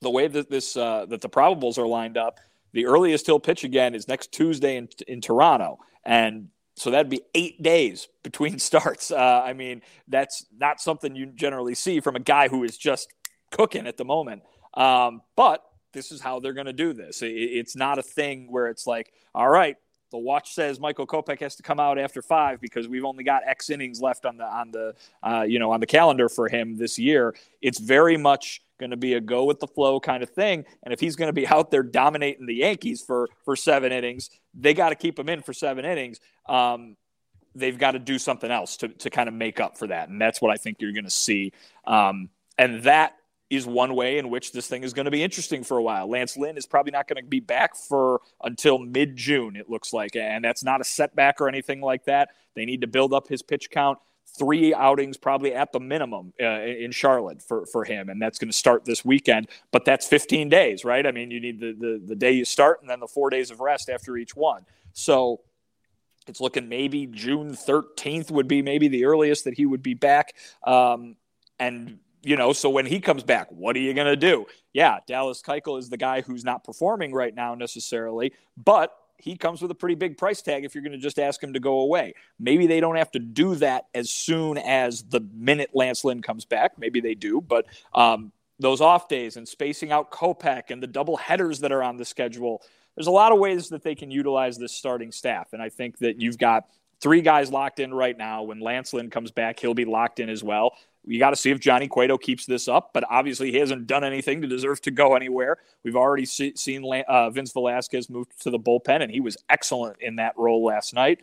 the 0.00 0.10
way 0.10 0.28
that 0.28 0.50
this 0.50 0.76
uh, 0.76 1.06
that 1.06 1.20
the 1.20 1.28
probables 1.28 1.78
are 1.78 1.86
lined 1.86 2.16
up, 2.16 2.38
the 2.72 2.86
earliest 2.86 3.26
he'll 3.26 3.40
pitch 3.40 3.64
again 3.64 3.94
is 3.94 4.08
next 4.08 4.32
Tuesday 4.32 4.76
in 4.76 4.88
in 5.06 5.20
Toronto, 5.20 5.78
and 6.04 6.48
so 6.76 6.90
that'd 6.90 7.10
be 7.10 7.22
eight 7.34 7.62
days 7.62 8.08
between 8.22 8.58
starts. 8.70 9.10
Uh, 9.10 9.42
I 9.44 9.52
mean, 9.52 9.82
that's 10.06 10.46
not 10.56 10.80
something 10.80 11.14
you 11.14 11.26
generally 11.26 11.74
see 11.74 12.00
from 12.00 12.16
a 12.16 12.20
guy 12.20 12.48
who 12.48 12.64
is 12.64 12.76
just 12.76 13.12
cooking 13.50 13.86
at 13.86 13.96
the 13.96 14.04
moment. 14.04 14.42
Um, 14.74 15.22
but 15.36 15.64
this 15.92 16.12
is 16.12 16.20
how 16.20 16.40
they're 16.40 16.52
going 16.52 16.66
to 16.66 16.72
do 16.72 16.92
this. 16.92 17.22
It, 17.22 17.28
it's 17.28 17.76
not 17.76 17.98
a 17.98 18.02
thing 18.02 18.50
where 18.50 18.68
it's 18.68 18.86
like, 18.86 19.12
all 19.34 19.48
right, 19.48 19.76
the 20.10 20.18
watch 20.18 20.54
says 20.54 20.80
Michael 20.80 21.06
Kopech 21.06 21.40
has 21.40 21.56
to 21.56 21.62
come 21.62 21.78
out 21.78 21.98
after 21.98 22.22
five 22.22 22.60
because 22.60 22.88
we've 22.88 23.04
only 23.04 23.24
got 23.24 23.42
X 23.46 23.70
innings 23.70 24.00
left 24.00 24.24
on 24.24 24.38
the 24.38 24.44
on 24.44 24.70
the 24.70 24.94
uh, 25.22 25.42
you 25.42 25.58
know 25.58 25.70
on 25.72 25.80
the 25.80 25.86
calendar 25.86 26.28
for 26.28 26.48
him 26.48 26.76
this 26.76 26.98
year. 26.98 27.34
It's 27.60 27.78
very 27.78 28.16
much 28.16 28.62
going 28.78 28.90
to 28.90 28.96
be 28.96 29.14
a 29.14 29.20
go 29.20 29.44
with 29.44 29.60
the 29.60 29.66
flow 29.66 30.00
kind 30.00 30.22
of 30.22 30.30
thing. 30.30 30.64
And 30.82 30.94
if 30.94 31.00
he's 31.00 31.16
going 31.16 31.28
to 31.28 31.32
be 31.32 31.46
out 31.54 31.70
there 31.70 31.82
dominating 31.82 32.46
the 32.46 32.54
Yankees 32.54 33.02
for 33.02 33.28
for 33.44 33.56
seven 33.56 33.92
innings, 33.92 34.30
they 34.54 34.74
got 34.74 34.90
to 34.90 34.94
keep 34.94 35.18
him 35.18 35.28
in 35.28 35.42
for 35.42 35.52
seven 35.52 35.84
innings. 35.84 36.20
Um, 36.48 36.96
they've 37.54 37.78
got 37.78 37.92
to 37.92 37.98
do 37.98 38.18
something 38.18 38.50
else 38.50 38.78
to 38.78 38.88
to 38.88 39.10
kind 39.10 39.28
of 39.28 39.34
make 39.34 39.60
up 39.60 39.76
for 39.76 39.88
that, 39.88 40.08
and 40.08 40.20
that's 40.20 40.40
what 40.40 40.50
I 40.50 40.56
think 40.56 40.78
you're 40.80 40.92
going 40.92 41.04
to 41.04 41.10
see. 41.10 41.52
Um, 41.86 42.30
and 42.56 42.82
that 42.84 43.17
is 43.50 43.66
one 43.66 43.94
way 43.94 44.18
in 44.18 44.28
which 44.28 44.52
this 44.52 44.66
thing 44.66 44.82
is 44.82 44.92
going 44.92 45.06
to 45.06 45.10
be 45.10 45.22
interesting 45.22 45.64
for 45.64 45.78
a 45.78 45.82
while. 45.82 46.08
Lance 46.08 46.36
Lynn 46.36 46.56
is 46.56 46.66
probably 46.66 46.92
not 46.92 47.08
going 47.08 47.22
to 47.22 47.28
be 47.28 47.40
back 47.40 47.74
for 47.74 48.20
until 48.42 48.78
mid 48.78 49.16
June, 49.16 49.56
it 49.56 49.70
looks 49.70 49.92
like. 49.92 50.16
And 50.16 50.44
that's 50.44 50.62
not 50.62 50.80
a 50.80 50.84
setback 50.84 51.40
or 51.40 51.48
anything 51.48 51.80
like 51.80 52.04
that. 52.04 52.30
They 52.54 52.64
need 52.64 52.82
to 52.82 52.86
build 52.86 53.14
up 53.14 53.28
his 53.28 53.42
pitch 53.42 53.70
count. 53.70 53.98
Three 54.38 54.74
outings, 54.74 55.16
probably 55.16 55.54
at 55.54 55.72
the 55.72 55.80
minimum, 55.80 56.34
uh, 56.40 56.60
in 56.60 56.92
Charlotte 56.92 57.40
for, 57.42 57.64
for 57.66 57.84
him. 57.84 58.10
And 58.10 58.20
that's 58.20 58.38
going 58.38 58.50
to 58.50 58.56
start 58.56 58.84
this 58.84 59.02
weekend. 59.02 59.48
But 59.72 59.86
that's 59.86 60.06
15 60.06 60.50
days, 60.50 60.84
right? 60.84 61.06
I 61.06 61.12
mean, 61.12 61.30
you 61.30 61.40
need 61.40 61.58
the, 61.58 61.72
the, 61.72 62.02
the 62.04 62.14
day 62.14 62.32
you 62.32 62.44
start 62.44 62.80
and 62.82 62.90
then 62.90 63.00
the 63.00 63.08
four 63.08 63.30
days 63.30 63.50
of 63.50 63.60
rest 63.60 63.88
after 63.88 64.18
each 64.18 64.36
one. 64.36 64.66
So 64.92 65.40
it's 66.28 66.40
looking 66.40 66.68
maybe 66.68 67.06
June 67.06 67.52
13th 67.52 68.30
would 68.30 68.46
be 68.46 68.60
maybe 68.60 68.88
the 68.88 69.06
earliest 69.06 69.44
that 69.44 69.54
he 69.54 69.64
would 69.64 69.82
be 69.82 69.94
back. 69.94 70.34
Um, 70.64 71.16
and 71.58 71.98
you 72.22 72.36
know, 72.36 72.52
so 72.52 72.70
when 72.70 72.86
he 72.86 73.00
comes 73.00 73.22
back, 73.22 73.48
what 73.50 73.76
are 73.76 73.80
you 73.80 73.94
going 73.94 74.06
to 74.06 74.16
do? 74.16 74.46
Yeah, 74.72 74.98
Dallas 75.06 75.42
Keuchel 75.42 75.78
is 75.78 75.88
the 75.88 75.96
guy 75.96 76.20
who's 76.20 76.44
not 76.44 76.64
performing 76.64 77.12
right 77.12 77.34
now 77.34 77.54
necessarily, 77.54 78.32
but 78.56 78.92
he 79.18 79.36
comes 79.36 79.60
with 79.60 79.70
a 79.70 79.74
pretty 79.74 79.96
big 79.96 80.16
price 80.16 80.42
tag 80.42 80.64
if 80.64 80.74
you're 80.74 80.82
going 80.82 80.92
to 80.92 80.98
just 80.98 81.18
ask 81.18 81.42
him 81.42 81.52
to 81.52 81.60
go 81.60 81.80
away. 81.80 82.14
Maybe 82.38 82.66
they 82.66 82.80
don't 82.80 82.96
have 82.96 83.10
to 83.12 83.18
do 83.18 83.56
that 83.56 83.86
as 83.94 84.10
soon 84.10 84.58
as 84.58 85.02
the 85.02 85.20
minute 85.34 85.70
Lance 85.74 86.04
Lynn 86.04 86.22
comes 86.22 86.44
back. 86.44 86.78
Maybe 86.78 87.00
they 87.00 87.14
do, 87.14 87.40
but 87.40 87.66
um, 87.94 88.32
those 88.60 88.80
off 88.80 89.08
days 89.08 89.36
and 89.36 89.46
spacing 89.46 89.92
out 89.92 90.10
Kopech 90.10 90.70
and 90.70 90.82
the 90.82 90.86
double 90.86 91.16
headers 91.16 91.60
that 91.60 91.72
are 91.72 91.82
on 91.82 91.96
the 91.96 92.04
schedule, 92.04 92.62
there's 92.94 93.06
a 93.06 93.12
lot 93.12 93.32
of 93.32 93.38
ways 93.38 93.68
that 93.70 93.82
they 93.82 93.94
can 93.94 94.10
utilize 94.10 94.58
this 94.58 94.72
starting 94.72 95.12
staff. 95.12 95.52
And 95.52 95.62
I 95.62 95.68
think 95.68 95.98
that 95.98 96.20
you've 96.20 96.38
got 96.38 96.64
three 97.00 97.20
guys 97.20 97.50
locked 97.50 97.80
in 97.80 97.94
right 97.94 98.16
now. 98.16 98.42
When 98.42 98.60
Lance 98.60 98.92
Lynn 98.92 99.10
comes 99.10 99.30
back, 99.30 99.60
he'll 99.60 99.74
be 99.74 99.84
locked 99.84 100.20
in 100.20 100.28
as 100.28 100.42
well. 100.42 100.72
You 101.04 101.18
got 101.18 101.30
to 101.30 101.36
see 101.36 101.50
if 101.50 101.60
Johnny 101.60 101.88
Cueto 101.88 102.18
keeps 102.18 102.44
this 102.44 102.68
up, 102.68 102.90
but 102.92 103.04
obviously 103.08 103.50
he 103.50 103.58
hasn't 103.58 103.86
done 103.86 104.04
anything 104.04 104.42
to 104.42 104.48
deserve 104.48 104.80
to 104.82 104.90
go 104.90 105.14
anywhere. 105.14 105.58
We've 105.82 105.96
already 105.96 106.26
see, 106.26 106.52
seen 106.56 106.84
uh, 107.08 107.30
Vince 107.30 107.52
Velasquez 107.52 108.10
move 108.10 108.26
to 108.40 108.50
the 108.50 108.58
bullpen, 108.58 109.02
and 109.02 109.10
he 109.10 109.20
was 109.20 109.36
excellent 109.48 109.96
in 110.00 110.16
that 110.16 110.34
role 110.36 110.64
last 110.64 110.92
night. 110.92 111.20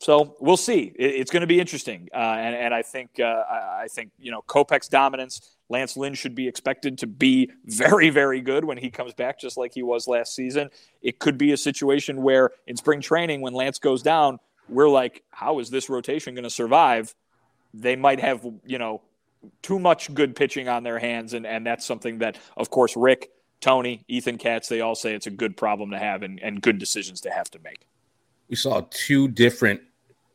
So 0.00 0.36
we'll 0.40 0.56
see. 0.56 0.92
It, 0.96 1.14
it's 1.16 1.30
going 1.30 1.42
to 1.42 1.46
be 1.46 1.60
interesting, 1.60 2.08
uh, 2.14 2.16
and, 2.16 2.56
and, 2.56 2.74
I 2.74 2.80
think 2.80 3.20
uh, 3.20 3.24
I, 3.24 3.82
I, 3.82 3.86
think 3.90 4.12
you 4.18 4.30
know 4.30 4.42
Kopech's 4.46 4.88
dominance. 4.88 5.56
Lance 5.68 5.96
Lynn 5.96 6.14
should 6.14 6.34
be 6.34 6.48
expected 6.48 6.98
to 6.98 7.06
be 7.06 7.50
very, 7.66 8.10
very 8.10 8.40
good 8.40 8.64
when 8.64 8.78
he 8.78 8.90
comes 8.90 9.12
back, 9.12 9.38
just 9.38 9.56
like 9.58 9.74
he 9.74 9.82
was 9.82 10.08
last 10.08 10.34
season. 10.34 10.70
It 11.02 11.18
could 11.18 11.36
be 11.36 11.52
a 11.52 11.56
situation 11.56 12.22
where 12.22 12.50
in 12.66 12.76
spring 12.76 13.00
training, 13.00 13.42
when 13.42 13.52
Lance 13.52 13.78
goes 13.78 14.02
down, 14.02 14.40
we're 14.70 14.88
like, 14.88 15.22
how 15.30 15.58
is 15.58 15.70
this 15.70 15.90
rotation 15.90 16.34
going 16.34 16.44
to 16.44 16.50
survive? 16.50 17.14
They 17.74 17.96
might 17.96 18.20
have, 18.20 18.46
you 18.66 18.78
know, 18.78 19.02
too 19.62 19.78
much 19.78 20.12
good 20.12 20.36
pitching 20.36 20.68
on 20.68 20.82
their 20.82 20.98
hands. 20.98 21.34
And, 21.34 21.46
and 21.46 21.66
that's 21.66 21.86
something 21.86 22.18
that, 22.18 22.38
of 22.56 22.70
course, 22.70 22.96
Rick, 22.96 23.30
Tony, 23.60 24.04
Ethan 24.08 24.38
Katz, 24.38 24.68
they 24.68 24.80
all 24.80 24.94
say 24.94 25.14
it's 25.14 25.26
a 25.26 25.30
good 25.30 25.56
problem 25.56 25.90
to 25.90 25.98
have 25.98 26.22
and, 26.22 26.40
and 26.40 26.60
good 26.62 26.78
decisions 26.78 27.20
to 27.22 27.30
have 27.30 27.50
to 27.50 27.58
make. 27.60 27.86
We 28.48 28.56
saw 28.56 28.82
two 28.90 29.28
different 29.28 29.80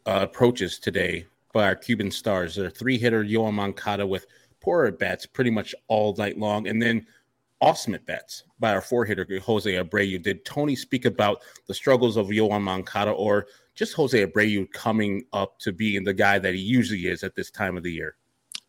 uh, 0.05 0.19
approaches 0.21 0.79
today 0.79 1.25
by 1.53 1.65
our 1.65 1.75
Cuban 1.75 2.11
stars. 2.11 2.57
A 2.57 2.69
three 2.69 2.97
hitter, 2.97 3.23
Yoan 3.23 3.53
Moncada, 3.53 4.05
with 4.05 4.25
poor 4.61 4.85
at 4.85 4.99
bats 4.99 5.25
pretty 5.25 5.51
much 5.51 5.75
all 5.87 6.15
night 6.15 6.37
long. 6.37 6.67
And 6.67 6.81
then 6.81 7.05
awesome 7.61 7.95
at 7.95 8.05
bats 8.05 8.43
by 8.59 8.73
our 8.73 8.81
four 8.81 9.05
hitter, 9.05 9.27
Jose 9.43 9.71
Abreu. 9.71 10.21
Did 10.21 10.45
Tony 10.45 10.75
speak 10.75 11.05
about 11.05 11.41
the 11.67 11.73
struggles 11.73 12.17
of 12.17 12.27
Yoan 12.27 12.61
Moncada 12.61 13.11
or 13.11 13.47
just 13.75 13.93
Jose 13.93 14.25
Abreu 14.25 14.71
coming 14.71 15.23
up 15.33 15.59
to 15.59 15.71
being 15.71 16.03
the 16.03 16.13
guy 16.13 16.39
that 16.39 16.53
he 16.53 16.61
usually 16.61 17.07
is 17.07 17.23
at 17.23 17.35
this 17.35 17.51
time 17.51 17.77
of 17.77 17.83
the 17.83 17.91
year? 17.91 18.15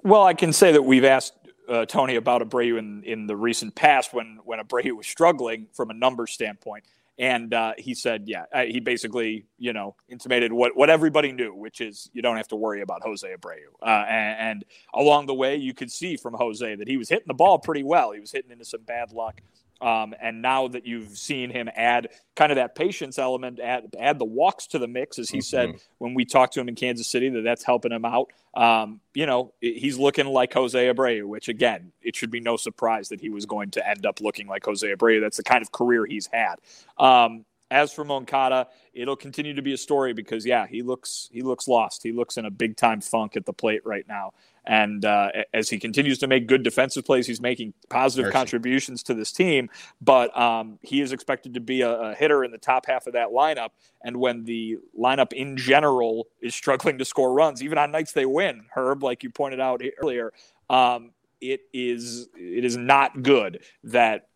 Well, 0.02 0.24
I 0.24 0.34
can 0.34 0.52
say 0.52 0.72
that 0.72 0.82
we've 0.82 1.04
asked 1.04 1.34
uh, 1.68 1.84
Tony 1.86 2.16
about 2.16 2.42
Abreu 2.42 2.78
in, 2.78 3.02
in 3.04 3.26
the 3.26 3.36
recent 3.36 3.74
past 3.74 4.14
when 4.14 4.38
when 4.44 4.60
Abreu 4.60 4.92
was 4.96 5.06
struggling 5.06 5.66
from 5.72 5.90
a 5.90 5.94
number 5.94 6.26
standpoint, 6.26 6.84
and 7.18 7.54
uh, 7.54 7.72
he 7.78 7.94
said, 7.94 8.24
yeah, 8.26 8.44
uh, 8.52 8.64
he 8.64 8.80
basically 8.80 9.46
you 9.58 9.72
know 9.72 9.94
intimated 10.08 10.52
what 10.52 10.76
what 10.76 10.90
everybody 10.90 11.32
knew, 11.32 11.54
which 11.54 11.80
is 11.80 12.10
you 12.12 12.22
don't 12.22 12.36
have 12.36 12.48
to 12.48 12.56
worry 12.56 12.82
about 12.82 13.02
Jose 13.02 13.26
Abreu. 13.26 13.56
Uh, 13.82 14.04
and, 14.08 14.38
and, 14.40 14.64
along 14.94 15.26
the 15.26 15.34
way, 15.34 15.56
you 15.56 15.74
could 15.74 15.90
see 15.90 16.16
from 16.16 16.34
Jose 16.34 16.74
that 16.76 16.88
he 16.88 16.96
was 16.96 17.08
hitting 17.08 17.28
the 17.28 17.34
ball 17.34 17.58
pretty 17.58 17.82
well. 17.82 18.12
He 18.12 18.20
was 18.20 18.32
hitting 18.32 18.50
into 18.50 18.64
some 18.64 18.82
bad 18.82 19.12
luck 19.12 19.40
Um, 19.80 20.14
and 20.20 20.40
now 20.40 20.68
that 20.68 20.86
you've 20.86 21.16
seen 21.18 21.50
him 21.50 21.68
add 21.74 22.08
kind 22.34 22.50
of 22.50 22.56
that 22.56 22.74
patience 22.74 23.18
element, 23.18 23.60
add, 23.60 23.94
add 23.98 24.18
the 24.18 24.24
walks 24.24 24.66
to 24.68 24.78
the 24.78 24.88
mix, 24.88 25.18
as 25.18 25.28
he 25.28 25.38
mm-hmm. 25.38 25.42
said 25.42 25.74
when 25.98 26.14
we 26.14 26.24
talked 26.24 26.54
to 26.54 26.60
him 26.60 26.68
in 26.68 26.74
Kansas 26.74 27.06
City, 27.08 27.28
that 27.28 27.42
that's 27.42 27.64
helping 27.64 27.92
him 27.92 28.04
out. 28.04 28.30
Um, 28.54 29.00
you 29.12 29.26
know, 29.26 29.52
he's 29.60 29.98
looking 29.98 30.26
like 30.26 30.54
Jose 30.54 30.78
Abreu, 30.78 31.24
which 31.24 31.48
again, 31.48 31.92
it 32.00 32.16
should 32.16 32.30
be 32.30 32.40
no 32.40 32.56
surprise 32.56 33.10
that 33.10 33.20
he 33.20 33.28
was 33.28 33.44
going 33.44 33.70
to 33.72 33.86
end 33.86 34.06
up 34.06 34.20
looking 34.20 34.46
like 34.46 34.64
Jose 34.64 34.86
Abreu. 34.86 35.20
That's 35.20 35.36
the 35.36 35.42
kind 35.42 35.62
of 35.62 35.72
career 35.72 36.06
he's 36.06 36.28
had. 36.32 36.56
Um, 36.96 37.44
as 37.70 37.92
for 37.92 38.04
Moncada, 38.04 38.68
it'll 38.94 39.16
continue 39.16 39.54
to 39.54 39.62
be 39.62 39.72
a 39.72 39.76
story 39.76 40.12
because 40.12 40.46
yeah, 40.46 40.66
he 40.66 40.82
looks 40.82 41.28
he 41.32 41.42
looks 41.42 41.66
lost. 41.66 42.02
He 42.02 42.12
looks 42.12 42.36
in 42.36 42.44
a 42.44 42.50
big 42.50 42.76
time 42.76 43.00
funk 43.00 43.36
at 43.36 43.44
the 43.44 43.52
plate 43.52 43.82
right 43.84 44.06
now. 44.08 44.32
And 44.66 45.04
uh, 45.04 45.28
as 45.54 45.68
he 45.70 45.78
continues 45.78 46.18
to 46.18 46.26
make 46.26 46.46
good 46.46 46.62
defensive 46.62 47.04
plays, 47.04 47.26
he's 47.26 47.40
making 47.40 47.74
positive 47.88 48.26
Mercy. 48.26 48.32
contributions 48.32 49.02
to 49.04 49.14
this 49.14 49.30
team. 49.30 49.70
But 50.00 50.36
um, 50.36 50.78
he 50.82 51.00
is 51.00 51.12
expected 51.12 51.54
to 51.54 51.60
be 51.60 51.82
a, 51.82 51.90
a, 51.90 52.14
hitter 52.14 52.42
in 52.42 52.50
the 52.50 52.58
top 52.58 52.86
half 52.86 53.06
of 53.06 53.12
that 53.12 53.28
lineup. 53.28 53.70
And 54.02 54.16
when 54.16 54.44
the 54.44 54.78
lineup 54.98 55.32
in 55.32 55.56
general 55.56 56.26
is 56.40 56.54
struggling 56.54 56.98
to 56.98 57.04
score 57.04 57.32
runs, 57.32 57.62
even 57.62 57.78
on 57.78 57.92
nights 57.92 58.12
they 58.12 58.26
win, 58.26 58.66
Herb, 58.74 59.02
like 59.02 59.22
you 59.22 59.30
pointed 59.30 59.60
out 59.60 59.82
earlier, 60.02 60.32
um, 60.68 61.12
it 61.40 61.60
is 61.72 62.28
it 62.34 62.64
is 62.64 62.76
not 62.76 63.22
good 63.22 63.62
that 63.84 64.28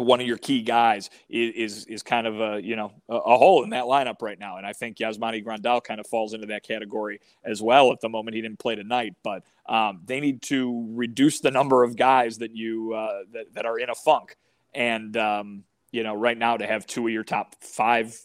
one 0.00 0.20
of 0.20 0.26
your 0.26 0.38
key 0.38 0.62
guys 0.62 1.10
is 1.28 1.54
is, 1.54 1.84
is 1.86 2.02
kind 2.02 2.26
of 2.26 2.40
a 2.40 2.60
you 2.62 2.76
know 2.76 2.92
a, 3.08 3.16
a, 3.16 3.36
hole 3.36 3.62
in 3.62 3.70
that 3.70 3.84
lineup 3.84 4.22
right 4.22 4.38
now, 4.38 4.56
and 4.56 4.66
I 4.66 4.72
think 4.72 4.98
Yasmani 4.98 5.44
Grandal 5.44 5.82
kind 5.82 6.00
of 6.00 6.06
falls 6.06 6.34
into 6.34 6.46
that 6.48 6.62
category 6.62 7.20
as 7.44 7.62
well. 7.62 7.92
At 7.92 8.00
the 8.00 8.08
moment, 8.08 8.34
he 8.34 8.42
didn't 8.42 8.58
play 8.58 8.74
tonight, 8.74 9.14
but 9.22 9.44
um, 9.66 10.00
they 10.04 10.20
need 10.20 10.42
to 10.42 10.86
reduce 10.90 11.40
the 11.40 11.50
number 11.50 11.84
of 11.84 11.96
guys 11.96 12.38
that 12.38 12.54
you 12.54 12.94
uh, 12.94 13.22
that, 13.32 13.54
that 13.54 13.66
are 13.66 13.78
in 13.78 13.90
a 13.90 13.94
funk, 13.94 14.36
and 14.74 15.16
um, 15.16 15.64
you 15.92 16.02
know 16.02 16.14
right 16.14 16.38
now 16.38 16.56
to 16.56 16.66
have 16.66 16.86
two 16.86 17.06
of 17.06 17.12
your 17.12 17.24
top 17.24 17.54
five 17.60 18.18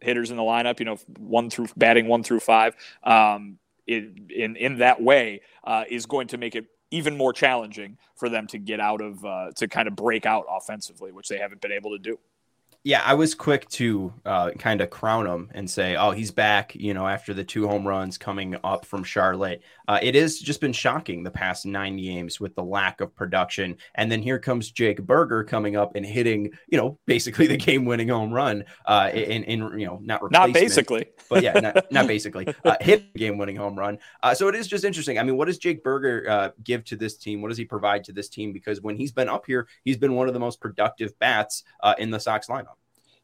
hitters 0.00 0.30
in 0.30 0.36
the 0.36 0.42
lineup, 0.42 0.78
you 0.78 0.86
know 0.86 0.96
one 1.18 1.50
through 1.50 1.68
batting 1.76 2.06
one 2.06 2.22
through 2.22 2.40
five. 2.40 2.74
Um, 3.02 3.58
in, 3.86 4.28
in 4.34 4.56
in 4.56 4.78
that 4.78 5.02
way 5.02 5.40
uh, 5.64 5.84
is 5.88 6.06
going 6.06 6.28
to 6.28 6.38
make 6.38 6.54
it 6.54 6.66
even 6.90 7.16
more 7.16 7.32
challenging 7.32 7.96
for 8.16 8.28
them 8.28 8.46
to 8.48 8.58
get 8.58 8.80
out 8.80 9.00
of 9.00 9.24
uh, 9.24 9.50
to 9.56 9.68
kind 9.68 9.88
of 9.88 9.96
break 9.96 10.26
out 10.26 10.46
offensively, 10.50 11.12
which 11.12 11.28
they 11.28 11.38
haven't 11.38 11.60
been 11.60 11.72
able 11.72 11.90
to 11.90 11.98
do 11.98 12.18
yeah, 12.82 13.02
I 13.04 13.12
was 13.12 13.34
quick 13.34 13.68
to 13.70 14.12
uh, 14.24 14.52
kind 14.52 14.80
of 14.80 14.88
crown 14.88 15.26
him 15.26 15.50
and 15.52 15.70
say, 15.70 15.96
"Oh, 15.96 16.12
he's 16.12 16.30
back." 16.30 16.74
You 16.74 16.94
know, 16.94 17.06
after 17.06 17.34
the 17.34 17.44
two 17.44 17.68
home 17.68 17.86
runs 17.86 18.16
coming 18.16 18.56
up 18.64 18.86
from 18.86 19.04
Charlotte, 19.04 19.62
uh, 19.86 19.98
it 20.00 20.14
has 20.14 20.38
just 20.38 20.62
been 20.62 20.72
shocking 20.72 21.22
the 21.22 21.30
past 21.30 21.66
nine 21.66 21.98
games 21.98 22.40
with 22.40 22.54
the 22.54 22.64
lack 22.64 23.02
of 23.02 23.14
production. 23.14 23.76
And 23.96 24.10
then 24.10 24.22
here 24.22 24.38
comes 24.38 24.70
Jake 24.70 25.02
Burger 25.02 25.44
coming 25.44 25.76
up 25.76 25.94
and 25.94 26.06
hitting, 26.06 26.52
you 26.68 26.78
know, 26.78 26.98
basically 27.04 27.46
the 27.46 27.58
game-winning 27.58 28.08
home 28.08 28.32
run. 28.32 28.64
Uh, 28.86 29.10
in, 29.12 29.44
in 29.44 29.78
you 29.78 29.86
know, 29.86 30.00
not 30.02 30.22
not 30.30 30.50
basically, 30.54 31.04
but 31.28 31.42
yeah, 31.42 31.52
not, 31.60 31.92
not 31.92 32.06
basically 32.06 32.48
uh, 32.64 32.76
hit 32.80 33.12
game-winning 33.12 33.56
home 33.56 33.78
run. 33.78 33.98
Uh, 34.22 34.32
so 34.32 34.48
it 34.48 34.54
is 34.54 34.66
just 34.66 34.86
interesting. 34.86 35.18
I 35.18 35.22
mean, 35.22 35.36
what 35.36 35.48
does 35.48 35.58
Jake 35.58 35.84
Burger 35.84 36.24
uh, 36.30 36.50
give 36.64 36.84
to 36.86 36.96
this 36.96 37.18
team? 37.18 37.42
What 37.42 37.48
does 37.48 37.58
he 37.58 37.66
provide 37.66 38.04
to 38.04 38.12
this 38.14 38.30
team? 38.30 38.54
Because 38.54 38.80
when 38.80 38.96
he's 38.96 39.12
been 39.12 39.28
up 39.28 39.44
here, 39.44 39.68
he's 39.84 39.98
been 39.98 40.14
one 40.14 40.28
of 40.28 40.34
the 40.34 40.40
most 40.40 40.62
productive 40.62 41.18
bats 41.18 41.62
uh, 41.82 41.94
in 41.98 42.10
the 42.10 42.18
Sox 42.18 42.46
lineup. 42.46 42.69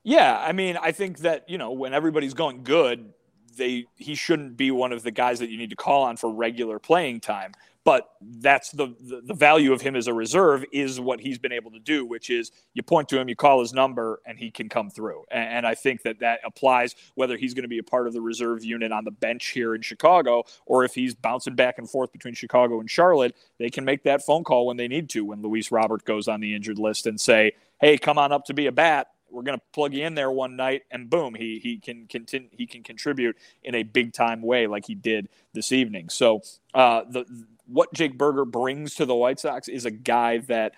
Yeah, 0.06 0.38
I 0.38 0.52
mean, 0.52 0.78
I 0.80 0.92
think 0.92 1.18
that 1.18 1.50
you 1.50 1.58
know 1.58 1.72
when 1.72 1.92
everybody's 1.92 2.32
going 2.32 2.62
good, 2.62 3.12
they 3.56 3.86
he 3.96 4.14
shouldn't 4.14 4.56
be 4.56 4.70
one 4.70 4.92
of 4.92 5.02
the 5.02 5.10
guys 5.10 5.40
that 5.40 5.50
you 5.50 5.58
need 5.58 5.70
to 5.70 5.76
call 5.76 6.04
on 6.04 6.16
for 6.16 6.32
regular 6.32 6.78
playing 6.78 7.20
time. 7.20 7.52
But 7.82 8.08
that's 8.20 8.70
the, 8.70 8.94
the, 9.00 9.20
the 9.24 9.34
value 9.34 9.72
of 9.72 9.80
him 9.80 9.94
as 9.96 10.06
a 10.06 10.14
reserve 10.14 10.64
is 10.72 11.00
what 11.00 11.20
he's 11.20 11.38
been 11.38 11.52
able 11.52 11.72
to 11.72 11.78
do, 11.80 12.04
which 12.04 12.30
is 12.30 12.52
you 12.72 12.84
point 12.84 13.08
to 13.10 13.20
him, 13.20 13.28
you 13.28 13.34
call 13.36 13.60
his 13.60 13.72
number, 13.72 14.20
and 14.24 14.38
he 14.38 14.50
can 14.50 14.68
come 14.68 14.90
through. 14.90 15.24
And, 15.30 15.58
and 15.58 15.66
I 15.66 15.74
think 15.74 16.02
that 16.02 16.20
that 16.20 16.40
applies 16.44 16.94
whether 17.14 17.36
he's 17.36 17.54
going 17.54 17.62
to 17.62 17.68
be 17.68 17.78
a 17.78 17.84
part 17.84 18.06
of 18.06 18.12
the 18.12 18.20
reserve 18.20 18.64
unit 18.64 18.92
on 18.92 19.04
the 19.04 19.12
bench 19.12 19.48
here 19.48 19.74
in 19.74 19.82
Chicago 19.82 20.44
or 20.66 20.84
if 20.84 20.94
he's 20.94 21.14
bouncing 21.16 21.54
back 21.56 21.78
and 21.78 21.88
forth 21.90 22.12
between 22.12 22.34
Chicago 22.34 22.78
and 22.78 22.88
Charlotte. 22.90 23.34
They 23.58 23.70
can 23.70 23.84
make 23.84 24.04
that 24.04 24.24
phone 24.24 24.44
call 24.44 24.66
when 24.66 24.76
they 24.76 24.88
need 24.88 25.08
to 25.10 25.24
when 25.24 25.42
Luis 25.42 25.72
Robert 25.72 26.04
goes 26.04 26.28
on 26.28 26.40
the 26.40 26.54
injured 26.54 26.78
list 26.78 27.06
and 27.06 27.20
say, 27.20 27.52
"Hey, 27.80 27.98
come 27.98 28.18
on 28.18 28.32
up 28.32 28.44
to 28.46 28.54
be 28.54 28.66
a 28.66 28.72
bat." 28.72 29.08
We're 29.36 29.42
going 29.42 29.58
to 29.58 29.64
plug 29.72 29.92
you 29.92 30.04
in 30.04 30.14
there 30.14 30.30
one 30.30 30.56
night 30.56 30.84
and 30.90 31.10
boom 31.10 31.34
he 31.34 31.58
he 31.58 31.78
can 31.78 32.06
continue 32.06 32.48
he 32.52 32.66
can 32.66 32.82
contribute 32.82 33.36
in 33.62 33.74
a 33.74 33.82
big 33.82 34.14
time 34.14 34.40
way 34.40 34.66
like 34.66 34.86
he 34.86 34.94
did 34.94 35.28
this 35.52 35.72
evening. 35.72 36.08
So 36.08 36.40
uh, 36.72 37.02
the 37.06 37.26
what 37.66 37.92
Jake 37.92 38.16
Burger 38.16 38.46
brings 38.46 38.94
to 38.94 39.04
the 39.04 39.14
White 39.14 39.38
Sox 39.38 39.68
is 39.68 39.84
a 39.84 39.90
guy 39.90 40.38
that 40.38 40.72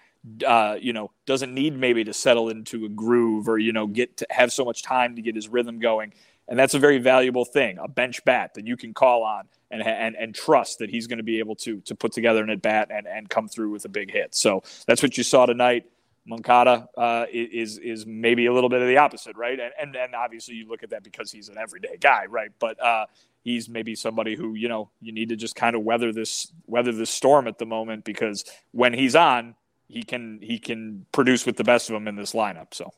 uh, 0.44 0.76
you 0.80 0.92
know 0.92 1.12
doesn't 1.24 1.54
need 1.54 1.78
maybe 1.78 2.02
to 2.02 2.12
settle 2.12 2.48
into 2.48 2.84
a 2.84 2.88
groove 2.88 3.48
or 3.48 3.58
you 3.58 3.72
know 3.72 3.86
get 3.86 4.16
to 4.16 4.26
have 4.30 4.52
so 4.52 4.64
much 4.64 4.82
time 4.82 5.14
to 5.14 5.22
get 5.22 5.36
his 5.36 5.48
rhythm 5.48 5.78
going. 5.78 6.12
And 6.48 6.58
that's 6.58 6.74
a 6.74 6.78
very 6.78 6.98
valuable 6.98 7.44
thing 7.44 7.78
a 7.78 7.86
bench 7.86 8.24
bat 8.24 8.54
that 8.54 8.66
you 8.66 8.76
can 8.76 8.92
call 8.92 9.22
on 9.22 9.44
and 9.70 9.82
and, 9.82 10.16
and 10.16 10.34
trust 10.34 10.80
that 10.80 10.90
he's 10.90 11.06
going 11.06 11.18
to 11.18 11.24
be 11.24 11.38
able 11.38 11.54
to 11.56 11.80
to 11.82 11.94
put 11.94 12.10
together 12.12 12.42
an 12.42 12.50
at 12.50 12.60
bat 12.60 12.88
and 12.90 13.06
and 13.06 13.28
come 13.28 13.46
through 13.46 13.70
with 13.70 13.84
a 13.84 13.88
big 13.88 14.10
hit. 14.10 14.34
So 14.34 14.64
that's 14.86 15.00
what 15.00 15.16
you 15.16 15.22
saw 15.22 15.46
tonight 15.46 15.84
Moncada 16.28 16.88
uh, 16.96 17.24
is 17.32 17.78
is 17.78 18.06
maybe 18.06 18.46
a 18.46 18.52
little 18.52 18.68
bit 18.68 18.82
of 18.82 18.88
the 18.88 18.98
opposite, 18.98 19.34
right? 19.36 19.58
And, 19.58 19.72
and 19.80 19.96
and 19.96 20.14
obviously 20.14 20.56
you 20.56 20.68
look 20.68 20.82
at 20.82 20.90
that 20.90 21.02
because 21.02 21.32
he's 21.32 21.48
an 21.48 21.56
everyday 21.56 21.96
guy, 21.98 22.26
right? 22.26 22.50
But 22.58 22.80
uh, 22.82 23.06
he's 23.42 23.68
maybe 23.68 23.94
somebody 23.94 24.36
who 24.36 24.54
you 24.54 24.68
know 24.68 24.90
you 25.00 25.10
need 25.10 25.30
to 25.30 25.36
just 25.36 25.56
kind 25.56 25.74
of 25.74 25.82
weather 25.82 26.12
this 26.12 26.52
weather 26.66 26.92
this 26.92 27.10
storm 27.10 27.48
at 27.48 27.58
the 27.58 27.64
moment 27.64 28.04
because 28.04 28.44
when 28.72 28.92
he's 28.92 29.16
on, 29.16 29.54
he 29.88 30.02
can 30.02 30.38
he 30.42 30.58
can 30.58 31.06
produce 31.12 31.46
with 31.46 31.56
the 31.56 31.64
best 31.64 31.88
of 31.88 31.94
them 31.94 32.06
in 32.06 32.14
this 32.14 32.34
lineup. 32.34 32.74
So, 32.74 32.92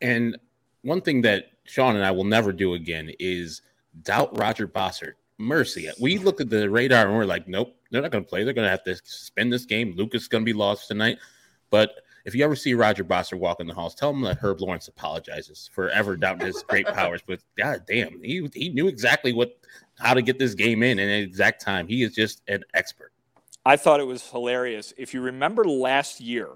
and 0.00 0.38
one 0.82 1.00
thing 1.00 1.22
that 1.22 1.46
Sean 1.64 1.96
and 1.96 2.04
I 2.04 2.12
will 2.12 2.24
never 2.24 2.52
do 2.52 2.74
again 2.74 3.10
is 3.18 3.60
doubt 4.02 4.38
Roger 4.38 4.68
Bossard. 4.68 5.14
Mercy, 5.36 5.90
we 6.00 6.18
look 6.18 6.40
at 6.40 6.50
the 6.50 6.68
radar 6.68 7.08
and 7.08 7.16
we're 7.16 7.24
like, 7.24 7.48
nope, 7.48 7.74
they're 7.90 8.02
not 8.02 8.10
going 8.10 8.22
to 8.22 8.28
play. 8.28 8.44
They're 8.44 8.52
going 8.52 8.66
to 8.66 8.70
have 8.70 8.84
to 8.84 8.94
suspend 8.96 9.52
this 9.52 9.64
game. 9.64 9.94
Lucas 9.96 10.28
going 10.28 10.44
to 10.44 10.46
be 10.46 10.52
lost 10.52 10.86
tonight, 10.86 11.16
but 11.70 12.02
if 12.24 12.34
you 12.34 12.44
ever 12.44 12.56
see 12.56 12.74
Roger 12.74 13.04
Bossard 13.04 13.38
walk 13.38 13.60
in 13.60 13.66
the 13.66 13.74
halls, 13.74 13.94
tell 13.94 14.10
him 14.10 14.22
that 14.22 14.38
Herb 14.38 14.60
Lawrence 14.60 14.88
apologizes 14.88 15.70
for 15.72 15.88
ever 15.90 16.16
doubting 16.16 16.46
his 16.46 16.62
great 16.62 16.86
powers. 16.94 17.22
But 17.26 17.40
god 17.56 17.84
damn, 17.86 18.22
he 18.22 18.48
he 18.54 18.68
knew 18.68 18.88
exactly 18.88 19.32
what 19.32 19.58
how 19.98 20.14
to 20.14 20.22
get 20.22 20.38
this 20.38 20.54
game 20.54 20.82
in 20.82 20.98
in 20.98 21.08
an 21.08 21.22
exact 21.22 21.62
time. 21.62 21.86
He 21.86 22.02
is 22.02 22.14
just 22.14 22.42
an 22.48 22.64
expert. 22.74 23.12
I 23.64 23.76
thought 23.76 24.00
it 24.00 24.06
was 24.06 24.28
hilarious. 24.28 24.94
If 24.96 25.12
you 25.12 25.20
remember 25.20 25.64
last 25.64 26.20
year, 26.20 26.48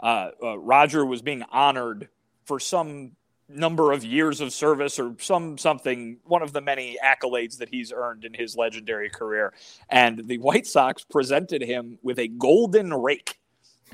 uh, 0.00 0.30
uh, 0.42 0.58
Roger 0.58 1.06
was 1.06 1.22
being 1.22 1.44
honored 1.50 2.08
for 2.44 2.58
some 2.58 3.12
number 3.48 3.92
of 3.92 4.04
years 4.04 4.40
of 4.40 4.52
service 4.52 4.98
or 4.98 5.14
some 5.18 5.56
something 5.56 6.18
one 6.24 6.42
of 6.42 6.52
the 6.52 6.60
many 6.60 6.98
accolades 7.02 7.58
that 7.58 7.68
he's 7.70 7.92
earned 7.92 8.24
in 8.24 8.34
his 8.34 8.56
legendary 8.56 9.08
career 9.08 9.54
and 9.88 10.28
the 10.28 10.36
white 10.36 10.66
sox 10.66 11.02
presented 11.02 11.62
him 11.62 11.98
with 12.02 12.18
a 12.18 12.28
golden 12.28 12.92
rake 12.92 13.37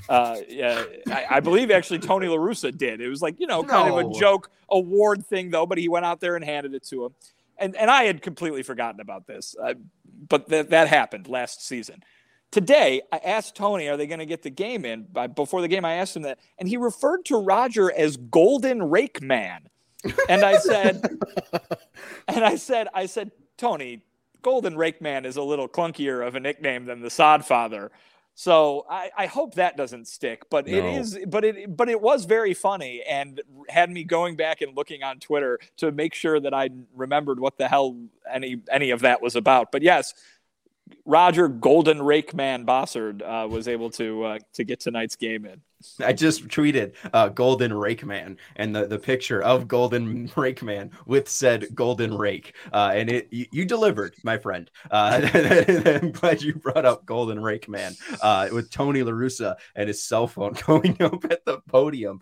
uh, 0.09 0.37
yeah, 0.49 0.85
I, 1.09 1.27
I, 1.31 1.41
believe 1.41 1.71
actually 1.71 1.99
Tony 1.99 2.29
La 2.29 2.37
Russa 2.37 2.77
did. 2.77 3.01
It 3.01 3.09
was 3.09 3.23
like 3.23 3.41
you 3.41 3.47
know, 3.47 3.63
kind 3.63 3.89
no. 3.89 3.99
of 3.99 4.11
a 4.11 4.19
joke 4.19 4.51
award 4.69 5.25
thing 5.27 5.51
though, 5.51 5.67
but 5.67 5.79
he 5.79 5.89
went 5.89 6.05
out 6.05 6.21
there 6.21 6.37
and 6.37 6.45
handed 6.45 6.75
it 6.75 6.85
to 6.89 7.07
him, 7.07 7.15
and 7.59 7.77
and 7.77 7.91
I 7.91 8.05
had 8.05 8.23
completely 8.23 8.63
forgotten 8.63 9.01
about 9.01 9.27
this, 9.27 9.57
uh, 9.63 9.75
but 10.29 10.49
that 10.49 10.71
that 10.71 10.89
happened 10.89 11.29
last 11.29 11.67
season. 11.67 12.03
Today, 12.51 13.03
I 13.13 13.17
asked 13.19 13.57
Tony, 13.57 13.89
"Are 13.89 13.97
they 13.97 14.07
going 14.07 14.21
to 14.21 14.27
get 14.27 14.43
the 14.43 14.51
game 14.51 14.85
in?" 14.85 15.07
By, 15.11 15.27
before 15.27 15.61
the 15.61 15.69
game, 15.69 15.85
I 15.85 15.95
asked 15.95 16.17
him 16.17 16.23
that, 16.23 16.39
and 16.59 16.69
he 16.69 16.77
referred 16.77 17.25
to 17.27 17.37
Roger 17.39 17.91
as 17.91 18.17
Golden 18.17 18.83
Rake 18.91 19.23
Man, 19.23 19.69
and 20.29 20.43
I 20.45 20.59
said, 20.59 21.03
and 22.29 22.45
I 22.45 22.57
said, 22.57 22.89
I 22.95 23.07
said, 23.07 23.33
Tony, 23.57 24.03
Golden 24.43 24.77
Rake 24.77 25.01
Man 25.01 25.25
is 25.25 25.37
a 25.37 25.43
little 25.43 25.69
clunkier 25.69 26.27
of 26.27 26.35
a 26.35 26.41
nickname 26.41 26.85
than 26.85 27.01
the 27.01 27.11
Sod 27.11 27.45
Father. 27.45 27.91
So 28.37 28.85
I, 28.91 29.11
I 29.17 29.27
hope 29.27 29.55
that 29.55 29.77
doesn't 29.77 30.09
stick, 30.09 30.51
but 30.51 30.67
no. 30.67 30.77
it 30.77 30.85
is, 30.85 31.19
but 31.29 31.45
it, 31.45 31.77
but 31.77 31.89
it 31.89 32.01
was 32.01 32.25
very 32.25 32.53
funny 32.53 33.03
and 33.09 33.41
had 33.69 33.91
me 33.91 34.03
going 34.03 34.35
back 34.35 34.61
and 34.61 34.77
looking 34.77 35.05
on 35.05 35.21
Twitter 35.21 35.61
to 35.77 35.93
make 35.93 36.15
sure 36.15 36.41
that 36.41 36.53
I 36.53 36.71
remembered 36.97 37.39
what 37.39 37.59
the 37.59 37.69
hell 37.69 37.97
any 38.29 38.61
any 38.73 38.91
of 38.91 39.01
that 39.01 39.23
was 39.23 39.37
about. 39.37 39.71
But 39.71 39.83
yes, 39.83 40.15
Roger 41.05 41.49
Golden 41.49 42.03
Rake 42.03 42.35
Man 42.35 42.65
Bossard 42.65 43.23
uh, 43.23 43.47
was 43.49 43.69
able 43.69 43.91
to 43.91 44.25
uh, 44.25 44.39
to 44.55 44.65
get 44.65 44.81
tonight's 44.81 45.17
game 45.17 45.45
in. 45.45 45.61
I 46.01 46.15
just 46.15 46.49
tweeted 46.49 46.95
uh, 47.13 47.29
Golden 47.29 47.73
Rake 47.73 48.07
Man 48.07 48.39
and 48.57 48.75
the, 48.75 48.87
the 48.87 48.99
picture 48.99 49.43
of 49.43 49.69
Golden 49.69 50.31
Rake 50.37 50.63
Man 50.63 50.91
with 51.07 51.29
said 51.29 51.75
Golden 51.75 52.17
Rake, 52.17 52.55
uh, 52.73 52.93
and 52.95 53.11
it 53.11 53.29
you, 53.31 53.47
you, 53.53 53.65
delivered, 53.67 54.15
my 54.23 54.39
friend. 54.39 54.71
Uh, 54.91 55.29
I'm 56.03 56.13
glad 56.13 56.43
you 56.43 56.55
brought 56.55 56.87
up 56.87 57.05
Golden 57.05 57.43
Rake 57.43 57.69
Man 57.69 57.95
uh, 58.23 58.49
with 58.53 58.71
Tony 58.71 59.03
La 59.03 59.13
Russa 59.13 59.57
and 59.75 59.89
his 59.89 60.03
cell 60.03 60.27
phone 60.27 60.55
going 60.67 60.97
up 61.01 61.25
at 61.31 61.45
the 61.45 61.61
podium 61.69 62.21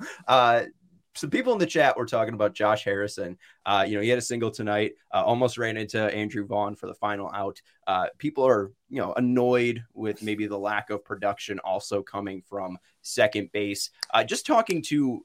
some 1.15 1.31
people 1.31 1.53
in 1.53 1.59
the 1.59 1.67
chat 1.67 1.97
were 1.97 2.07
talking 2.07 2.35
about 2.35 2.55
Josh 2.55 2.85
Harrison. 2.85 3.37
Uh, 3.67 3.85
you 3.87 3.97
know, 3.97 4.03
he 4.03 4.09
had 4.09 4.19
a 4.19 4.23
single 4.23 4.51
tonight, 4.51 4.93
uh, 5.13 5.23
almost 5.23 5.59
ran 5.59 5.77
into 5.77 6.01
Andrew 6.15 6.47
Vaughn 6.47 6.75
for 6.75 6.87
the 6.87 6.95
final 6.95 7.31
out. 7.33 7.61
Uh, 7.87 8.07
people 8.19 8.47
are, 8.47 8.73
you 8.89 9.01
know, 9.01 9.13
annoyed 9.15 9.85
with 9.93 10.23
maybe 10.23 10.47
the 10.47 10.59
lack 10.59 10.91
of 10.91 11.05
production 11.05 11.59
also 11.61 12.03
coming 12.03 12.43
from 12.43 12.79
second 13.03 13.51
base. 13.53 13.91
Uh, 14.15 14.25
just 14.25 14.47
talking 14.47 14.81
to 14.83 15.25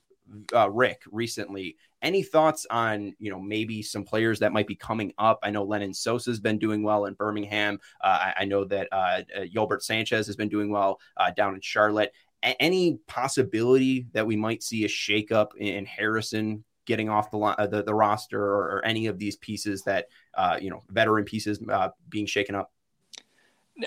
uh, 0.54 0.70
Rick 0.70 1.04
recently. 1.10 1.78
Any 2.02 2.22
thoughts 2.22 2.68
on 2.70 3.16
you 3.18 3.32
know 3.32 3.40
maybe 3.40 3.82
some 3.82 4.04
players 4.04 4.40
that 4.40 4.54
might 4.54 4.68
be 4.68 4.76
coming 4.76 5.14
up? 5.18 5.40
I 5.42 5.50
know 5.50 5.66
Lenyn 5.66 5.96
Sosa 5.96 6.30
has 6.30 6.40
been 6.40 6.60
doing 6.60 6.84
well 6.84 7.06
in 7.06 7.16
Birmingham. 7.16 7.80
Uh, 8.02 8.20
I, 8.22 8.34
I, 8.42 8.46
know 8.46 8.66
that 8.66 8.88
Yolbert 9.36 9.82
Sanchez 9.82 10.28
has 10.28 10.36
been 10.36 10.50
doing 10.50 10.70
well 10.70 11.00
down 11.36 11.56
in 11.56 11.62
Charlotte. 11.62 12.14
Any 12.44 13.00
possibility 13.08 14.08
that 14.14 14.26
we 14.26 14.36
might 14.36 14.64
see 14.64 14.86
a 14.86 14.88
shakeup 14.88 15.56
in 15.58 15.86
Harrison 15.86 16.64
getting 16.86 17.10
off 17.10 17.30
the 17.30 17.38
uh, 17.38 17.68
the, 17.68 17.84
the 17.84 17.94
roster 17.94 18.42
or, 18.42 18.78
or, 18.78 18.86
any 18.86 19.08
of 19.08 19.20
these 19.20 19.36
pieces 19.36 19.84
that 19.84 20.08
uh, 20.36 20.58
you 20.60 20.70
know 20.70 20.84
veteran 20.90 21.26
pieces 21.26 21.60
uh, 21.70 21.90
being 22.10 22.26
shaken 22.26 22.56
up? 22.56 22.72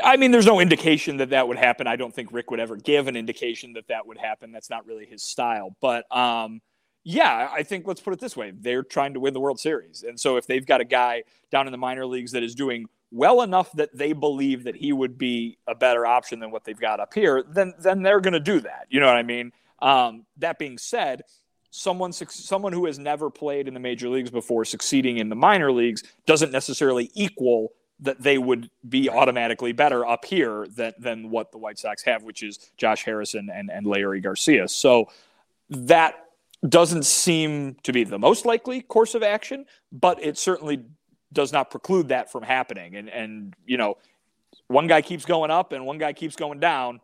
I 0.04 0.16
mean, 0.16 0.30
there's 0.30 0.46
no 0.46 0.60
indication 0.60 1.16
that 1.16 1.30
that 1.30 1.48
would 1.48 1.58
happen. 1.58 1.88
I 1.88 1.96
don't 1.96 2.14
think 2.14 2.32
Rick 2.32 2.50
would 2.52 2.60
ever 2.60 2.76
give 2.76 3.08
an 3.08 3.16
indication 3.16 3.72
that 3.72 3.88
that 3.88 4.06
would 4.06 4.18
happen. 4.18 4.52
That's 4.52 4.70
not 4.70 4.86
really 4.86 5.06
his 5.06 5.22
style. 5.22 5.74
But 5.80 6.04
um, 6.14 6.60
yeah, 7.02 7.48
I 7.52 7.64
think 7.64 7.88
let's 7.88 8.00
put 8.00 8.12
it 8.12 8.20
this 8.20 8.36
way: 8.36 8.52
they're 8.54 8.84
trying 8.84 9.14
to 9.14 9.20
win 9.20 9.34
the 9.34 9.40
World 9.40 9.58
Series, 9.58 10.04
and 10.06 10.20
so 10.20 10.36
if 10.36 10.46
they've 10.46 10.66
got 10.66 10.80
a 10.80 10.84
guy 10.84 11.24
down 11.50 11.66
in 11.66 11.72
the 11.72 11.78
minor 11.78 12.06
leagues 12.06 12.32
that 12.32 12.42
is 12.42 12.54
doing 12.54 12.86
well 13.10 13.42
enough 13.42 13.72
that 13.72 13.96
they 13.96 14.12
believe 14.12 14.64
that 14.64 14.76
he 14.76 14.92
would 14.92 15.18
be 15.18 15.58
a 15.66 15.74
better 15.74 16.06
option 16.06 16.38
than 16.40 16.50
what 16.50 16.64
they've 16.64 16.78
got 16.78 17.00
up 17.00 17.12
here, 17.14 17.44
then 17.48 17.74
then 17.80 18.02
they're 18.02 18.20
going 18.20 18.34
to 18.34 18.40
do 18.40 18.60
that. 18.60 18.86
You 18.88 19.00
know 19.00 19.06
what 19.06 19.16
I 19.16 19.22
mean? 19.22 19.52
Um, 19.80 20.26
that 20.38 20.58
being 20.58 20.78
said, 20.78 21.22
someone 21.70 22.12
someone 22.12 22.72
who 22.72 22.86
has 22.86 22.98
never 22.98 23.30
played 23.30 23.68
in 23.68 23.74
the 23.74 23.80
major 23.80 24.08
leagues 24.08 24.30
before 24.30 24.64
succeeding 24.64 25.18
in 25.18 25.28
the 25.28 25.36
minor 25.36 25.72
leagues 25.72 26.02
doesn't 26.26 26.52
necessarily 26.52 27.10
equal 27.14 27.72
that 28.02 28.22
they 28.22 28.38
would 28.38 28.70
be 28.88 29.10
automatically 29.10 29.72
better 29.72 30.06
up 30.06 30.24
here 30.24 30.66
than, 30.74 30.94
than 30.98 31.30
what 31.30 31.52
the 31.52 31.58
White 31.58 31.78
Sox 31.78 32.02
have, 32.02 32.22
which 32.22 32.42
is 32.42 32.70
Josh 32.78 33.04
Harrison 33.04 33.50
and, 33.52 33.70
and 33.70 33.86
Leury 33.86 34.22
Garcia. 34.22 34.68
So 34.68 35.10
that 35.68 36.14
doesn't 36.66 37.04
seem 37.04 37.76
to 37.82 37.92
be 37.92 38.04
the 38.04 38.18
most 38.18 38.46
likely 38.46 38.80
course 38.80 39.14
of 39.14 39.22
action, 39.22 39.66
but 39.92 40.22
it 40.22 40.38
certainly 40.38 40.84
does 41.32 41.52
not 41.52 41.70
preclude 41.70 42.08
that 42.08 42.30
from 42.30 42.42
happening. 42.42 42.96
And, 42.96 43.08
and 43.08 43.54
you 43.64 43.76
know, 43.76 43.96
one 44.68 44.86
guy 44.86 45.02
keeps 45.02 45.24
going 45.24 45.50
up 45.50 45.72
and 45.72 45.86
one 45.86 45.98
guy 45.98 46.12
keeps 46.12 46.36
going 46.36 46.60
down, 46.60 47.00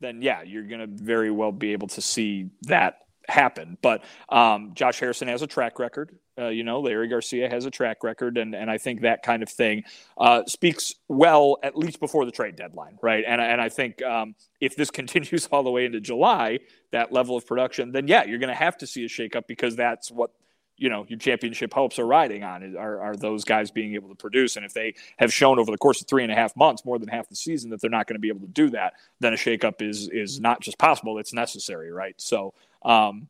then 0.00 0.22
yeah, 0.22 0.42
you're 0.42 0.64
going 0.64 0.80
to 0.80 0.86
very 0.86 1.30
well 1.30 1.52
be 1.52 1.72
able 1.72 1.88
to 1.88 2.00
see 2.00 2.50
that 2.62 2.98
happen. 3.28 3.76
But 3.82 4.04
um, 4.28 4.72
Josh 4.74 4.98
Harrison 5.00 5.28
has 5.28 5.42
a 5.42 5.46
track 5.46 5.78
record. 5.78 6.16
Uh, 6.38 6.48
you 6.48 6.62
know, 6.62 6.80
Leury 6.82 7.10
Garcia 7.10 7.48
has 7.48 7.66
a 7.66 7.70
track 7.70 8.04
record, 8.04 8.38
and 8.38 8.54
and 8.54 8.70
I 8.70 8.78
think 8.78 9.00
that 9.00 9.22
kind 9.22 9.42
of 9.42 9.48
thing 9.48 9.82
uh, 10.16 10.44
speaks 10.46 10.94
well 11.08 11.58
at 11.64 11.76
least 11.76 11.98
before 11.98 12.24
the 12.24 12.30
trade 12.30 12.54
deadline, 12.54 12.96
right? 13.02 13.24
And 13.26 13.40
and 13.40 13.60
I 13.60 13.68
think 13.68 14.02
um, 14.02 14.34
if 14.60 14.76
this 14.76 14.90
continues 15.00 15.46
all 15.46 15.62
the 15.62 15.70
way 15.70 15.84
into 15.84 16.00
July, 16.00 16.60
that 16.92 17.12
level 17.12 17.36
of 17.36 17.46
production, 17.46 17.92
then 17.92 18.06
yeah, 18.06 18.24
you're 18.24 18.38
going 18.38 18.48
to 18.48 18.54
have 18.54 18.78
to 18.78 18.86
see 18.86 19.04
a 19.04 19.08
shakeup 19.08 19.46
because 19.46 19.76
that's 19.76 20.10
what 20.10 20.30
you 20.78 20.88
know 20.88 21.04
your 21.08 21.18
championship 21.18 21.74
hopes 21.74 21.98
are 21.98 22.06
riding 22.06 22.42
on 22.42 22.76
are, 22.76 23.00
are 23.00 23.16
those 23.16 23.44
guys 23.44 23.70
being 23.70 23.94
able 23.94 24.08
to 24.08 24.14
produce 24.14 24.56
and 24.56 24.64
if 24.64 24.72
they 24.72 24.94
have 25.18 25.32
shown 25.32 25.58
over 25.58 25.70
the 25.70 25.78
course 25.78 26.00
of 26.00 26.06
three 26.06 26.22
and 26.22 26.32
a 26.32 26.34
half 26.34 26.56
months 26.56 26.84
more 26.84 26.98
than 26.98 27.08
half 27.08 27.28
the 27.28 27.36
season 27.36 27.70
that 27.70 27.80
they're 27.80 27.90
not 27.90 28.06
going 28.06 28.14
to 28.14 28.20
be 28.20 28.28
able 28.28 28.40
to 28.40 28.46
do 28.46 28.70
that 28.70 28.94
then 29.20 29.34
a 29.34 29.36
shakeup 29.36 29.82
is 29.82 30.08
is 30.08 30.40
not 30.40 30.60
just 30.60 30.78
possible 30.78 31.18
it's 31.18 31.32
necessary 31.32 31.90
right 31.90 32.14
so 32.18 32.54
um, 32.82 33.28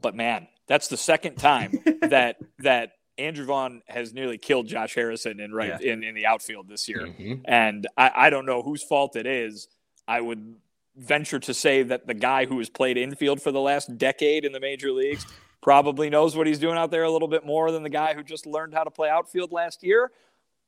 but 0.00 0.14
man, 0.14 0.48
that's 0.66 0.88
the 0.88 0.96
second 0.96 1.36
time 1.36 1.72
that 2.02 2.36
that 2.60 2.92
Andrew 3.16 3.46
Vaughn 3.46 3.82
has 3.88 4.12
nearly 4.12 4.38
killed 4.38 4.66
Josh 4.66 4.94
Harrison 4.94 5.40
in 5.40 5.52
right 5.52 5.80
yeah. 5.80 5.92
in, 5.92 6.02
in 6.02 6.14
the 6.14 6.26
outfield 6.26 6.68
this 6.68 6.88
year. 6.88 7.06
Mm-hmm. 7.06 7.42
And 7.44 7.86
I, 7.96 8.10
I 8.14 8.30
don't 8.30 8.46
know 8.46 8.62
whose 8.62 8.82
fault 8.82 9.16
it 9.16 9.26
is. 9.26 9.68
I 10.06 10.20
would 10.20 10.56
venture 10.96 11.40
to 11.40 11.54
say 11.54 11.82
that 11.82 12.06
the 12.06 12.14
guy 12.14 12.44
who 12.44 12.58
has 12.58 12.68
played 12.68 12.96
infield 12.96 13.42
for 13.42 13.50
the 13.50 13.60
last 13.60 13.96
decade 13.98 14.44
in 14.44 14.52
the 14.52 14.60
major 14.60 14.92
leagues 14.92 15.26
probably 15.64 16.10
knows 16.10 16.36
what 16.36 16.46
he's 16.46 16.58
doing 16.58 16.76
out 16.76 16.90
there 16.90 17.04
a 17.04 17.10
little 17.10 17.26
bit 17.26 17.44
more 17.44 17.72
than 17.72 17.82
the 17.82 17.88
guy 17.88 18.12
who 18.12 18.22
just 18.22 18.44
learned 18.44 18.74
how 18.74 18.84
to 18.84 18.90
play 18.90 19.08
outfield 19.08 19.50
last 19.50 19.82
year. 19.82 20.12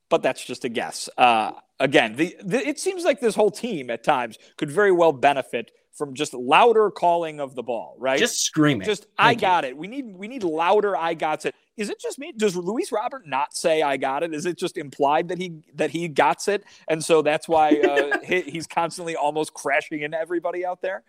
But 0.08 0.22
that's 0.22 0.42
just 0.42 0.64
a 0.64 0.70
guess. 0.70 1.10
Uh, 1.18 1.52
again, 1.78 2.16
the, 2.16 2.34
the, 2.42 2.66
it 2.66 2.80
seems 2.80 3.04
like 3.04 3.20
this 3.20 3.34
whole 3.34 3.50
team 3.50 3.90
at 3.90 4.02
times 4.02 4.38
could 4.56 4.70
very 4.70 4.92
well 4.92 5.12
benefit 5.12 5.70
from 5.92 6.14
just 6.14 6.32
louder 6.32 6.90
calling 6.90 7.40
of 7.40 7.54
the 7.54 7.62
ball, 7.62 7.94
right? 7.98 8.18
Just 8.18 8.40
screaming. 8.40 8.86
Just 8.86 9.02
Thank 9.18 9.18
I 9.18 9.34
got 9.34 9.64
you. 9.64 9.70
it. 9.70 9.76
We 9.76 9.86
need 9.86 10.16
we 10.16 10.28
need 10.28 10.42
louder 10.44 10.96
I 10.96 11.12
got 11.12 11.44
it. 11.44 11.54
Is 11.76 11.90
it 11.90 12.00
just 12.00 12.18
me? 12.18 12.32
Does 12.34 12.56
Luis 12.56 12.90
Robert 12.90 13.26
not 13.26 13.54
say 13.54 13.82
I 13.82 13.98
got 13.98 14.22
it? 14.22 14.32
Is 14.32 14.46
it 14.46 14.56
just 14.56 14.78
implied 14.78 15.28
that 15.28 15.36
he 15.36 15.62
that 15.74 15.90
he 15.90 16.08
got 16.08 16.48
it, 16.48 16.64
and 16.88 17.04
so 17.04 17.20
that's 17.20 17.48
why 17.48 17.70
uh, 17.72 18.18
he, 18.24 18.42
he's 18.42 18.66
constantly 18.66 19.14
almost 19.14 19.52
crashing 19.52 20.00
into 20.00 20.18
everybody 20.18 20.64
out 20.64 20.80
there? 20.80 21.02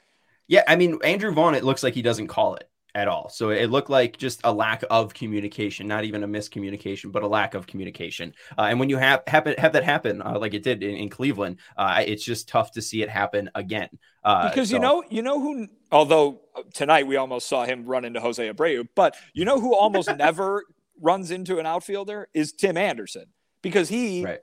Yeah, 0.47 0.63
I 0.67 0.75
mean 0.75 0.97
Andrew 1.03 1.31
Vaughn. 1.31 1.55
It 1.55 1.63
looks 1.63 1.83
like 1.83 1.93
he 1.93 2.01
doesn't 2.01 2.27
call 2.27 2.55
it 2.55 2.69
at 2.98 3.08
all. 3.08 3.30
So 3.30 3.52
it 3.52 3.70
looked 3.70 3.91
like 3.91 4.18
just 4.18 4.41
a 4.43 4.52
lack 4.52 4.84
of 4.89 5.14
communication, 5.14 5.88
not 5.88 6.04
even 6.04 6.24
a 6.24 6.28
miscommunication, 6.28 7.12
but 7.12 7.22
a 7.22 7.28
lack 7.28 7.54
of 7.54 7.68
communication. 7.68 8.34
Uh, 8.58 8.64
and 8.64 8.80
when 8.80 8.89
you 8.89 8.98
have 8.98 9.22
happen 9.28 9.54
have 9.60 9.74
that 9.74 9.84
happen, 9.84 10.20
uh, 10.24 10.39
like 10.39 10.56
it 10.56 10.64
did 10.64 10.82
in, 10.82 10.95
in 10.95 11.08
Cleveland, 11.08 11.58
uh, 11.78 12.04
it's 12.06 12.24
just 12.24 12.50
tough 12.50 12.72
to 12.72 12.82
see 12.82 13.04
it 13.04 13.10
happen 13.10 13.52
again. 13.54 13.89
Uh, 14.24 14.50
because 14.50 14.70
so. 14.70 14.76
you 14.76 14.82
know, 14.82 15.04
you 15.12 15.22
know 15.22 15.39
who. 15.39 15.68
Although 15.91 16.41
tonight 16.74 17.06
we 17.06 17.18
almost 17.18 17.48
saw 17.48 17.66
him 17.66 17.86
run 17.86 18.04
into 18.04 18.20
Jose 18.20 18.52
Abreu, 18.52 18.88
but 18.95 19.16
you 19.32 19.45
know 19.45 19.60
who 19.60 19.76
almost 19.76 20.10
never 20.18 20.66
runs 21.00 21.30
into 21.30 21.60
an 21.60 21.68
outfielder 21.68 22.28
is 22.34 22.52
Tim 22.52 22.78
Anderson 22.78 23.26
because 23.62 23.89
he 23.89 24.26
right. 24.26 24.39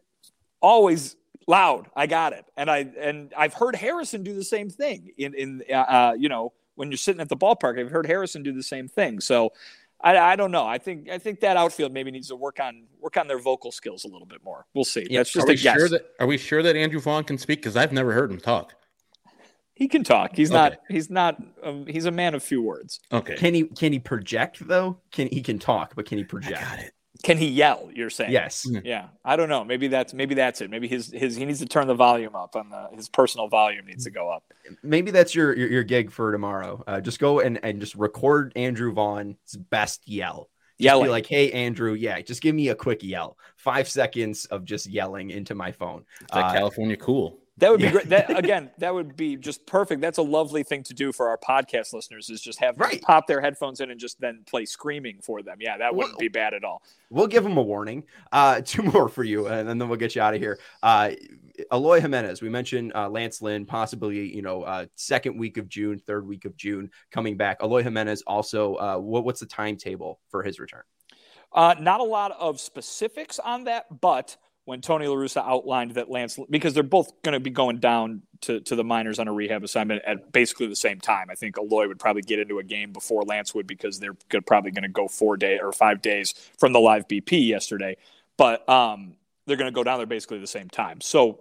always 0.62 1.16
loud. 1.48 1.88
I 1.96 2.06
got 2.06 2.32
it, 2.34 2.44
and 2.56 2.70
I 2.70 2.86
and 3.00 3.32
I've 3.36 3.54
heard 3.54 3.74
Harrison 3.74 4.22
do 4.22 4.32
the 4.32 4.44
same 4.44 4.70
thing 4.70 5.10
in 5.18 5.34
in 5.34 5.62
uh, 5.68 5.74
uh, 5.74 6.14
you 6.16 6.28
know 6.28 6.52
when 6.74 6.90
you're 6.90 6.98
sitting 6.98 7.20
at 7.20 7.28
the 7.28 7.36
ballpark. 7.36 7.78
I've 7.78 7.90
heard 7.90 8.06
Harrison 8.06 8.42
do 8.42 8.52
the 8.52 8.62
same 8.62 8.88
thing. 8.88 9.20
So 9.20 9.52
I, 10.00 10.18
I, 10.18 10.36
don't 10.36 10.50
know. 10.50 10.66
I 10.66 10.78
think 10.78 11.08
I 11.08 11.18
think 11.18 11.40
that 11.40 11.56
outfield 11.56 11.92
maybe 11.92 12.10
needs 12.10 12.28
to 12.28 12.36
work 12.36 12.60
on 12.60 12.84
work 13.00 13.16
on 13.16 13.26
their 13.26 13.38
vocal 13.38 13.72
skills 13.72 14.04
a 14.04 14.08
little 14.08 14.26
bit 14.26 14.44
more. 14.44 14.66
We'll 14.74 14.84
see. 14.84 15.06
Yeah, 15.08 15.20
That's 15.20 15.32
just 15.32 15.48
are 15.48 15.52
a 15.52 15.56
guess. 15.56 15.78
Sure 15.78 15.88
that, 15.88 16.02
are 16.20 16.26
we 16.26 16.36
sure 16.36 16.62
that 16.62 16.76
Andrew 16.76 17.00
Vaughn 17.00 17.24
can 17.24 17.38
speak? 17.38 17.60
Because 17.60 17.76
I've 17.76 17.92
never 17.92 18.12
heard 18.12 18.30
him 18.30 18.38
talk. 18.38 18.74
He 19.74 19.88
can 19.88 20.04
talk. 20.04 20.36
He's 20.36 20.50
okay. 20.50 20.56
not. 20.56 20.72
He's 20.88 21.10
not. 21.10 21.42
Um, 21.62 21.86
he's 21.86 22.04
a 22.04 22.10
man 22.10 22.34
of 22.34 22.42
few 22.42 22.62
words. 22.62 23.00
Okay. 23.12 23.34
Can 23.36 23.54
he? 23.54 23.64
Can 23.64 23.92
he 23.92 23.98
project 23.98 24.66
though? 24.68 24.98
Can 25.10 25.28
he 25.28 25.42
can 25.42 25.58
talk, 25.58 25.94
but 25.96 26.06
can 26.06 26.18
he 26.18 26.24
project? 26.24 26.58
I 26.58 26.60
got 26.60 26.78
it. 26.78 26.93
Can 27.24 27.38
he 27.38 27.46
yell? 27.48 27.88
You're 27.92 28.10
saying 28.10 28.32
yes. 28.32 28.66
Mm-hmm. 28.68 28.86
Yeah, 28.86 29.08
I 29.24 29.36
don't 29.36 29.48
know. 29.48 29.64
Maybe 29.64 29.88
that's 29.88 30.12
maybe 30.12 30.34
that's 30.34 30.60
it. 30.60 30.70
Maybe 30.70 30.86
his 30.86 31.10
his 31.10 31.36
he 31.36 31.44
needs 31.46 31.58
to 31.60 31.66
turn 31.66 31.86
the 31.86 31.94
volume 31.94 32.36
up 32.36 32.54
on 32.54 32.68
the 32.68 32.88
his 32.94 33.08
personal 33.08 33.48
volume 33.48 33.86
needs 33.86 34.04
to 34.04 34.10
go 34.10 34.28
up. 34.28 34.44
Maybe 34.82 35.10
that's 35.10 35.34
your 35.34 35.56
your, 35.56 35.68
your 35.68 35.82
gig 35.84 36.10
for 36.10 36.30
tomorrow. 36.30 36.84
Uh, 36.86 37.00
just 37.00 37.18
go 37.18 37.40
and 37.40 37.58
and 37.64 37.80
just 37.80 37.94
record 37.94 38.52
Andrew 38.56 38.92
Vaughn's 38.92 39.56
best 39.70 40.06
yell. 40.06 40.50
Just 40.78 40.84
yelling. 40.84 41.04
be 41.04 41.10
like, 41.10 41.26
"Hey, 41.26 41.50
Andrew, 41.52 41.94
yeah, 41.94 42.20
just 42.20 42.42
give 42.42 42.54
me 42.54 42.68
a 42.68 42.74
quick 42.74 43.02
yell. 43.02 43.38
Five 43.56 43.88
seconds 43.88 44.44
of 44.46 44.64
just 44.64 44.86
yelling 44.86 45.30
into 45.30 45.54
my 45.54 45.72
phone." 45.72 46.04
It's 46.20 46.34
like 46.34 46.44
uh, 46.44 46.52
California 46.52 46.96
cool. 46.96 47.38
That 47.58 47.70
would 47.70 47.78
be 47.78 47.84
yeah. 47.84 47.92
great. 47.92 48.08
That 48.08 48.36
again, 48.36 48.70
that 48.78 48.92
would 48.92 49.16
be 49.16 49.36
just 49.36 49.64
perfect. 49.64 50.00
That's 50.00 50.18
a 50.18 50.22
lovely 50.22 50.64
thing 50.64 50.82
to 50.84 50.94
do 50.94 51.12
for 51.12 51.28
our 51.28 51.38
podcast 51.38 51.92
listeners 51.92 52.28
is 52.28 52.40
just 52.40 52.58
have 52.58 52.78
right. 52.78 53.00
pop 53.00 53.28
their 53.28 53.40
headphones 53.40 53.80
in 53.80 53.92
and 53.92 54.00
just 54.00 54.20
then 54.20 54.42
play 54.44 54.64
screaming 54.64 55.20
for 55.22 55.40
them. 55.40 55.58
Yeah, 55.60 55.78
that 55.78 55.94
wouldn't 55.94 56.18
be 56.18 56.26
bad 56.26 56.52
at 56.52 56.64
all. 56.64 56.82
We'll 57.10 57.28
give 57.28 57.44
them 57.44 57.56
a 57.56 57.62
warning. 57.62 58.04
Uh, 58.32 58.60
two 58.64 58.82
more 58.82 59.08
for 59.08 59.22
you, 59.22 59.46
and 59.46 59.68
then 59.68 59.88
we'll 59.88 59.98
get 59.98 60.16
you 60.16 60.22
out 60.22 60.34
of 60.34 60.40
here. 60.40 60.58
Uh, 60.82 61.12
Eloy 61.72 62.00
Jimenez, 62.00 62.42
we 62.42 62.48
mentioned 62.48 62.92
uh, 62.92 63.08
Lance 63.08 63.40
Lynn, 63.40 63.66
possibly 63.66 64.34
you 64.34 64.42
know 64.42 64.64
uh, 64.64 64.86
second 64.96 65.38
week 65.38 65.56
of 65.56 65.68
June, 65.68 66.00
third 66.00 66.26
week 66.26 66.46
of 66.46 66.56
June 66.56 66.90
coming 67.12 67.36
back. 67.36 67.58
Eloy 67.62 67.84
Jimenez 67.84 68.22
also. 68.26 68.74
Uh, 68.74 68.96
what, 68.98 69.24
what's 69.24 69.40
the 69.40 69.46
timetable 69.46 70.18
for 70.28 70.42
his 70.42 70.58
return? 70.58 70.82
Uh, 71.52 71.76
not 71.78 72.00
a 72.00 72.04
lot 72.04 72.32
of 72.32 72.58
specifics 72.58 73.38
on 73.38 73.64
that, 73.64 74.00
but 74.00 74.36
when 74.64 74.80
Tony 74.80 75.06
La 75.06 75.14
Russa 75.14 75.46
outlined 75.46 75.92
that 75.92 76.10
Lance, 76.10 76.38
because 76.48 76.72
they're 76.72 76.82
both 76.82 77.10
going 77.22 77.34
to 77.34 77.40
be 77.40 77.50
going 77.50 77.78
down 77.78 78.22
to, 78.42 78.60
to 78.60 78.76
the 78.76 78.84
minors 78.84 79.18
on 79.18 79.28
a 79.28 79.32
rehab 79.32 79.62
assignment 79.62 80.02
at 80.06 80.32
basically 80.32 80.66
the 80.66 80.76
same 80.76 81.00
time. 81.00 81.28
I 81.30 81.34
think 81.34 81.58
Eloy 81.58 81.86
would 81.86 81.98
probably 81.98 82.22
get 82.22 82.38
into 82.38 82.58
a 82.58 82.64
game 82.64 82.92
before 82.92 83.22
Lance 83.22 83.54
would 83.54 83.66
because 83.66 84.00
they're 84.00 84.14
probably 84.46 84.70
going 84.70 84.84
to 84.84 84.88
go 84.88 85.06
four 85.06 85.36
day 85.36 85.58
or 85.58 85.72
five 85.72 86.00
days 86.00 86.32
from 86.58 86.72
the 86.72 86.80
live 86.80 87.06
BP 87.08 87.46
yesterday. 87.46 87.96
But 88.36 88.66
um, 88.68 89.16
they're 89.46 89.58
going 89.58 89.70
to 89.70 89.74
go 89.74 89.84
down 89.84 89.98
there 89.98 90.06
basically 90.06 90.38
the 90.38 90.46
same 90.46 90.70
time. 90.70 91.00
So 91.02 91.40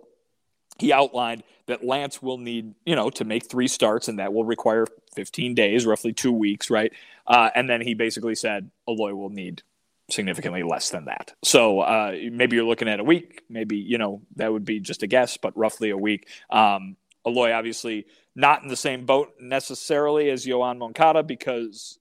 he 0.77 0.91
outlined 0.91 1.43
that 1.67 1.85
Lance 1.85 2.21
will 2.21 2.37
need, 2.37 2.75
you 2.85 2.95
know, 2.95 3.09
to 3.11 3.23
make 3.23 3.49
three 3.49 3.67
starts, 3.67 4.09
and 4.09 4.19
that 4.19 4.33
will 4.33 4.43
require 4.43 4.85
15 5.15 5.55
days, 5.55 5.85
roughly 5.85 6.11
two 6.11 6.33
weeks, 6.33 6.69
right? 6.69 6.91
Uh, 7.25 7.49
and 7.55 7.69
then 7.69 7.79
he 7.79 7.93
basically 7.93 8.35
said 8.35 8.69
Eloy 8.87 9.13
will 9.13 9.29
need 9.29 9.61
significantly 10.09 10.63
less 10.63 10.89
than 10.89 11.05
that. 11.05 11.33
So 11.43 11.79
uh, 11.79 12.15
maybe 12.31 12.55
you're 12.55 12.65
looking 12.65 12.87
at 12.87 12.99
a 12.99 13.03
week. 13.03 13.43
Maybe 13.49 13.77
you 13.77 13.97
know 13.97 14.21
that 14.35 14.51
would 14.51 14.65
be 14.65 14.79
just 14.79 15.03
a 15.03 15.07
guess, 15.07 15.37
but 15.37 15.57
roughly 15.57 15.89
a 15.89 15.97
week. 15.97 16.27
Um, 16.49 16.97
Eloy 17.25 17.53
obviously 17.53 18.05
not 18.35 18.63
in 18.63 18.69
the 18.69 18.75
same 18.75 19.05
boat 19.05 19.33
necessarily 19.39 20.29
as 20.29 20.45
Yoan 20.45 20.77
Moncada 20.77 21.23
because 21.23 21.99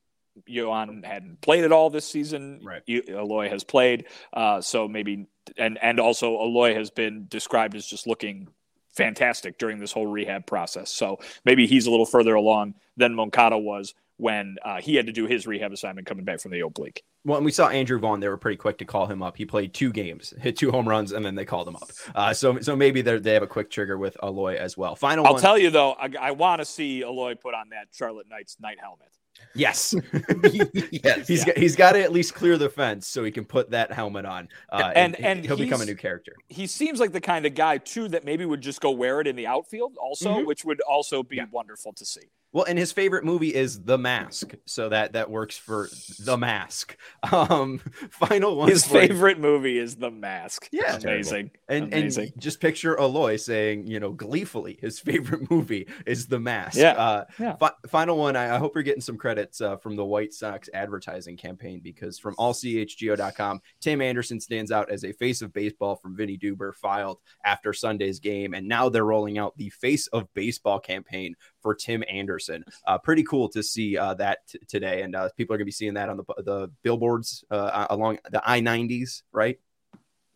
Yoan 0.49 1.05
hadn't 1.05 1.41
played 1.41 1.65
at 1.65 1.73
all 1.73 1.91
this 1.91 2.07
season. 2.09 2.61
Right. 2.63 2.83
Eloy 2.89 3.49
has 3.49 3.65
played, 3.65 4.07
uh, 4.33 4.61
so 4.61 4.89
maybe 4.89 5.27
and 5.57 5.79
and 5.83 6.01
also 6.01 6.41
Eloy 6.41 6.75
has 6.75 6.91
been 6.91 7.27
described 7.29 7.75
as 7.75 7.87
just 7.87 8.07
looking 8.07 8.49
fantastic 8.95 9.59
during 9.59 9.79
this 9.79 9.93
whole 9.93 10.07
rehab 10.07 10.47
process. 10.47 10.91
So 10.91 11.19
maybe 11.45 11.67
he's 11.67 11.87
a 11.87 11.91
little 11.91 12.07
further 12.07 12.35
along 12.35 12.75
than 12.97 13.15
Moncada 13.15 13.57
was 13.57 13.95
when 14.23 14.55
uh, 14.65 14.81
he 14.81 14.95
had 14.95 15.07
to 15.07 15.13
do 15.13 15.27
his 15.27 15.49
rehab 15.49 15.73
assignment 15.73 16.07
coming 16.07 16.25
back 16.25 16.39
from 16.41 16.53
the 16.53 16.61
oblique. 16.61 17.03
Well, 17.25 17.39
and 17.39 17.45
we 17.45 17.51
saw 17.51 17.69
Andrew 17.69 17.99
Vaughn. 17.99 18.21
They 18.21 18.29
were 18.29 18.37
pretty 18.37 18.57
quick 18.57 18.79
to 18.79 18.85
call 18.85 19.07
him 19.07 19.21
up. 19.21 19.37
He 19.37 19.45
played 19.45 19.75
two 19.75 19.91
games, 19.93 20.33
hit 20.41 20.57
two 20.57 20.71
home 20.71 20.89
runs, 20.89 21.11
and 21.11 21.25
then 21.25 21.35
they 21.35 21.45
called 21.45 21.67
him 21.67 21.75
up. 21.75 21.91
Uh, 22.15 22.33
so, 22.33 22.61
so 22.61 22.77
maybe 22.77 23.03
they 23.03 23.33
have 23.35 23.43
a 23.43 23.49
quick 23.49 23.69
trigger 23.69 23.99
with 23.99 24.17
Eloy 24.23 24.57
as 24.57 24.77
well. 24.77 24.95
Final. 24.95 25.27
I'll 25.27 25.33
one. 25.33 25.43
tell 25.43 25.59
you 25.59 25.71
though, 25.71 25.93
I, 25.95 26.09
I 26.21 26.31
want 26.31 26.61
to 26.61 26.65
see 26.65 27.01
Eloy 27.03 27.35
put 27.35 27.53
on 27.55 27.71
that 27.71 27.89
Charlotte 27.93 28.29
Knights 28.31 28.59
night 28.61 28.79
helmet. 28.81 29.09
Yes, 29.57 29.93
yes. 30.93 31.27
he's 31.27 31.45
got, 31.45 31.57
he's 31.59 31.75
got 31.75 31.93
to 31.93 32.01
at 32.03 32.13
least 32.13 32.35
clear 32.35 32.57
the 32.57 32.69
fence 32.69 33.09
so 33.09 33.25
he 33.25 33.31
can 33.33 33.45
put 33.45 33.71
that 33.71 33.91
helmet 33.93 34.25
on. 34.25 34.49
Uh, 34.71 34.93
And- 34.95 35.17
and, 35.17 35.27
and 35.39 35.45
he'll 35.45 35.57
become 35.57 35.81
a 35.81 35.85
new 35.85 35.97
character. 35.97 36.35
He 36.49 36.67
seems 36.69 37.01
like 37.01 37.11
the 37.13 37.21
kind 37.21 37.45
of 37.45 37.55
guy 37.55 37.79
too 37.79 38.07
that 38.09 38.25
maybe 38.25 38.45
would 38.45 38.61
just 38.61 38.81
go 38.81 38.91
wear 38.93 39.21
it 39.21 39.27
in 39.27 39.35
the 39.35 39.47
outfield, 39.49 39.97
also, 40.01 40.37
Mhm. 40.37 40.47
which 40.47 40.65
would 40.65 40.81
also 40.83 41.23
be 41.25 41.37
Yeah. 41.37 41.47
wonderful 41.51 41.93
to 41.95 42.05
see. 42.05 42.31
Well, 42.53 42.65
and 42.65 42.79
his 42.79 42.93
favorite 42.93 43.25
movie 43.25 43.55
is 43.55 43.83
The 43.83 43.97
Mask, 43.97 44.55
so 44.67 44.91
that 44.91 45.15
that 45.15 45.31
works 45.31 45.57
for 45.57 45.89
The 46.19 46.37
Mask. 46.37 46.97
Um, 47.33 47.79
final 48.11 48.57
one. 48.57 48.69
His 48.69 48.87
for 48.87 49.01
you. 49.01 49.09
favorite 49.09 49.39
movie 49.41 49.79
is 49.79 49.97
The 49.97 50.11
Mask. 50.11 50.69
Yeah. 50.71 50.97
amazing, 50.97 51.51
And, 51.69 51.93
amazing. 51.93 52.31
and 52.35 52.43
just 52.43 52.61
picture 52.61 52.99
Eloy 52.99 53.37
saying, 53.37 53.87
you 53.87 54.01
know, 54.01 54.13
gleefully, 54.13 54.79
his 54.81 55.01
favorite 55.01 55.51
movie 55.51 55.89
is 56.07 56.27
The 56.27 56.41
Mask. 56.41 56.77
Yeah, 56.77 56.91
Uh, 56.93 57.25
yeah. 57.39 57.57
fi- 57.57 57.73
final 57.89 58.19
one. 58.19 58.37
I, 58.37 58.55
I 58.55 58.59
hope 58.59 58.73
you're 58.75 58.83
getting 58.83 59.01
some 59.01 59.17
credits 59.17 59.61
uh, 59.63 59.77
from 59.79 59.97
the 59.97 60.05
White 60.05 60.35
Sox 60.35 60.69
advertising 60.75 61.37
campaign 61.39 61.81
because 61.83 62.19
from 62.19 62.35
allchgo.com, 62.37 63.61
Tim 63.81 64.01
Anderson 64.01 64.41
stands 64.41 64.71
out 64.71 64.91
as 64.91 65.05
a 65.05 65.13
face 65.13 65.43
of 65.43 65.53
baseball 65.53 65.97
from 65.97 66.17
Vinnie 66.17 66.39
Duber 66.39 66.75
filed 66.75 67.19
after 67.45 67.73
Sunday's 67.73 68.21
game. 68.21 68.55
And 68.55 68.69
now 68.69 68.89
they're 68.89 69.05
rolling 69.05 69.39
out 69.39 69.57
the 69.57 69.71
face 69.71 70.07
of 70.09 70.33
baseball 70.35 70.79
campaign 70.81 71.35
for 71.63 71.75
Tim 71.75 72.03
Anderson. 72.09 72.65
Uh, 72.87 72.99
pretty 72.99 73.23
cool 73.23 73.49
to 73.51 73.63
see 73.63 73.97
uh, 73.97 74.15
that 74.15 74.47
t- 74.49 74.59
today. 74.69 75.03
And 75.03 75.15
uh, 75.15 75.29
people 75.37 75.55
are 75.55 75.59
going 75.59 75.65
to 75.65 75.67
be 75.67 75.73
seeing 75.73 75.95
that 75.95 76.09
on 76.09 76.17
the, 76.19 76.25
the 76.43 76.71
billboards 76.83 77.45
uh, 77.51 77.87
along 77.91 78.19
the 78.31 78.43
I 78.45 78.61
90s, 78.61 79.23
right? 79.33 79.59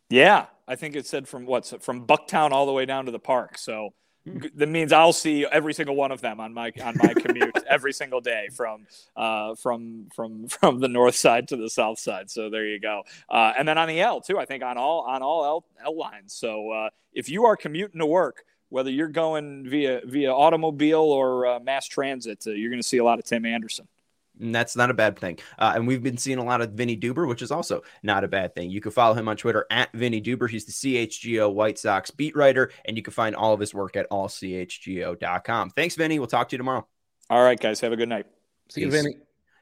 Yeah, 0.09 0.47
I 0.69 0.77
think 0.77 0.95
it 0.97 1.07
said 1.07 1.27
from 1.27 1.47
what's 1.47 1.75
from 1.81 2.07
Bucktown 2.07 2.53
all 2.53 2.67
the 2.67 2.73
way 2.73 2.87
down 2.87 3.07
to 3.07 3.11
the 3.11 3.19
park. 3.19 3.59
So 3.59 3.93
Hmm. 4.27 4.39
that 4.57 4.69
means 4.69 4.93
I'll 4.93 5.13
see 5.13 5.47
every 5.47 5.73
single 5.73 5.95
one 5.95 6.11
of 6.11 6.21
them 6.21 6.41
on 6.41 6.53
my 6.53 6.73
on 6.83 6.97
my 6.97 7.15
commute 7.15 7.57
every 7.69 7.93
single 7.93 8.21
day 8.21 8.49
from 8.53 8.87
uh, 9.15 9.55
from 9.55 10.09
from 10.15 10.49
from 10.49 10.81
the 10.81 10.89
north 10.89 11.15
side 11.15 11.49
to 11.49 11.57
the 11.57 11.71
south 11.71 12.01
side. 12.01 12.29
So 12.31 12.51
there 12.51 12.67
you 12.67 12.81
go. 12.81 13.03
Uh, 13.31 13.53
and 13.57 13.69
then 13.69 13.79
on 13.79 13.87
the 13.87 14.01
L 14.01 14.21
too. 14.21 14.39
I 14.39 14.45
think 14.45 14.65
on 14.65 14.79
all 14.79 15.03
on 15.03 15.23
all 15.23 15.45
L, 15.45 15.65
L 15.85 15.97
lines. 15.97 16.35
So 16.35 16.71
uh, 16.73 16.91
if 17.13 17.29
you 17.29 17.45
are 17.47 17.57
commuting 17.57 18.01
to 18.01 18.07
work. 18.07 18.45
Whether 18.69 18.91
you're 18.91 19.09
going 19.09 19.69
via 19.69 20.01
via 20.05 20.33
automobile 20.33 21.01
or 21.01 21.47
uh, 21.47 21.61
mass 21.61 21.87
transit, 21.87 22.45
uh, 22.47 22.51
you're 22.51 22.71
going 22.71 22.83
to 22.83 22.87
see 22.87 22.99
a 22.99 23.05
lot 23.05 23.19
of 23.19 23.25
Tim 23.25 23.45
Anderson. 23.47 23.87
And 24.41 24.55
that's 24.55 24.77
not 24.77 24.91
a 24.91 24.95
bad 24.95 25.19
thing. 25.19 25.39
Uh, 25.59 25.73
and 25.75 25.87
we've 25.87 26.03
been 26.03 26.19
seeing 26.19 26.39
a 26.39 26.45
lot 26.45 26.61
of 26.61 26.73
Vinnie 26.73 26.97
Duber, 26.97 27.27
which 27.27 27.43
is 27.43 27.51
also 27.51 27.83
not 28.03 28.23
a 28.25 28.29
bad 28.29 28.55
thing. 28.55 28.71
You 28.71 28.81
can 28.81 28.93
follow 28.93 29.15
him 29.15 29.29
on 29.29 29.37
Twitter 29.37 29.67
at 29.71 29.91
Vinnie 29.93 30.21
Duber. 30.21 30.49
He's 30.49 30.67
the 30.67 30.73
CHGO 30.73 31.53
White 31.53 31.79
Sox 31.79 32.11
beat 32.11 32.37
writer, 32.37 32.71
and 32.85 32.97
you 32.97 33.03
can 33.03 33.13
find 33.13 33.35
all 33.35 33.55
of 33.55 33.61
his 33.61 33.73
work 33.73 33.97
at 33.97 34.09
allchgo.com. 34.11 35.71
Thanks, 35.71 35.95
Vinnie. 35.95 36.19
We'll 36.19 36.29
talk 36.29 36.49
to 36.51 36.55
you 36.55 36.59
tomorrow. 36.59 36.87
All 37.31 37.43
right, 37.43 37.59
guys, 37.59 37.81
have 37.81 37.93
a 37.93 37.97
good 37.97 38.09
night. 38.09 38.27
See 38.69 38.83
you, 38.83 38.89
Peace. 38.89 39.03
Vinnie. 39.03 39.17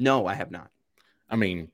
No, 0.01 0.27
I 0.27 0.35
have 0.35 0.51
not. 0.51 0.71
I 1.29 1.37
mean, 1.37 1.71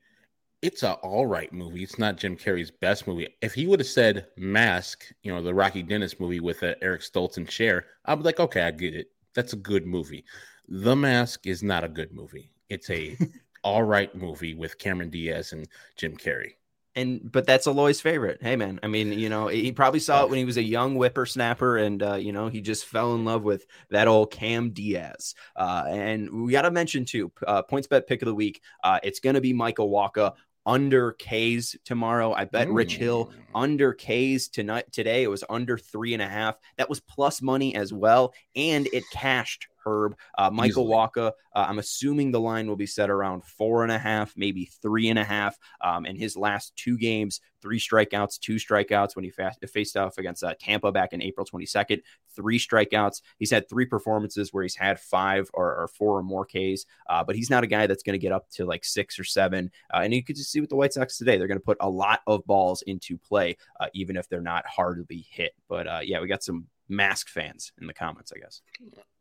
it's 0.61 0.83
a 0.83 0.93
all 0.93 1.25
right 1.25 1.51
movie. 1.53 1.83
It's 1.83 1.99
not 1.99 2.17
Jim 2.17 2.35
Carrey's 2.35 2.71
best 2.71 3.07
movie. 3.07 3.27
If 3.41 3.53
he 3.53 3.67
would 3.67 3.79
have 3.79 3.87
said 3.87 4.27
Mask, 4.37 5.05
you 5.23 5.33
know, 5.33 5.41
the 5.41 5.53
Rocky 5.53 5.83
Dennis 5.83 6.19
movie 6.19 6.39
with 6.39 6.63
uh, 6.63 6.75
Eric 6.81 7.01
Stoltz 7.01 7.37
and 7.37 7.49
Cher, 7.49 7.85
I'd 8.05 8.15
be 8.15 8.23
like, 8.23 8.39
okay, 8.39 8.61
I 8.61 8.71
get 8.71 8.95
it. 8.95 9.07
That's 9.33 9.53
a 9.53 9.57
good 9.57 9.85
movie. 9.85 10.25
The 10.67 10.95
Mask 10.95 11.45
is 11.45 11.63
not 11.63 11.83
a 11.83 11.89
good 11.89 12.11
movie. 12.11 12.51
It's 12.69 12.89
a 12.89 13.17
all 13.63 13.83
right 13.83 14.13
movie 14.15 14.55
with 14.55 14.77
Cameron 14.77 15.09
Diaz 15.09 15.53
and 15.53 15.67
Jim 15.95 16.17
Carrey. 16.17 16.53
And 16.97 17.31
but 17.31 17.45
that's 17.45 17.67
Eloy's 17.67 18.01
favorite. 18.01 18.39
Hey 18.41 18.55
man, 18.55 18.79
I 18.81 18.87
mean, 18.87 19.13
you 19.13 19.29
know, 19.29 19.47
he 19.47 19.71
probably 19.71 19.99
saw 19.99 20.23
it 20.23 20.29
when 20.29 20.39
he 20.39 20.45
was 20.45 20.57
a 20.57 20.63
young 20.63 20.95
whippersnapper, 20.95 21.77
and 21.77 22.01
uh, 22.01 22.15
you 22.15 22.31
know, 22.33 22.47
he 22.47 22.59
just 22.59 22.85
fell 22.87 23.13
in 23.13 23.23
love 23.23 23.43
with 23.43 23.67
that 23.91 24.07
old 24.07 24.31
Cam 24.31 24.71
Diaz. 24.71 25.35
Uh, 25.55 25.83
and 25.87 26.43
we 26.43 26.51
got 26.51 26.63
to 26.63 26.71
mention 26.71 27.05
too, 27.05 27.31
uh, 27.45 27.61
points 27.61 27.87
bet 27.87 28.07
pick 28.07 28.23
of 28.23 28.25
the 28.25 28.33
week. 28.35 28.61
Uh, 28.83 28.99
it's 29.03 29.19
going 29.19 29.35
to 29.35 29.41
be 29.41 29.53
Michael 29.53 29.91
Wacha 29.91 30.33
under 30.65 31.13
K's 31.13 31.77
tomorrow. 31.85 32.33
I 32.33 32.43
bet 32.45 32.69
Rich 32.69 32.97
Hill 32.97 33.27
Mm. 33.27 33.33
under 33.55 33.93
K's 33.93 34.49
tonight 34.49 34.91
today. 34.91 35.23
It 35.23 35.29
was 35.29 35.43
under 35.49 35.77
three 35.77 36.13
and 36.13 36.21
a 36.21 36.27
half. 36.27 36.57
That 36.77 36.89
was 36.89 36.99
plus 36.99 37.41
money 37.41 37.75
as 37.75 37.93
well, 37.93 38.33
and 38.55 38.87
it 38.91 39.03
cashed. 39.13 39.67
Herb, 39.87 40.17
uh, 40.37 40.49
Michael 40.49 40.83
Easily. 40.83 40.95
Wacha. 40.95 41.31
Uh, 41.53 41.65
I'm 41.67 41.79
assuming 41.79 42.31
the 42.31 42.39
line 42.39 42.67
will 42.67 42.75
be 42.75 42.85
set 42.85 43.09
around 43.09 43.43
four 43.45 43.83
and 43.83 43.91
a 43.91 43.97
half, 43.97 44.33
maybe 44.35 44.69
three 44.81 45.09
and 45.09 45.17
a 45.17 45.23
half. 45.23 45.57
Um, 45.81 46.05
in 46.05 46.15
his 46.15 46.35
last 46.35 46.75
two 46.75 46.97
games, 46.97 47.39
three 47.61 47.79
strikeouts, 47.79 48.39
two 48.39 48.55
strikeouts 48.55 49.15
when 49.15 49.25
he 49.25 49.31
fa- 49.31 49.55
faced 49.67 49.97
off 49.97 50.17
against 50.17 50.43
uh, 50.43 50.53
Tampa 50.59 50.91
back 50.91 51.13
in 51.13 51.21
April 51.21 51.45
22nd, 51.45 52.01
three 52.35 52.59
strikeouts. 52.59 53.21
He's 53.37 53.51
had 53.51 53.67
three 53.69 53.85
performances 53.85 54.53
where 54.53 54.63
he's 54.63 54.75
had 54.75 54.99
five 54.99 55.49
or, 55.53 55.75
or 55.75 55.87
four 55.87 56.17
or 56.17 56.23
more 56.23 56.45
Ks, 56.45 56.85
uh, 57.09 57.23
but 57.23 57.35
he's 57.35 57.49
not 57.49 57.63
a 57.63 57.67
guy 57.67 57.87
that's 57.87 58.03
going 58.03 58.13
to 58.13 58.19
get 58.19 58.31
up 58.31 58.49
to 58.51 58.65
like 58.65 58.85
six 58.85 59.17
or 59.19 59.23
seven. 59.23 59.71
Uh, 59.93 60.01
and 60.03 60.13
you 60.13 60.23
could 60.23 60.35
just 60.35 60.51
see 60.51 60.61
with 60.61 60.69
the 60.69 60.75
White 60.75 60.93
Sox 60.93 61.17
today, 61.17 61.37
they're 61.37 61.47
going 61.47 61.59
to 61.59 61.65
put 61.65 61.77
a 61.79 61.89
lot 61.89 62.21
of 62.27 62.45
balls 62.45 62.83
into 62.83 63.17
play, 63.17 63.57
uh, 63.79 63.87
even 63.93 64.17
if 64.17 64.29
they're 64.29 64.41
not 64.41 64.65
hardly 64.67 65.25
hit. 65.29 65.53
But 65.67 65.87
uh, 65.87 65.99
yeah, 66.03 66.21
we 66.21 66.27
got 66.27 66.43
some 66.43 66.67
mask 66.89 67.29
fans 67.29 67.71
in 67.79 67.87
the 67.87 67.93
comments, 67.93 68.31
I 68.35 68.39
guess. 68.39 68.61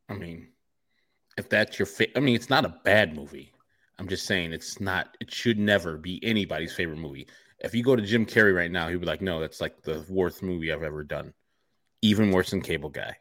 I 0.08 0.14
mean, 0.14 0.48
if 1.36 1.48
that's 1.48 1.78
your 1.78 1.86
fa- 1.86 2.16
I 2.16 2.20
mean, 2.20 2.34
it's 2.34 2.50
not 2.50 2.64
a 2.64 2.74
bad 2.84 3.14
movie. 3.14 3.52
I'm 3.98 4.08
just 4.08 4.26
saying 4.26 4.52
it's 4.52 4.80
not, 4.80 5.16
it 5.20 5.32
should 5.32 5.58
never 5.58 5.96
be 5.96 6.20
anybody's 6.22 6.74
favorite 6.74 6.98
movie. 6.98 7.26
If 7.60 7.74
you 7.74 7.82
go 7.82 7.96
to 7.96 8.02
Jim 8.02 8.26
Carrey 8.26 8.54
right 8.54 8.70
now, 8.70 8.88
he'd 8.88 9.00
be 9.00 9.06
like, 9.06 9.22
no, 9.22 9.40
that's 9.40 9.60
like 9.60 9.82
the 9.82 10.04
worst 10.08 10.42
movie 10.42 10.70
I've 10.72 10.82
ever 10.82 11.02
done. 11.02 11.32
Even 12.02 12.30
worse 12.30 12.50
than 12.50 12.60
Cable 12.60 12.90
Guy. 12.90 13.16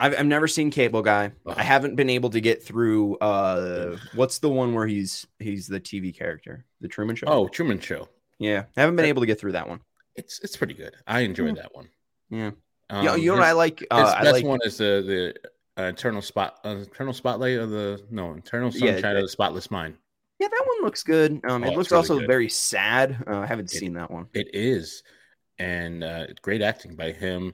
I've, 0.00 0.18
I've 0.18 0.26
never 0.26 0.48
seen 0.48 0.70
Cable 0.70 1.02
Guy. 1.02 1.32
I 1.46 1.62
haven't 1.62 1.96
been 1.96 2.08
able 2.10 2.30
to 2.30 2.40
get 2.40 2.62
through. 2.62 3.16
Uh, 3.18 3.96
what's 4.14 4.38
the 4.38 4.48
one 4.48 4.74
where 4.74 4.86
he's 4.86 5.26
he's 5.38 5.66
the 5.66 5.80
TV 5.80 6.16
character, 6.16 6.64
the 6.80 6.88
Truman 6.88 7.16
Show? 7.16 7.26
Oh, 7.28 7.48
Truman 7.48 7.78
Show. 7.80 8.08
yeah, 8.38 8.64
I 8.76 8.80
haven't 8.80 8.96
been 8.96 9.06
able 9.06 9.22
to 9.22 9.26
get 9.26 9.38
through 9.40 9.52
that 9.52 9.68
one. 9.68 9.80
It's 10.14 10.40
it's 10.40 10.56
pretty 10.56 10.74
good. 10.74 10.94
I 11.06 11.20
enjoy 11.20 11.48
Hmm. 11.50 11.54
that 11.56 11.74
one. 11.74 11.88
Yeah. 12.30 12.50
Um, 12.90 13.02
you 13.02 13.08
know, 13.08 13.14
you 13.16 13.26
know 13.30 13.34
what 13.34 13.42
I 13.44 13.52
like? 13.52 13.80
His 13.80 13.86
Uh, 13.90 14.14
I 14.18 14.22
best 14.22 14.32
like 14.34 14.44
one 14.44 14.60
is 14.64 14.78
the 14.78 15.02
the 15.06 15.34
uh, 15.78 15.82
eternal 15.84 16.22
spot, 16.22 16.58
uh, 16.64 16.76
eternal 16.80 17.12
spotlight 17.12 17.58
of 17.58 17.70
the 17.70 18.02
no, 18.10 18.34
eternal 18.34 18.70
Yeah, 18.72 18.92
sunshine 18.92 19.16
of 19.16 19.22
the 19.22 19.28
spotless 19.28 19.70
mind. 19.70 19.96
yeah, 20.38 20.48
that 20.48 20.62
one 20.66 20.82
looks 20.84 21.02
good. 21.02 21.40
Um, 21.48 21.64
Oh, 21.64 21.66
it 21.68 21.76
looks 21.76 21.90
really 21.90 21.98
also 21.98 22.18
good. 22.18 22.26
very 22.28 22.48
sad. 22.48 23.22
Uh, 23.26 23.38
I 23.40 23.46
haven't 23.46 23.66
It- 23.72 23.78
seen 23.78 23.92
that 23.94 24.10
one. 24.10 24.26
It 24.34 24.48
is, 24.54 25.02
and 25.58 26.02
uh, 26.04 26.26
great 26.42 26.62
acting 26.62 26.96
by 26.96 27.12
him. 27.12 27.52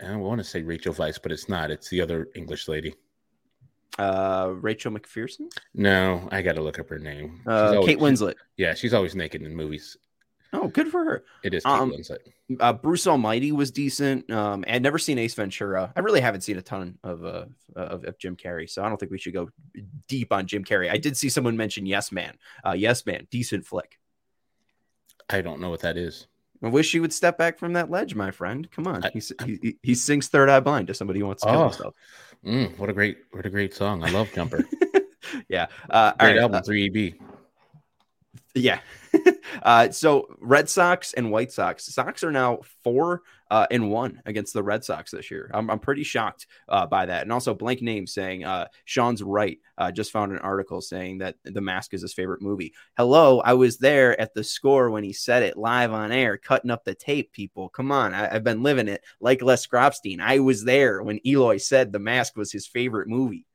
And 0.00 0.12
I 0.12 0.16
want 0.16 0.38
to 0.38 0.44
say 0.44 0.62
Rachel 0.62 0.92
Weisz, 0.94 1.20
but 1.22 1.30
it's 1.30 1.48
not. 1.48 1.70
It's 1.70 1.88
the 1.88 2.00
other 2.00 2.28
English 2.34 2.66
lady. 2.68 2.94
Uh, 3.96 4.52
Rachel 4.60 4.90
McPherson, 4.92 5.48
No, 5.72 6.28
I 6.32 6.42
got 6.42 6.56
to 6.56 6.62
look 6.62 6.80
up 6.80 6.88
her 6.88 6.98
name. 6.98 7.36
She's 7.44 7.46
uh, 7.46 7.74
always- 7.76 7.86
Kate 7.86 7.98
Winslet. 7.98 8.34
Yeah, 8.56 8.74
she's 8.74 8.92
always 8.92 9.14
naked 9.14 9.42
in 9.42 9.54
movies. 9.54 9.96
Oh, 10.52 10.66
good 10.68 10.88
for 10.88 11.04
her. 11.04 11.24
It 11.44 11.54
is 11.54 11.62
Kate 11.62 11.70
Um, 11.70 11.92
Winslet. 11.92 12.18
Uh, 12.60 12.72
Bruce 12.74 13.06
Almighty 13.06 13.52
was 13.52 13.70
decent. 13.70 14.30
Um, 14.30 14.64
I'd 14.68 14.82
never 14.82 14.98
seen 14.98 15.18
Ace 15.18 15.32
Ventura. 15.34 15.92
I 15.96 16.00
really 16.00 16.20
haven't 16.20 16.42
seen 16.42 16.58
a 16.58 16.62
ton 16.62 16.98
of, 17.02 17.24
uh, 17.24 17.46
of 17.74 18.04
of 18.04 18.18
Jim 18.18 18.36
Carrey, 18.36 18.68
so 18.68 18.84
I 18.84 18.88
don't 18.88 18.98
think 19.00 19.10
we 19.10 19.18
should 19.18 19.32
go 19.32 19.48
deep 20.08 20.30
on 20.30 20.46
Jim 20.46 20.62
Carrey. 20.62 20.90
I 20.90 20.98
did 20.98 21.16
see 21.16 21.30
someone 21.30 21.56
mention 21.56 21.86
Yes 21.86 22.12
Man. 22.12 22.36
Uh, 22.66 22.72
yes 22.72 23.06
Man, 23.06 23.26
decent 23.30 23.64
flick. 23.64 23.98
I 25.30 25.40
don't 25.40 25.58
know 25.60 25.70
what 25.70 25.80
that 25.80 25.96
is. 25.96 26.26
I 26.62 26.68
wish 26.68 26.92
you 26.92 27.00
would 27.00 27.12
step 27.14 27.38
back 27.38 27.58
from 27.58 27.72
that 27.74 27.90
ledge, 27.90 28.14
my 28.14 28.30
friend. 28.30 28.70
Come 28.70 28.86
on. 28.86 29.04
I- 29.04 29.10
He, 29.14 29.22
he, 29.62 29.76
he- 29.82 29.94
sings 29.94 30.28
Third 30.28 30.48
Eye 30.50 30.60
Blind 30.60 30.88
to 30.88 30.94
somebody 30.94 31.20
who 31.20 31.26
wants 31.26 31.42
to 31.42 31.48
kill 31.48 31.60
Oh. 31.60 31.68
himself. 31.68 31.94
Mm, 32.44 32.78
what 32.78 32.90
a 32.90 32.92
great, 32.92 33.18
what 33.32 33.46
a 33.46 33.50
great 33.50 33.72
song! 33.74 34.04
I 34.04 34.10
love 34.10 34.30
Jumper. 34.34 34.64
yeah. 35.48 35.66
Uh, 35.88 36.12
all 36.20 36.26
Great 36.26 36.34
right, 36.34 36.38
album, 36.42 36.56
uh, 36.58 36.62
three 36.62 36.86
EB. 36.94 37.14
yeah. 38.54 38.80
uh, 39.62 39.90
so 39.90 40.28
Red 40.40 40.68
Sox 40.68 41.12
and 41.12 41.30
White 41.30 41.52
Sox. 41.52 41.86
Sox 41.86 42.24
are 42.24 42.32
now 42.32 42.60
four 42.82 43.22
uh, 43.50 43.66
and 43.70 43.90
one 43.90 44.20
against 44.26 44.52
the 44.52 44.62
Red 44.62 44.84
Sox 44.84 45.10
this 45.10 45.30
year. 45.30 45.50
I'm, 45.54 45.70
I'm 45.70 45.78
pretty 45.78 46.02
shocked 46.02 46.46
uh, 46.68 46.86
by 46.86 47.06
that. 47.06 47.22
And 47.22 47.32
also, 47.32 47.54
blank 47.54 47.82
name 47.82 48.06
saying 48.06 48.44
uh, 48.44 48.66
Sean's 48.84 49.22
right. 49.22 49.58
Uh, 49.76 49.90
just 49.90 50.12
found 50.12 50.32
an 50.32 50.38
article 50.38 50.80
saying 50.80 51.18
that 51.18 51.36
The 51.44 51.60
Mask 51.60 51.94
is 51.94 52.02
his 52.02 52.14
favorite 52.14 52.42
movie. 52.42 52.72
Hello, 52.96 53.40
I 53.40 53.54
was 53.54 53.78
there 53.78 54.20
at 54.20 54.34
the 54.34 54.44
score 54.44 54.90
when 54.90 55.04
he 55.04 55.12
said 55.12 55.42
it 55.42 55.56
live 55.56 55.92
on 55.92 56.12
air, 56.12 56.36
cutting 56.36 56.70
up 56.70 56.84
the 56.84 56.94
tape. 56.94 57.32
People, 57.32 57.68
come 57.68 57.92
on, 57.92 58.14
I, 58.14 58.34
I've 58.34 58.44
been 58.44 58.62
living 58.62 58.88
it 58.88 59.04
like 59.20 59.42
Les 59.42 59.66
Grobstein. 59.66 60.20
I 60.20 60.38
was 60.40 60.64
there 60.64 61.02
when 61.02 61.20
Eloy 61.26 61.58
said 61.58 61.92
The 61.92 61.98
Mask 61.98 62.36
was 62.36 62.52
his 62.52 62.66
favorite 62.66 63.08
movie. 63.08 63.46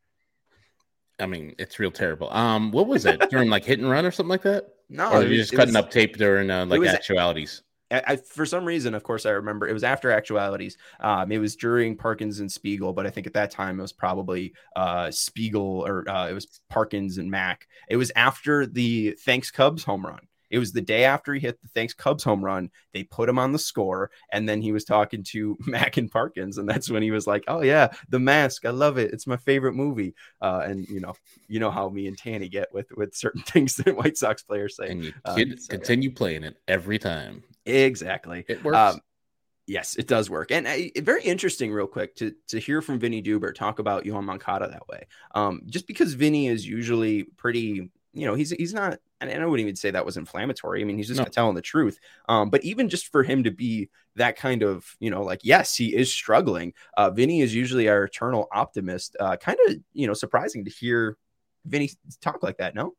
I 1.20 1.26
mean, 1.26 1.56
it's 1.60 1.80
real 1.80 1.92
terrible. 1.92 2.32
Um, 2.32 2.72
what 2.72 2.88
was 2.88 3.06
it 3.06 3.30
during 3.30 3.50
like 3.50 3.66
hit 3.66 3.80
and 3.80 3.90
run 3.90 4.06
or 4.06 4.12
something 4.12 4.30
like 4.30 4.44
that? 4.44 4.68
No, 4.90 5.12
or 5.12 5.22
it 5.22 5.26
you 5.26 5.38
was- 5.38 5.38
just 5.38 5.54
cutting 5.54 5.76
was- 5.76 5.84
up 5.84 5.92
tape 5.92 6.18
during 6.18 6.50
uh, 6.50 6.66
like 6.66 6.80
was- 6.80 6.90
actualities? 6.90 7.62
I, 7.92 8.04
I, 8.08 8.16
for 8.18 8.46
some 8.46 8.66
reason, 8.66 8.94
of 8.94 9.02
course, 9.02 9.26
I 9.26 9.32
remember 9.32 9.68
it 9.68 9.74
was 9.74 9.84
after 9.84 10.12
actualities. 10.12 10.78
Um, 11.00 11.32
it 11.32 11.40
was 11.40 11.56
during 11.56 11.98
Parkins 11.98 12.40
and 12.40 12.52
Spiegel, 12.52 12.94
but 12.94 13.08
I 13.08 13.10
think 13.10 13.26
at 13.26 13.34
that 13.34 13.50
time 13.50 13.80
it 13.80 13.82
was 13.82 13.94
probably 13.94 14.54
uh, 14.76 15.10
Spiegel 15.10 15.84
or 15.88 16.08
uh, 16.08 16.28
it 16.28 16.34
was 16.34 16.62
Parkins 16.70 17.18
and 17.18 17.32
Mac. 17.32 17.68
It 17.90 17.98
was 17.98 18.12
after 18.16 18.68
the 18.68 19.16
Thanks 19.26 19.50
Cubs 19.50 19.84
home 19.84 20.06
run. 20.06 20.20
It 20.50 20.60
was 20.60 20.72
the 20.72 20.82
day 20.82 21.04
after 21.04 21.34
he 21.34 21.40
hit 21.40 21.62
the 21.62 21.68
Thanks 21.70 21.94
Cubs 21.94 22.24
home 22.24 22.44
run. 22.44 22.70
They 22.94 23.04
put 23.04 23.30
him 23.30 23.40
on 23.40 23.52
the 23.52 23.60
score, 23.60 24.12
and 24.32 24.48
then 24.48 24.62
he 24.62 24.72
was 24.72 24.84
talking 24.84 25.24
to 25.26 25.58
Mac 25.66 25.98
and 25.98 26.12
Parkins, 26.12 26.58
and 26.58 26.68
that's 26.68 26.90
when 26.90 27.04
he 27.04 27.12
was 27.12 27.28
like, 27.28 27.44
"Oh 27.48 27.62
yeah, 27.62 27.90
The 28.10 28.20
Mask, 28.20 28.66
I 28.66 28.72
love 28.72 28.98
it. 28.98 29.14
It's 29.14 29.28
my 29.28 29.38
favorite 29.38 29.74
movie." 29.76 30.16
Uh, 30.42 30.62
and 30.66 30.88
you 30.88 31.00
know, 31.00 31.14
you 31.48 31.60
know 31.60 31.72
how 31.72 31.90
me 31.90 32.08
and 32.08 32.18
Tanny 32.18 32.50
get 32.50 32.74
with 32.74 32.88
with 32.96 33.16
certain 33.16 33.42
things 33.48 33.76
that 33.78 33.96
White 33.96 34.18
Sox 34.18 34.44
players 34.44 34.76
say. 34.76 34.90
And 34.90 35.04
you 35.04 35.14
Um, 35.26 35.36
kid, 35.38 35.62
so, 35.62 35.68
yeah. 35.70 35.78
continue 35.78 36.12
playing 36.12 36.44
it 36.44 36.58
every 36.68 37.00
time. 37.00 37.44
Exactly. 37.66 38.46
It 38.48 38.64
works. 38.64 38.78
Um, 38.78 39.02
yes, 39.68 39.96
it 39.96 40.08
does 40.08 40.30
work, 40.30 40.52
and 40.52 40.66
uh, 40.68 41.02
very 41.02 41.24
interesting. 41.24 41.72
Real 41.72 41.88
quick 41.88 42.16
to 42.18 42.34
to 42.48 42.60
hear 42.60 42.82
from 42.82 43.00
Vinnie 43.00 43.22
Duber 43.24 43.54
talk 43.54 43.80
about 43.80 44.06
Yoan 44.06 44.24
Moncada 44.24 44.68
that 44.70 44.88
way. 44.88 45.06
Um, 45.36 45.62
just 45.68 45.88
because 45.88 46.14
Vinnie 46.14 46.48
is 46.48 46.66
usually 46.68 47.24
pretty, 47.24 47.92
you 48.14 48.26
know, 48.26 48.34
he's 48.36 48.52
he's 48.52 48.74
not. 48.74 49.00
And 49.22 49.30
I 49.32 49.46
wouldn't 49.46 49.66
even 49.68 49.76
say 49.76 49.92
that 49.92 50.06
was 50.06 50.16
inflammatory. 50.18 50.82
I 50.82 50.86
mean, 50.86 50.98
he's 50.98 51.10
just 51.10 51.20
No. 51.20 51.26
telling 51.26 51.56
the 51.56 51.62
truth. 51.62 52.00
Um, 52.30 52.50
but 52.50 52.64
even 52.64 52.88
just 52.88 53.12
for 53.12 53.22
him 53.22 53.44
to 53.44 53.52
be 53.52 53.90
that 54.16 54.38
kind 54.38 54.64
of, 54.64 54.86
you 55.00 55.10
know, 55.12 55.24
like 55.24 55.42
yes, 55.44 55.76
he 55.76 55.94
is 55.96 56.12
struggling. 56.14 56.74
Uh, 56.98 57.10
Vinnie 57.12 57.42
is 57.42 57.54
usually 57.54 57.90
our 57.90 58.06
eternal 58.06 58.48
optimist. 58.54 59.16
Uh, 59.20 59.36
kind 59.36 59.58
of, 59.68 59.76
you 59.94 60.08
know, 60.08 60.14
surprising 60.14 60.64
to 60.66 60.72
hear 60.72 61.18
Vinnie 61.66 61.92
talk 62.22 62.42
like 62.44 62.58
that. 62.60 62.76
No, 62.76 62.94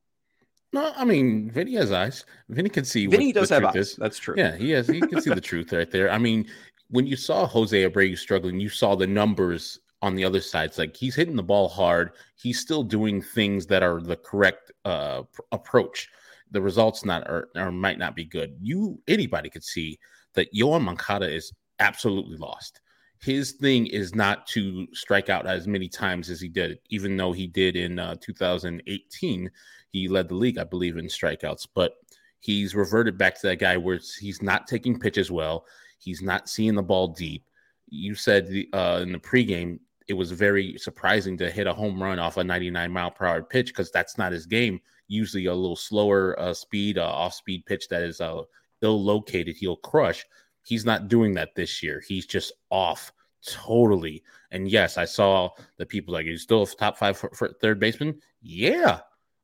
no, 0.73 0.93
I 0.95 1.05
mean, 1.05 1.51
Vinnie 1.51 1.75
has 1.77 1.91
eyes. 1.91 2.25
Vinnie 2.49 2.69
can 2.71 2.85
see. 2.85 3.07
Vinnie 3.07 3.29
what 3.29 3.35
does 3.37 3.49
have 3.49 3.65
eyes. 3.65 3.77
is. 3.77 3.97
That's 3.97 4.19
true. 4.19 4.35
Yeah, 4.37 4.57
he 4.57 4.71
has. 4.73 4.87
He 4.87 5.01
can 5.01 5.21
see 5.21 5.31
the 5.31 5.41
truth 5.51 5.73
right 5.73 5.91
there. 5.91 6.11
I 6.11 6.19
mean, 6.19 6.47
when 6.91 7.07
you 7.07 7.17
saw 7.17 7.47
Jose 7.47 7.89
Abreu 7.89 8.17
struggling, 8.17 8.61
you 8.61 8.69
saw 8.69 8.95
the 8.95 9.07
numbers 9.07 9.81
on 10.03 10.15
the 10.15 10.25
other 10.25 10.41
side. 10.41 10.71
It's 10.71 10.79
like 10.79 10.97
he's 10.97 11.15
hitting 11.15 11.37
the 11.37 11.43
ball 11.43 11.69
hard. 11.69 12.13
He's 12.37 12.61
still 12.61 12.83
doing 12.83 13.21
things 13.21 13.67
that 13.67 13.83
are 13.83 14.01
the 14.01 14.17
correct 14.17 14.73
uh, 14.85 15.23
pr- 15.23 15.43
approach. 15.53 16.09
The 16.51 16.61
results 16.61 17.05
not 17.05 17.29
or, 17.29 17.49
or 17.55 17.71
might 17.71 17.99
not 17.99 18.17
be 18.17 18.25
good. 18.25 18.57
You 18.61 19.01
anybody 19.07 19.51
could 19.51 19.65
see 19.65 19.99
that 20.35 20.53
Yoan 20.53 20.83
Moncada 20.83 21.33
is 21.33 21.53
absolutely 21.79 22.37
lost. 22.37 22.81
His 23.21 23.53
thing 23.53 23.87
is 23.87 24.15
not 24.15 24.47
to 24.49 24.87
strike 24.95 25.29
out 25.29 25.47
as 25.47 25.67
many 25.69 25.89
times 25.89 26.31
as 26.31 26.41
he 26.41 26.49
did, 26.49 26.79
even 26.89 27.17
though 27.17 27.33
he 27.33 27.47
did 27.47 27.77
in 27.77 27.99
uh, 27.99 28.17
2018. 28.21 29.51
He 29.91 30.09
led 30.09 30.29
the 30.29 30.35
league, 30.35 30.57
I 30.57 30.65
believe, 30.65 30.97
in 30.97 31.07
strikeouts, 31.07 31.67
but 31.75 31.97
he's 32.41 32.75
reverted 32.75 33.19
back 33.19 33.39
to 33.41 33.49
that 33.49 33.59
guy 33.59 33.77
where 33.77 34.01
he's 34.19 34.41
not 34.41 34.67
taking 34.67 34.99
pitches 34.99 35.31
well. 35.31 35.67
He's 35.99 36.23
not 36.23 36.49
seeing 36.49 36.75
the 36.75 36.83
ball 36.83 37.09
deep. 37.09 37.45
You 37.89 38.15
said 38.15 38.47
the, 38.49 38.69
uh, 38.73 39.01
in 39.03 39.13
the 39.13 39.19
pregame, 39.19 39.81
it 40.11 40.17
was 40.17 40.33
very 40.33 40.77
surprising 40.77 41.37
to 41.39 41.51
hit 41.51 41.69
a 41.69 41.73
home 41.73 42.03
run 42.03 42.19
off 42.19 42.37
a 42.37 42.43
99 42.43 42.91
mile 42.91 43.13
per 43.13 43.27
hour 43.27 43.43
pitch 43.45 43.69
because 43.69 43.93
that's 43.93 44.19
not 44.19 44.33
his 44.33 44.45
game. 44.45 44.81
Usually 45.07 45.47
a 45.47 45.55
little 45.55 45.77
slower 45.77 46.39
uh, 46.39 46.53
speed, 46.53 46.99
uh, 46.99 47.07
off 47.07 47.33
speed 47.33 47.65
pitch 47.65 47.87
that 47.89 48.03
is 48.03 48.21
uh, 48.21 48.43
ill 48.83 49.03
located, 49.03 49.57
he'll 49.57 49.77
crush. 49.77 50.27
He's 50.65 50.85
not 50.85 51.07
doing 51.07 51.33
that 51.35 51.55
this 51.55 51.81
year. 51.81 52.03
He's 52.07 52.27
just 52.27 52.53
off 52.71 53.13
totally. 53.47 54.25
And 54.51 54.69
yes, 54.69 54.99
I 54.99 55.05
saw 55.05 55.51
the 55.77 55.87
people 55.87 56.13
like 56.13 56.27
he's 56.27 56.43
still 56.43 56.65
a 56.65 56.67
top 56.67 56.99
five 56.99 57.17
for, 57.17 57.31
for 57.31 57.49
third 57.61 57.79
baseman. 57.79 58.21
Yeah, 58.43 59.01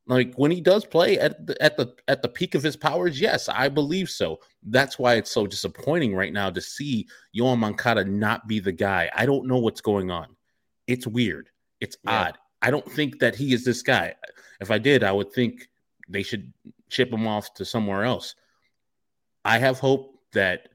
like 0.08 0.34
when 0.34 0.50
he 0.50 0.60
does 0.60 0.84
play 0.84 1.18
at 1.18 1.46
the, 1.46 1.60
at 1.62 1.76
the 1.76 1.94
at 2.08 2.22
the 2.22 2.28
peak 2.28 2.56
of 2.56 2.62
his 2.62 2.76
powers, 2.76 3.20
yes, 3.20 3.48
I 3.48 3.68
believe 3.68 4.10
so. 4.10 4.40
That's 4.64 4.98
why 4.98 5.14
it's 5.14 5.30
so 5.30 5.46
disappointing 5.46 6.14
right 6.14 6.32
now 6.32 6.50
to 6.50 6.60
see 6.60 7.06
Yoan 7.36 7.58
Moncada 7.58 8.04
not 8.04 8.48
be 8.48 8.58
the 8.58 8.72
guy. 8.72 9.10
I 9.14 9.26
don't 9.26 9.46
know 9.46 9.58
what's 9.58 9.80
going 9.80 10.10
on. 10.10 10.35
It's 10.86 11.06
weird. 11.06 11.50
It's 11.80 11.96
Yeah. 12.04 12.28
odd. 12.28 12.38
I 12.62 12.70
don't 12.70 12.90
think 12.90 13.18
that 13.20 13.34
he 13.34 13.52
is 13.52 13.64
this 13.64 13.82
guy. 13.82 14.14
If 14.60 14.70
I 14.70 14.78
did, 14.78 15.04
I 15.04 15.12
would 15.12 15.32
think 15.32 15.68
they 16.08 16.22
should 16.22 16.52
ship 16.88 17.12
him 17.12 17.26
off 17.26 17.52
to 17.54 17.64
somewhere 17.64 18.04
else. 18.04 18.34
I 19.44 19.58
have 19.58 19.78
hope 19.78 20.22
that 20.32 20.68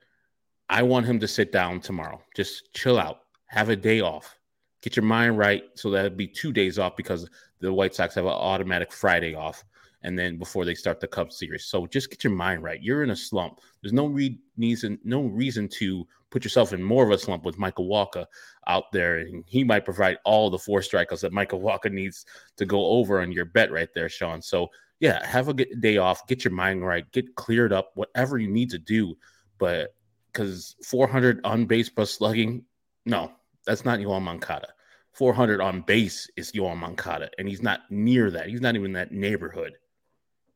I 0.70 0.84
want 0.84 1.06
him 1.06 1.20
to 1.20 1.28
sit 1.28 1.52
down 1.52 1.82
tomorrow. 1.82 2.22
Just 2.36 2.74
chill 2.74 2.98
out, 3.00 3.22
have 3.48 3.70
a 3.70 3.76
day 3.76 4.00
off, 4.02 4.38
get 4.82 4.96
your 4.96 5.04
mind 5.06 5.38
right. 5.38 5.64
So 5.76 5.90
that'd 5.90 6.16
be 6.18 6.28
two 6.28 6.54
days 6.54 6.80
off 6.80 6.96
because 6.96 7.30
the 7.60 7.74
White 7.74 7.94
Sox 7.96 8.16
have 8.16 8.26
an 8.26 8.32
automatic 8.32 8.92
Friday 8.92 9.36
off, 9.36 9.64
and 10.04 10.18
then 10.18 10.38
before 10.38 10.66
they 10.66 10.76
start 10.76 11.00
the 11.00 11.08
Cup 11.08 11.32
Series. 11.32 11.66
So 11.66 11.86
just 11.88 12.10
get 12.10 12.24
your 12.24 12.34
mind 12.34 12.64
right. 12.64 12.82
You're 12.82 13.04
in 13.04 13.12
a 13.12 13.16
slump. 13.16 13.60
There's 13.82 13.94
no 13.94 14.08
re- 14.08 14.40
reason, 14.58 15.00
no 15.04 15.24
reason 15.24 15.68
to 15.80 16.08
put 16.32 16.44
yourself 16.44 16.74
in 16.74 16.82
more 16.82 17.04
of 17.04 17.12
a 17.12 17.18
slump 17.18 17.46
with 17.46 17.60
Michael 17.60 17.88
Wacha 17.88 18.26
out 18.66 18.92
there, 18.92 19.20
and 19.20 19.44
he 19.46 19.64
might 19.64 19.86
provide 19.86 20.18
all 20.26 20.50
the 20.50 20.58
four 20.58 20.80
strikeouts 20.80 21.22
that 21.22 21.34
Michael 21.34 21.62
Walker 21.68 21.90
needs 21.90 22.26
to 22.58 22.66
go 22.66 22.84
over 22.88 23.22
on 23.22 23.32
your 23.32 23.46
bet 23.46 23.72
right 23.72 23.90
there, 23.94 24.10
Sean. 24.10 24.42
So 24.42 24.70
yeah, 25.00 25.26
have 25.26 25.50
a 25.50 25.54
good 25.54 25.82
day 25.82 25.98
off, 25.98 26.28
get 26.28 26.44
your 26.44 26.54
mind 26.54 26.86
right, 26.86 27.12
get 27.12 27.36
cleared 27.36 27.74
up, 27.74 27.92
whatever 27.96 28.38
you 28.38 28.48
need 28.48 28.70
to 28.72 28.80
do. 28.80 29.18
But 29.58 29.94
because 30.32 30.76
400 30.84 31.42
on 31.44 31.66
base 31.66 31.90
plus 31.90 32.12
slugging, 32.12 32.64
no, 33.06 33.32
that's 33.66 33.84
not 33.84 34.00
Yoan 34.00 34.22
Moncada. 34.22 34.70
400 35.14 35.60
on 35.60 35.82
base 35.82 36.30
is 36.38 36.54
Yoan 36.54 36.78
Moncada, 36.78 37.30
and 37.38 37.48
he's 37.48 37.62
not 37.62 37.82
near 37.90 38.32
that. 38.32 38.48
He's 38.48 38.62
not 38.62 38.76
even 38.76 38.88
in 38.88 38.94
that 38.94 39.12
neighborhood. 39.12 39.74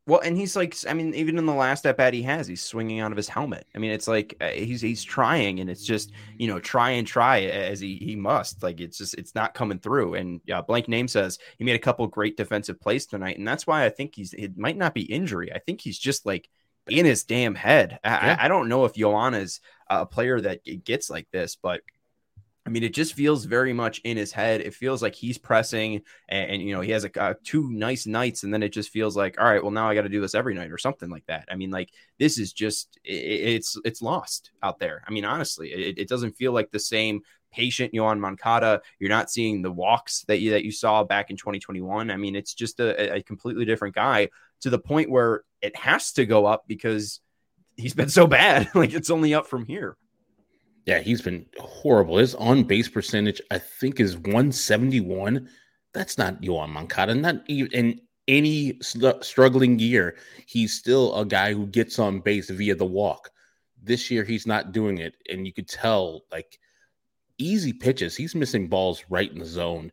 Well, 0.06 0.20
and 0.20 0.36
he's 0.36 0.54
like, 0.54 0.76
I 0.88 0.94
mean, 0.94 1.14
even 1.14 1.36
in 1.36 1.46
the 1.46 1.54
last 1.54 1.84
at 1.84 1.96
bat 1.96 2.14
he 2.14 2.22
has, 2.22 2.46
he's 2.46 2.62
swinging 2.62 3.00
out 3.00 3.10
of 3.10 3.16
his 3.16 3.28
helmet. 3.28 3.66
I 3.74 3.78
mean, 3.78 3.90
it's 3.90 4.06
like 4.06 4.36
uh, 4.40 4.50
he's 4.50 4.80
he's 4.80 5.02
trying, 5.02 5.58
and 5.58 5.68
it's 5.68 5.84
just 5.84 6.12
you 6.38 6.46
know 6.46 6.60
try 6.60 6.90
and 6.90 7.06
try 7.06 7.40
as 7.42 7.80
he 7.80 7.96
he 7.96 8.14
must. 8.14 8.62
Like 8.62 8.80
it's 8.80 8.98
just 8.98 9.14
it's 9.14 9.34
not 9.34 9.54
coming 9.54 9.80
through. 9.80 10.14
And 10.14 10.40
uh, 10.50 10.62
blank 10.62 10.86
name 10.86 11.08
says 11.08 11.38
he 11.58 11.64
made 11.64 11.74
a 11.74 11.80
couple 11.80 12.06
great 12.06 12.36
defensive 12.36 12.80
plays 12.80 13.06
tonight, 13.06 13.38
and 13.38 13.48
that's 13.48 13.66
why 13.66 13.84
I 13.84 13.90
think 13.90 14.14
he's 14.14 14.32
it 14.32 14.56
might 14.56 14.76
not 14.76 14.94
be 14.94 15.02
injury. 15.02 15.52
I 15.52 15.58
think 15.58 15.80
he's 15.80 15.98
just 15.98 16.24
like 16.24 16.48
in 16.88 17.04
his 17.04 17.24
damn 17.24 17.56
head. 17.56 17.98
I, 18.04 18.08
Yeah. 18.08 18.36
I, 18.38 18.44
I 18.44 18.48
don't 18.48 18.68
know 18.68 18.84
if 18.84 18.94
Joanna's 18.94 19.60
a 19.88 20.06
player 20.06 20.40
that 20.40 20.60
gets 20.84 21.10
like 21.10 21.28
this, 21.32 21.56
but 21.60 21.80
I 22.66 22.68
mean, 22.68 22.82
it 22.82 22.92
just 22.92 23.14
feels 23.14 23.44
very 23.44 23.72
much 23.72 24.00
in 24.00 24.16
his 24.16 24.32
head. 24.32 24.60
It 24.60 24.74
feels 24.74 25.00
like 25.00 25.14
he's 25.14 25.38
pressing, 25.38 26.02
and, 26.28 26.50
and 26.50 26.62
you 26.62 26.74
know 26.74 26.80
he 26.80 26.90
has 26.90 27.04
a, 27.04 27.22
uh, 27.22 27.34
two 27.44 27.70
nice 27.70 28.06
nights, 28.06 28.42
and 28.42 28.52
then 28.52 28.64
it 28.64 28.70
just 28.70 28.90
feels 28.90 29.16
like, 29.16 29.40
all 29.40 29.46
right, 29.46 29.62
well 29.62 29.70
now 29.70 29.88
I 29.88 29.94
got 29.94 30.02
to 30.02 30.08
do 30.08 30.20
this 30.20 30.34
every 30.34 30.54
night 30.54 30.72
or 30.72 30.78
something 30.78 31.08
like 31.08 31.24
that. 31.26 31.46
I 31.48 31.54
mean, 31.54 31.70
like 31.70 31.90
this 32.18 32.38
is 32.38 32.52
just 32.52 32.98
it, 33.04 33.14
it's 33.14 33.78
it's 33.84 34.02
lost 34.02 34.50
out 34.64 34.80
there. 34.80 35.04
I 35.06 35.12
mean, 35.12 35.24
honestly, 35.24 35.72
it, 35.72 35.98
it 35.98 36.08
doesn't 36.08 36.36
feel 36.36 36.52
like 36.52 36.72
the 36.72 36.80
same 36.80 37.20
patient 37.52 37.92
Yoan 37.92 38.18
Moncada. 38.18 38.82
You're 38.98 39.10
not 39.10 39.30
seeing 39.30 39.62
the 39.62 39.70
walks 39.70 40.24
that 40.26 40.40
you 40.40 40.50
that 40.50 40.64
you 40.64 40.72
saw 40.72 41.04
back 41.04 41.30
in 41.30 41.36
2021. 41.36 42.10
I 42.10 42.16
mean, 42.16 42.34
it's 42.34 42.52
just 42.52 42.80
a, 42.80 43.14
a 43.14 43.22
completely 43.22 43.64
different 43.64 43.94
guy 43.94 44.28
to 44.62 44.70
the 44.70 44.78
point 44.78 45.08
where 45.08 45.44
it 45.62 45.76
has 45.76 46.12
to 46.14 46.26
go 46.26 46.46
up 46.46 46.64
because 46.66 47.20
he's 47.76 47.94
been 47.94 48.08
so 48.08 48.26
bad. 48.26 48.68
like 48.74 48.92
it's 48.92 49.10
only 49.10 49.34
up 49.34 49.46
from 49.46 49.66
here. 49.66 49.96
Yeah, 50.86 51.00
he's 51.00 51.20
been 51.20 51.46
horrible. 51.58 52.18
His 52.18 52.36
on 52.36 52.62
base 52.62 52.88
percentage, 52.88 53.42
I 53.50 53.58
think, 53.58 53.98
is 53.98 54.16
171. 54.16 55.48
That's 55.92 56.16
not 56.16 56.40
Yoan 56.40 56.70
Moncada. 56.70 57.14
Not 57.14 57.42
even 57.48 57.72
in 57.72 58.00
any 58.28 58.78
struggling 58.82 59.78
year, 59.80 60.16
he's 60.46 60.72
still 60.74 61.14
a 61.16 61.24
guy 61.24 61.52
who 61.52 61.66
gets 61.66 61.98
on 61.98 62.20
base 62.20 62.50
via 62.50 62.76
the 62.76 62.84
walk. 62.84 63.30
This 63.82 64.10
year, 64.12 64.22
he's 64.22 64.46
not 64.46 64.72
doing 64.72 64.98
it. 64.98 65.14
And 65.28 65.44
you 65.44 65.52
could 65.52 65.68
tell, 65.68 66.22
like, 66.30 66.58
easy 67.38 67.72
pitches, 67.72 68.16
he's 68.16 68.34
missing 68.34 68.68
balls 68.68 69.04
right 69.10 69.30
in 69.30 69.40
the 69.40 69.44
zone. 69.44 69.90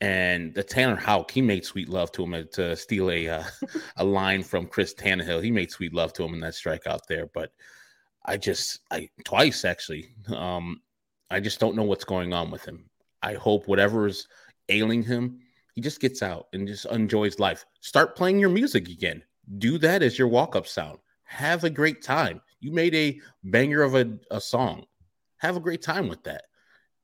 And 0.00 0.54
the 0.54 0.62
Tanner 0.62 0.96
Houck, 0.96 1.30
he 1.30 1.42
made 1.42 1.66
sweet 1.66 1.90
love 1.90 2.10
to 2.12 2.22
him 2.22 2.32
uh, 2.32 2.42
to 2.52 2.74
steal 2.74 3.10
a 3.10 3.28
uh, 3.28 3.44
a 3.98 4.04
line 4.04 4.42
from 4.42 4.66
Chris 4.66 4.94
Tannehill. 4.94 5.44
He 5.44 5.50
made 5.50 5.70
sweet 5.70 5.92
love 5.92 6.14
to 6.14 6.24
him 6.24 6.32
in 6.32 6.40
that 6.40 6.54
strikeout 6.54 7.00
there. 7.06 7.26
But 7.26 7.52
I 8.24 8.36
just 8.36 8.80
I 8.90 9.08
twice 9.24 9.64
actually. 9.64 10.14
Um, 10.28 10.80
I 11.30 11.40
just 11.40 11.60
don't 11.60 11.76
know 11.76 11.84
what's 11.84 12.04
going 12.04 12.32
on 12.32 12.50
with 12.50 12.64
him. 12.64 12.84
I 13.22 13.34
hope 13.34 13.68
whatever 13.68 14.06
is 14.06 14.26
ailing 14.68 15.02
him, 15.02 15.38
he 15.74 15.80
just 15.80 16.00
gets 16.00 16.22
out 16.22 16.48
and 16.52 16.66
just 16.66 16.86
enjoys 16.86 17.38
life. 17.38 17.64
Start 17.80 18.16
playing 18.16 18.38
your 18.38 18.50
music 18.50 18.88
again. 18.88 19.22
Do 19.58 19.78
that 19.78 20.02
as 20.02 20.18
your 20.18 20.28
walk-up 20.28 20.66
sound. 20.66 20.98
Have 21.24 21.64
a 21.64 21.70
great 21.70 22.02
time. 22.02 22.40
You 22.60 22.72
made 22.72 22.94
a 22.94 23.18
banger 23.44 23.82
of 23.82 23.94
a, 23.94 24.18
a 24.30 24.40
song. 24.40 24.84
Have 25.38 25.56
a 25.56 25.60
great 25.60 25.82
time 25.82 26.08
with 26.08 26.22
that. 26.24 26.44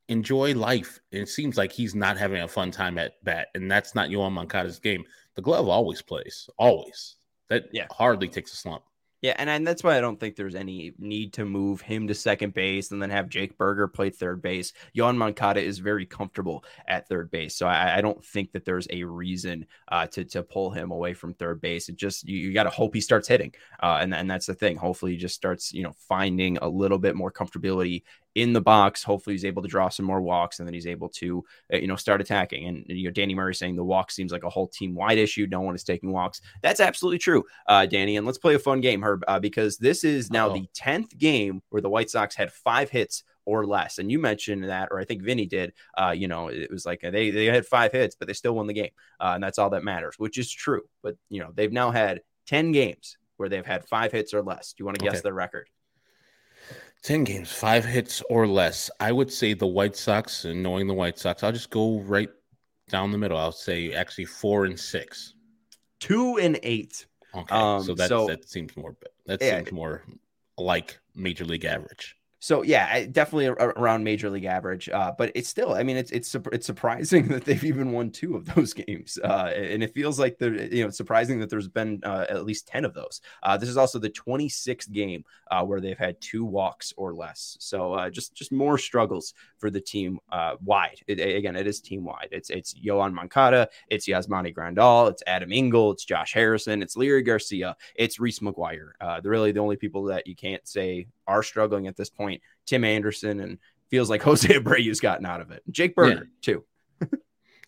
Enjoy 0.09 0.55
life. 0.55 1.01
And 1.13 1.23
it 1.23 1.29
seems 1.29 1.57
like 1.57 1.73
he's 1.73 1.95
not 1.95 2.17
having 2.17 2.43
a 2.43 2.49
fun 2.49 2.71
time 2.71 2.99
at 2.99 3.13
bat, 3.25 3.49
and 3.55 3.71
that's 3.71 3.95
not 3.95 4.11
Yoan 4.11 4.33
Moncada's 4.33 4.79
game. 4.79 5.05
The 5.35 5.43
glove 5.43 5.69
always 5.69 6.03
plays, 6.03 6.49
always. 6.59 7.17
That 7.49 7.65
yeah. 7.73 7.87
hardly 7.91 8.29
takes 8.29 8.53
a 8.53 8.57
slump. 8.57 8.83
Yeah, 9.23 9.35
and, 9.39 9.49
and 9.49 9.67
that's 9.67 9.83
why 9.83 9.97
I 9.97 10.01
don't 10.01 10.21
think 10.21 10.37
there's 10.37 10.55
any 10.55 10.93
need 10.99 11.33
to 11.35 11.47
move 11.47 11.81
him 11.81 12.07
to 12.07 12.15
second 12.15 12.53
base 12.53 12.91
and 12.91 13.01
then 13.01 13.09
have 13.11 13.31
Jake 13.31 13.57
Burger 13.57 13.89
play 13.89 14.11
third 14.11 14.43
base. 14.43 14.75
Yoan 14.97 15.17
Moncada 15.17 15.63
is 15.63 15.79
very 15.79 16.05
comfortable 16.05 16.65
at 16.87 17.09
third 17.09 17.31
base, 17.31 17.57
so 17.57 17.67
I, 17.67 17.97
I 17.97 18.01
don't 18.03 18.23
think 18.23 18.53
that 18.53 18.67
there's 18.67 18.87
a 18.91 19.05
reason 19.05 19.67
uh, 19.89 20.07
to 20.09 20.25
to 20.27 20.43
pull 20.43 20.71
him 20.71 20.91
away 20.91 21.15
from 21.15 21.33
third 21.33 21.63
base. 21.63 21.89
It 21.89 21.97
just 21.97 22.29
you, 22.29 22.37
you 22.37 22.53
got 22.53 22.65
to 22.65 22.71
hope 22.71 22.95
he 22.95 23.01
starts 23.01 23.27
hitting, 23.27 23.55
uh, 23.83 23.99
and 24.01 24.15
and 24.15 24.31
that's 24.31 24.47
the 24.47 24.55
thing. 24.55 24.77
Hopefully, 24.77 25.13
he 25.13 25.17
just 25.17 25.35
starts 25.35 25.73
you 25.73 25.83
know 25.83 25.95
finding 26.09 26.59
a 26.59 26.69
little 26.69 26.99
bit 26.99 27.17
more 27.17 27.33
comfortability 27.33 28.03
in 28.37 28.53
the 28.53 28.61
box. 28.61 29.03
Hopefully, 29.03 29.35
he's 29.35 29.45
able 29.45 29.63
to 29.63 29.69
draw 29.69 29.89
some 29.89 30.07
more 30.07 30.21
walks, 30.21 30.61
and 30.61 30.69
then 30.69 30.75
he's 30.75 30.87
able 30.87 31.09
to, 31.09 31.43
uh, 31.73 31.79
you 31.79 31.89
know, 31.89 31.97
start 31.97 32.21
attacking. 32.21 32.69
And 32.69 32.85
you 32.87 33.05
know, 33.05 33.11
Danny 33.11 33.35
Murray 33.35 33.55
saying 33.55 33.75
the 33.75 33.85
walk 33.85 34.11
seems 34.11 34.31
like 34.31 34.45
a 34.45 34.51
whole 34.51 34.69
team 34.69 34.95
wide 34.95 35.19
issue. 35.19 35.49
No 35.51 35.63
one 35.63 35.75
is 35.75 35.83
taking 35.83 36.13
walks. 36.13 36.43
That's 36.63 36.79
absolutely 36.79 37.19
true, 37.19 37.45
uh, 37.67 37.87
Danny. 37.87 38.17
And 38.17 38.27
let's 38.27 38.39
play 38.39 38.55
a 38.55 38.59
fun 38.59 38.81
game, 38.81 39.03
Herb, 39.03 39.25
uh, 39.27 39.41
because 39.41 39.79
this 39.79 40.05
is 40.05 40.31
now 40.31 40.51
oh. 40.51 40.53
the 40.53 40.69
tenth 40.75 41.17
game 41.19 41.63
where 41.71 41.83
the 41.83 41.89
White 41.89 42.11
Sox 42.11 42.37
had 42.37 42.53
five 42.53 42.91
hits 42.91 43.25
or 43.47 43.65
less. 43.65 43.99
And 43.99 44.11
you 44.11 44.19
mentioned 44.19 44.65
that, 44.65 44.89
or 44.91 45.01
I 45.01 45.05
think 45.05 45.23
Vinnie 45.23 45.47
did. 45.47 45.73
Uh, 45.97 46.15
you 46.15 46.29
know, 46.29 46.49
it 46.49 46.71
was 46.71 46.85
like 46.85 47.01
they 47.01 47.31
they 47.31 47.47
had 47.47 47.67
five 47.67 47.93
hits, 47.93 48.15
but 48.15 48.29
they 48.29 48.35
still 48.35 48.55
won 48.55 48.67
the 48.67 48.75
game, 48.75 48.91
uh, 49.19 49.33
and 49.35 49.43
that's 49.43 49.59
all 49.59 49.71
that 49.71 49.83
matters, 49.85 50.17
which 50.19 50.37
is 50.37 50.53
true. 50.53 50.83
But 51.03 51.17
you 51.31 51.41
know, 51.41 51.53
they've 51.55 51.73
now 51.73 51.91
had 51.91 52.21
ten 52.47 52.73
games 52.73 53.17
where 53.39 53.49
they've 53.49 53.67
had 53.67 53.89
five 53.89 54.13
hits 54.13 54.35
or 54.35 54.43
less. 54.43 54.73
Do 54.73 54.83
you 54.83 54.85
want 54.85 54.99
to 54.99 55.05
guess 55.05 55.15
okay. 55.15 55.23
their 55.23 55.35
record? 55.35 55.69
10 57.07 57.23
games, 57.23 57.53
five 57.53 57.85
hits 57.85 58.21
or 58.29 58.49
less. 58.49 58.91
I 58.99 59.13
would 59.13 59.33
say 59.33 59.55
the 59.55 59.67
White 59.67 59.95
Sox, 59.95 60.45
and 60.45 60.61
knowing 60.61 60.89
the 60.89 60.95
White 60.95 61.21
Sox, 61.21 61.45
I'll 61.45 61.53
just 61.53 61.71
go 61.71 62.01
right 62.01 62.29
down 62.89 63.13
the 63.13 63.19
middle. 63.19 63.39
I'll 63.39 63.53
say 63.53 63.93
actually 63.93 64.25
four 64.25 64.65
and 64.65 64.79
six. 64.79 65.35
Two 66.01 66.39
and 66.39 66.59
eight. 66.65 67.07
Okay. 67.33 67.55
Um, 67.55 67.85
so, 67.85 67.95
that, 67.95 68.09
so 68.09 68.27
that 68.27 68.49
seems 68.49 68.77
more, 68.77 68.97
that 69.27 69.41
yeah, 69.41 69.59
seems 69.59 69.71
more 69.71 70.03
like 70.59 70.99
major 71.15 71.45
league 71.45 71.65
average. 71.65 72.16
So 72.39 72.63
yeah, 72.63 73.07
definitely 73.07 73.47
around 73.47 74.05
major 74.05 74.29
league 74.29 74.45
average. 74.45 74.89
Uh, 74.89 75.13
but 75.17 75.33
it's 75.35 75.49
still, 75.49 75.73
I 75.75 75.83
mean, 75.83 75.97
it's 75.97 76.11
it's 76.11 76.35
it's 76.53 76.67
surprising 76.67 77.29
that 77.29 77.45
they've 77.45 77.65
even 77.65 77.93
won 77.93 78.11
two 78.11 78.37
of 78.37 78.45
those 78.55 78.73
games, 78.87 79.19
uh, 79.23 79.53
and 79.55 79.83
it 79.83 79.95
feels 79.95 80.19
like 80.19 80.39
they're 80.39 80.55
you 80.55 80.85
know 80.85 80.91
surprising 80.91 81.41
that 81.41 81.49
there's 81.49 81.69
been 81.69 82.01
uh, 82.05 82.27
at 82.29 82.45
least 82.45 82.69
ten 82.69 82.85
of 82.85 82.93
those. 82.95 83.21
Uh, 83.43 83.57
this 83.57 83.69
is 83.69 83.77
also 83.77 83.99
the 83.99 84.11
26th 84.11 84.91
game 84.93 85.25
uh, 85.51 85.65
where 85.65 85.81
they've 85.81 85.99
had 85.99 86.21
two 86.21 86.45
walks 86.45 86.93
or 86.97 87.15
less. 87.15 87.57
So 87.59 87.95
uh, 87.95 88.11
just 88.11 88.35
just 88.35 88.53
more 88.53 88.77
struggles 88.77 89.33
for 89.59 89.71
the 89.71 89.81
team 89.81 90.19
wide. 90.63 91.01
It, 91.07 91.19
again, 91.21 91.57
it 91.57 91.67
is 91.67 91.81
team 91.81 92.05
wide. 92.05 92.29
It's 92.33 92.51
it's 92.51 92.75
Yoan 92.75 93.15
Moncada, 93.15 93.69
it's 93.89 94.07
Yasmani 94.07 94.55
Grandal, 94.55 95.11
it's 95.11 95.23
Adam 95.27 95.53
Engel, 95.53 95.93
it's 95.93 96.05
Josh 96.05 96.35
Harrison, 96.35 96.83
it's 96.83 96.97
Leury 96.97 97.25
Garcia, 97.25 97.77
it's 97.95 98.21
Reese 98.21 98.41
McGuire. 98.41 98.91
they're 99.01 99.31
really 99.31 99.53
the 99.53 99.61
only 99.61 99.77
people 99.77 100.05
that 100.05 100.27
you 100.27 100.37
can't 100.37 100.67
say 100.69 101.07
are 101.27 101.43
struggling 101.43 101.87
at 101.87 101.97
this 101.97 102.11
point. 102.11 102.43
Tim 102.67 102.85
Anderson 102.85 103.41
and 103.41 103.59
feels 103.91 104.11
like 104.11 104.23
Jose 104.25 104.49
Abreu's 104.49 105.01
gotten 105.01 105.27
out 105.27 105.41
of 105.41 105.51
it. 105.51 105.63
Jake 105.71 105.95
Burger 105.95 106.29
yeah. 106.29 106.55
too. 106.55 106.65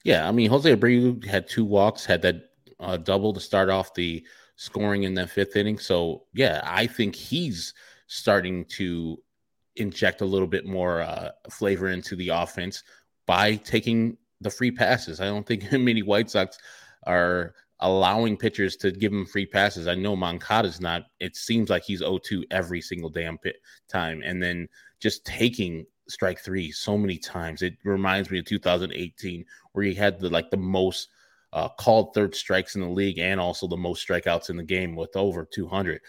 yeah, 0.05 0.29
I 0.29 0.33
mean 0.33 0.51
Jose 0.51 0.75
Abreu 0.75 1.25
had 1.25 1.49
two 1.49 1.65
walks, 1.65 2.05
had 2.05 2.23
that 2.23 2.51
uh, 2.81 2.97
double 2.97 3.33
to 3.33 3.41
start 3.41 3.71
off 3.71 3.95
the 3.95 4.25
scoring 4.57 5.05
in 5.05 5.15
the 5.15 5.27
fifth 5.27 5.57
inning. 5.57 5.79
So 5.79 6.25
yeah, 6.35 6.63
I 6.65 6.87
think 6.87 7.15
he's 7.15 7.75
starting 8.07 8.65
to 8.67 9.19
inject 9.77 10.21
a 10.21 10.27
little 10.27 10.47
bit 10.47 10.67
more 10.67 11.01
uh, 11.01 11.31
flavor 11.51 11.89
into 11.89 12.17
the 12.17 12.31
offense 12.31 12.83
by 13.27 13.57
taking 13.57 14.17
the 14.41 14.51
free 14.51 14.71
passes. 14.71 15.21
I 15.21 15.27
don't 15.27 15.47
think 15.47 15.71
many 15.73 16.03
White 16.03 16.31
Sox 16.31 16.59
are 17.07 17.55
allowing 17.81 18.37
pitchers 18.37 18.77
to 18.77 18.91
give 18.91 19.13
him 19.13 19.27
free 19.27 19.47
passes. 19.47 19.87
I 19.87 19.95
know 19.95 20.17
Moncada's 20.17 20.81
not. 20.81 21.05
It 21.21 21.37
seems 21.37 21.71
like 21.71 21.85
he's 21.85 22.03
0-2 22.03 22.45
every 22.51 22.81
single 22.81 23.11
damn 23.11 23.39
pit 23.39 23.57
time, 23.89 24.23
and 24.25 24.43
then 24.43 24.69
just 25.01 25.25
taking 25.25 25.87
strike 26.09 26.41
three 26.41 26.73
so 26.73 26.99
many 26.99 27.19
times. 27.19 27.63
It 27.63 27.77
reminds 27.85 28.31
me 28.31 28.41
of 28.41 28.47
2018 28.47 29.45
where 29.73 29.85
he 29.85 29.95
had 29.95 30.19
the 30.19 30.31
like 30.31 30.51
the 30.51 30.57
most 30.57 31.09
uh, 31.53 31.69
called 31.69 32.15
third 32.15 32.35
strikes 32.35 32.75
in 32.75 32.81
the 32.81 32.89
league 32.89 33.19
and 33.19 33.41
also 33.41 33.67
the 33.67 33.77
most 33.77 34.07
strikeouts 34.07 34.51
in 34.51 34.57
the 34.57 34.63
game 34.63 34.97
with 34.97 35.17
over 35.17 35.45
200. 35.45 36.01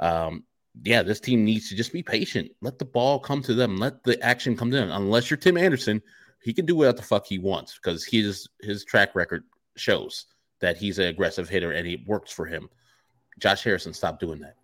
Um, 0.00 0.44
yeah, 0.82 1.02
this 1.02 1.20
team 1.20 1.44
needs 1.44 1.68
to 1.68 1.76
just 1.76 1.92
be 1.92 2.02
patient. 2.02 2.50
Let 2.60 2.78
the 2.78 2.84
ball 2.84 3.20
come 3.20 3.42
to 3.42 3.54
them. 3.54 3.76
Let 3.76 4.02
the 4.02 4.20
action 4.22 4.56
come 4.56 4.70
to 4.70 4.76
them. 4.76 4.90
Unless 4.90 5.30
you're 5.30 5.38
Tim 5.38 5.56
Anderson, 5.56 6.02
he 6.42 6.52
can 6.52 6.66
do 6.66 6.76
what 6.76 6.96
the 6.96 7.02
fuck 7.02 7.26
he 7.26 7.38
wants 7.38 7.78
because 7.82 8.04
his 8.04 8.48
his 8.60 8.84
track 8.84 9.14
record 9.14 9.44
shows 9.76 10.26
that 10.60 10.76
he's 10.76 10.98
an 10.98 11.06
aggressive 11.06 11.48
hitter 11.48 11.72
and 11.72 11.86
it 11.86 12.06
works 12.06 12.32
for 12.32 12.46
him. 12.46 12.68
Josh 13.38 13.62
Harrison, 13.64 13.92
stop 13.92 14.20
doing 14.20 14.40
that. 14.40 14.56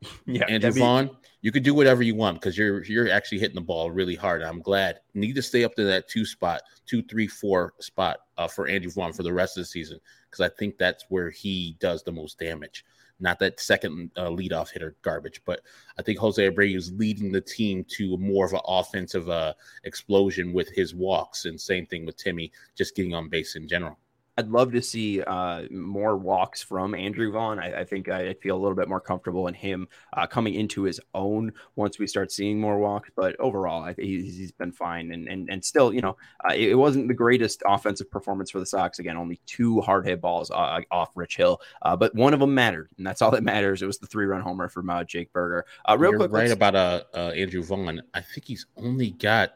Yeah, 0.26 0.44
Andrew 0.44 0.70
Vaughn, 0.70 1.10
you 1.40 1.50
could 1.50 1.64
do 1.64 1.74
whatever 1.74 2.04
you 2.04 2.14
want 2.14 2.40
because 2.40 2.56
you're 2.56 2.84
you're 2.84 3.10
actually 3.10 3.40
hitting 3.40 3.56
the 3.56 3.60
ball 3.60 3.90
really 3.90 4.14
hard. 4.14 4.42
I'm 4.42 4.60
glad. 4.60 5.00
Need 5.14 5.34
to 5.34 5.42
stay 5.42 5.64
up 5.64 5.74
to 5.74 5.82
that 5.84 6.08
two 6.08 6.24
spot, 6.24 6.62
two, 6.86 7.02
three, 7.02 7.26
four 7.26 7.74
spot 7.80 8.18
uh, 8.36 8.46
for 8.46 8.68
Andrew 8.68 8.92
Vaughn 8.92 9.12
for 9.12 9.24
the 9.24 9.32
rest 9.32 9.56
of 9.56 9.62
the 9.62 9.66
season 9.66 9.98
because 10.30 10.44
I 10.44 10.54
think 10.56 10.78
that's 10.78 11.06
where 11.08 11.30
he 11.30 11.76
does 11.80 12.04
the 12.04 12.12
most 12.12 12.38
damage. 12.38 12.84
Not 13.20 13.40
that 13.40 13.58
second 13.58 14.12
uh, 14.16 14.28
leadoff 14.28 14.70
hitter 14.70 14.96
garbage, 15.02 15.42
but 15.44 15.60
I 15.98 16.02
think 16.02 16.18
Jose 16.18 16.48
Abreu 16.48 16.76
is 16.76 16.92
leading 16.92 17.32
the 17.32 17.40
team 17.40 17.84
to 17.88 18.16
more 18.18 18.46
of 18.46 18.52
an 18.52 18.60
offensive 18.66 19.28
uh, 19.28 19.54
explosion 19.84 20.52
with 20.52 20.68
his 20.70 20.94
walks, 20.94 21.44
and 21.44 21.60
same 21.60 21.86
thing 21.86 22.06
with 22.06 22.16
Timmy, 22.16 22.52
just 22.76 22.94
getting 22.94 23.14
on 23.14 23.28
base 23.28 23.56
in 23.56 23.66
general. 23.66 23.98
I'd 24.38 24.50
love 24.50 24.70
to 24.70 24.80
see 24.80 25.20
uh, 25.20 25.64
more 25.68 26.16
walks 26.16 26.62
from 26.62 26.94
Andrew 26.94 27.32
Vaughn. 27.32 27.58
I, 27.58 27.80
I, 27.80 27.84
think 27.84 28.08
I 28.08 28.34
feel 28.34 28.56
a 28.56 28.60
little 28.60 28.76
bit 28.76 28.88
more 28.88 29.00
comfortable 29.00 29.48
in 29.48 29.54
him 29.54 29.88
uh, 30.12 30.28
coming 30.28 30.54
into 30.54 30.84
his 30.84 31.00
own 31.12 31.52
once 31.74 31.98
we 31.98 32.06
start 32.06 32.30
seeing 32.30 32.60
more 32.60 32.78
walks. 32.78 33.10
But 33.16 33.34
overall, 33.40 33.82
I 33.82 33.94
think 33.94 34.06
he's, 34.06 34.36
he's 34.36 34.52
been 34.52 34.70
fine, 34.70 35.10
and 35.10 35.26
and 35.26 35.50
and 35.50 35.64
still, 35.64 35.92
you 35.92 36.00
know, 36.00 36.16
uh, 36.48 36.54
it, 36.54 36.76
wasn't 36.76 37.08
the 37.08 37.14
greatest 37.14 37.64
offensive 37.66 38.08
performance 38.12 38.52
for 38.52 38.60
the 38.60 38.66
Sox. 38.66 39.00
Again, 39.00 39.16
only 39.16 39.40
two 39.44 39.80
hard 39.80 40.06
hit 40.06 40.20
balls 40.20 40.52
uh, 40.52 40.82
off 40.92 41.10
Rich 41.16 41.36
Hill, 41.36 41.60
uh, 41.82 41.96
but 41.96 42.14
one 42.14 42.32
of 42.32 42.38
them 42.38 42.54
mattered, 42.54 42.90
and 42.96 43.04
that's 43.04 43.20
all 43.20 43.32
that 43.32 43.42
matters. 43.42 43.82
It 43.82 43.86
was 43.86 43.98
the 43.98 44.06
three 44.06 44.26
run 44.26 44.40
homer 44.40 44.68
from 44.68 44.88
uh, 44.88 45.02
Jake 45.02 45.32
Burger. 45.32 45.66
real 45.88 46.12
You're 46.12 46.18
quick, 46.20 46.30
right 46.30 46.52
about 46.52 46.76
uh, 46.76 47.02
Andrew 47.16 47.64
Vaughn. 47.64 48.00
I 48.14 48.20
think 48.20 48.46
he's 48.46 48.66
only 48.76 49.10
got 49.10 49.54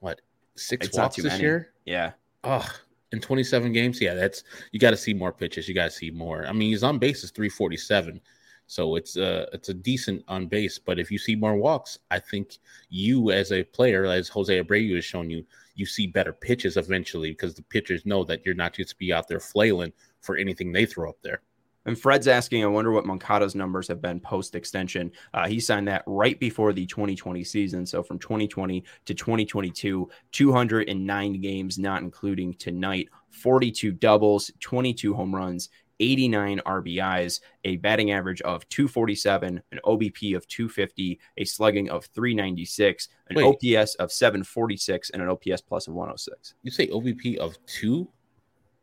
what 0.00 0.20
six 0.56 0.92
walks 0.92 1.16
this 1.16 1.24
many. 1.24 1.42
year. 1.42 1.72
Yeah. 1.86 2.12
Oh, 2.44 2.68
in 3.12 3.20
27 3.20 3.72
games. 3.72 4.00
Yeah, 4.00 4.14
that's 4.14 4.44
you 4.72 4.78
got 4.78 4.90
to 4.90 4.96
see 4.96 5.14
more 5.14 5.32
pitches. 5.32 5.68
You 5.68 5.74
got 5.74 5.86
to 5.86 5.90
see 5.90 6.10
more. 6.10 6.46
I 6.46 6.52
mean, 6.52 6.70
he's 6.70 6.82
on 6.82 6.98
base 6.98 7.24
is 7.24 7.30
347. 7.30 8.20
So 8.66 8.94
it's 8.94 9.16
a 9.16 9.48
it's 9.52 9.68
a 9.68 9.74
decent 9.74 10.22
on 10.28 10.46
base. 10.46 10.78
But 10.78 11.00
if 11.00 11.10
you 11.10 11.18
see 11.18 11.34
more 11.34 11.56
walks, 11.56 11.98
I 12.10 12.20
think 12.20 12.58
you 12.88 13.32
as 13.32 13.50
a 13.50 13.64
player, 13.64 14.06
as 14.06 14.28
Jose 14.28 14.62
Abreu 14.62 14.94
has 14.94 15.04
shown 15.04 15.28
you, 15.28 15.44
you 15.74 15.86
see 15.86 16.06
better 16.06 16.32
pitches 16.32 16.76
eventually 16.76 17.30
because 17.30 17.54
the 17.54 17.62
pitchers 17.62 18.06
know 18.06 18.22
that 18.24 18.46
you're 18.46 18.54
not 18.54 18.74
just 18.74 18.98
be 18.98 19.12
out 19.12 19.26
there 19.26 19.40
flailing 19.40 19.92
for 20.20 20.36
anything 20.36 20.70
they 20.70 20.86
throw 20.86 21.08
up 21.08 21.20
there. 21.22 21.40
And 21.86 21.98
Fred's 21.98 22.28
asking, 22.28 22.62
I 22.62 22.66
wonder 22.66 22.92
what 22.92 23.06
Moncada's 23.06 23.54
numbers 23.54 23.88
have 23.88 24.02
been 24.02 24.20
post 24.20 24.54
extension. 24.54 25.10
Uh, 25.32 25.48
he 25.48 25.58
signed 25.58 25.88
that 25.88 26.04
right 26.06 26.38
before 26.38 26.72
the 26.72 26.86
2020 26.86 27.42
season. 27.42 27.86
So 27.86 28.02
from 28.02 28.18
2020 28.18 28.84
to 29.06 29.14
2022, 29.14 30.10
209 30.32 31.40
games, 31.40 31.78
not 31.78 32.02
including 32.02 32.54
tonight, 32.54 33.08
42 33.30 33.92
doubles, 33.92 34.50
22 34.60 35.14
home 35.14 35.34
runs, 35.34 35.70
89 36.00 36.60
RBIs, 36.66 37.40
a 37.64 37.76
batting 37.76 38.10
average 38.10 38.40
of 38.42 38.68
247, 38.70 39.62
an 39.70 39.80
OBP 39.84 40.34
of 40.34 40.46
250, 40.48 41.20
a 41.36 41.44
slugging 41.44 41.90
of 41.90 42.06
396, 42.06 43.08
an 43.28 43.36
Wait. 43.36 43.44
OPS 43.44 43.94
of 43.96 44.10
746, 44.10 45.10
and 45.10 45.22
an 45.22 45.28
OPS 45.28 45.60
plus 45.60 45.88
of 45.88 45.94
106. 45.94 46.54
You 46.62 46.70
say 46.70 46.88
OBP 46.88 47.36
of 47.36 47.56
two? 47.66 48.08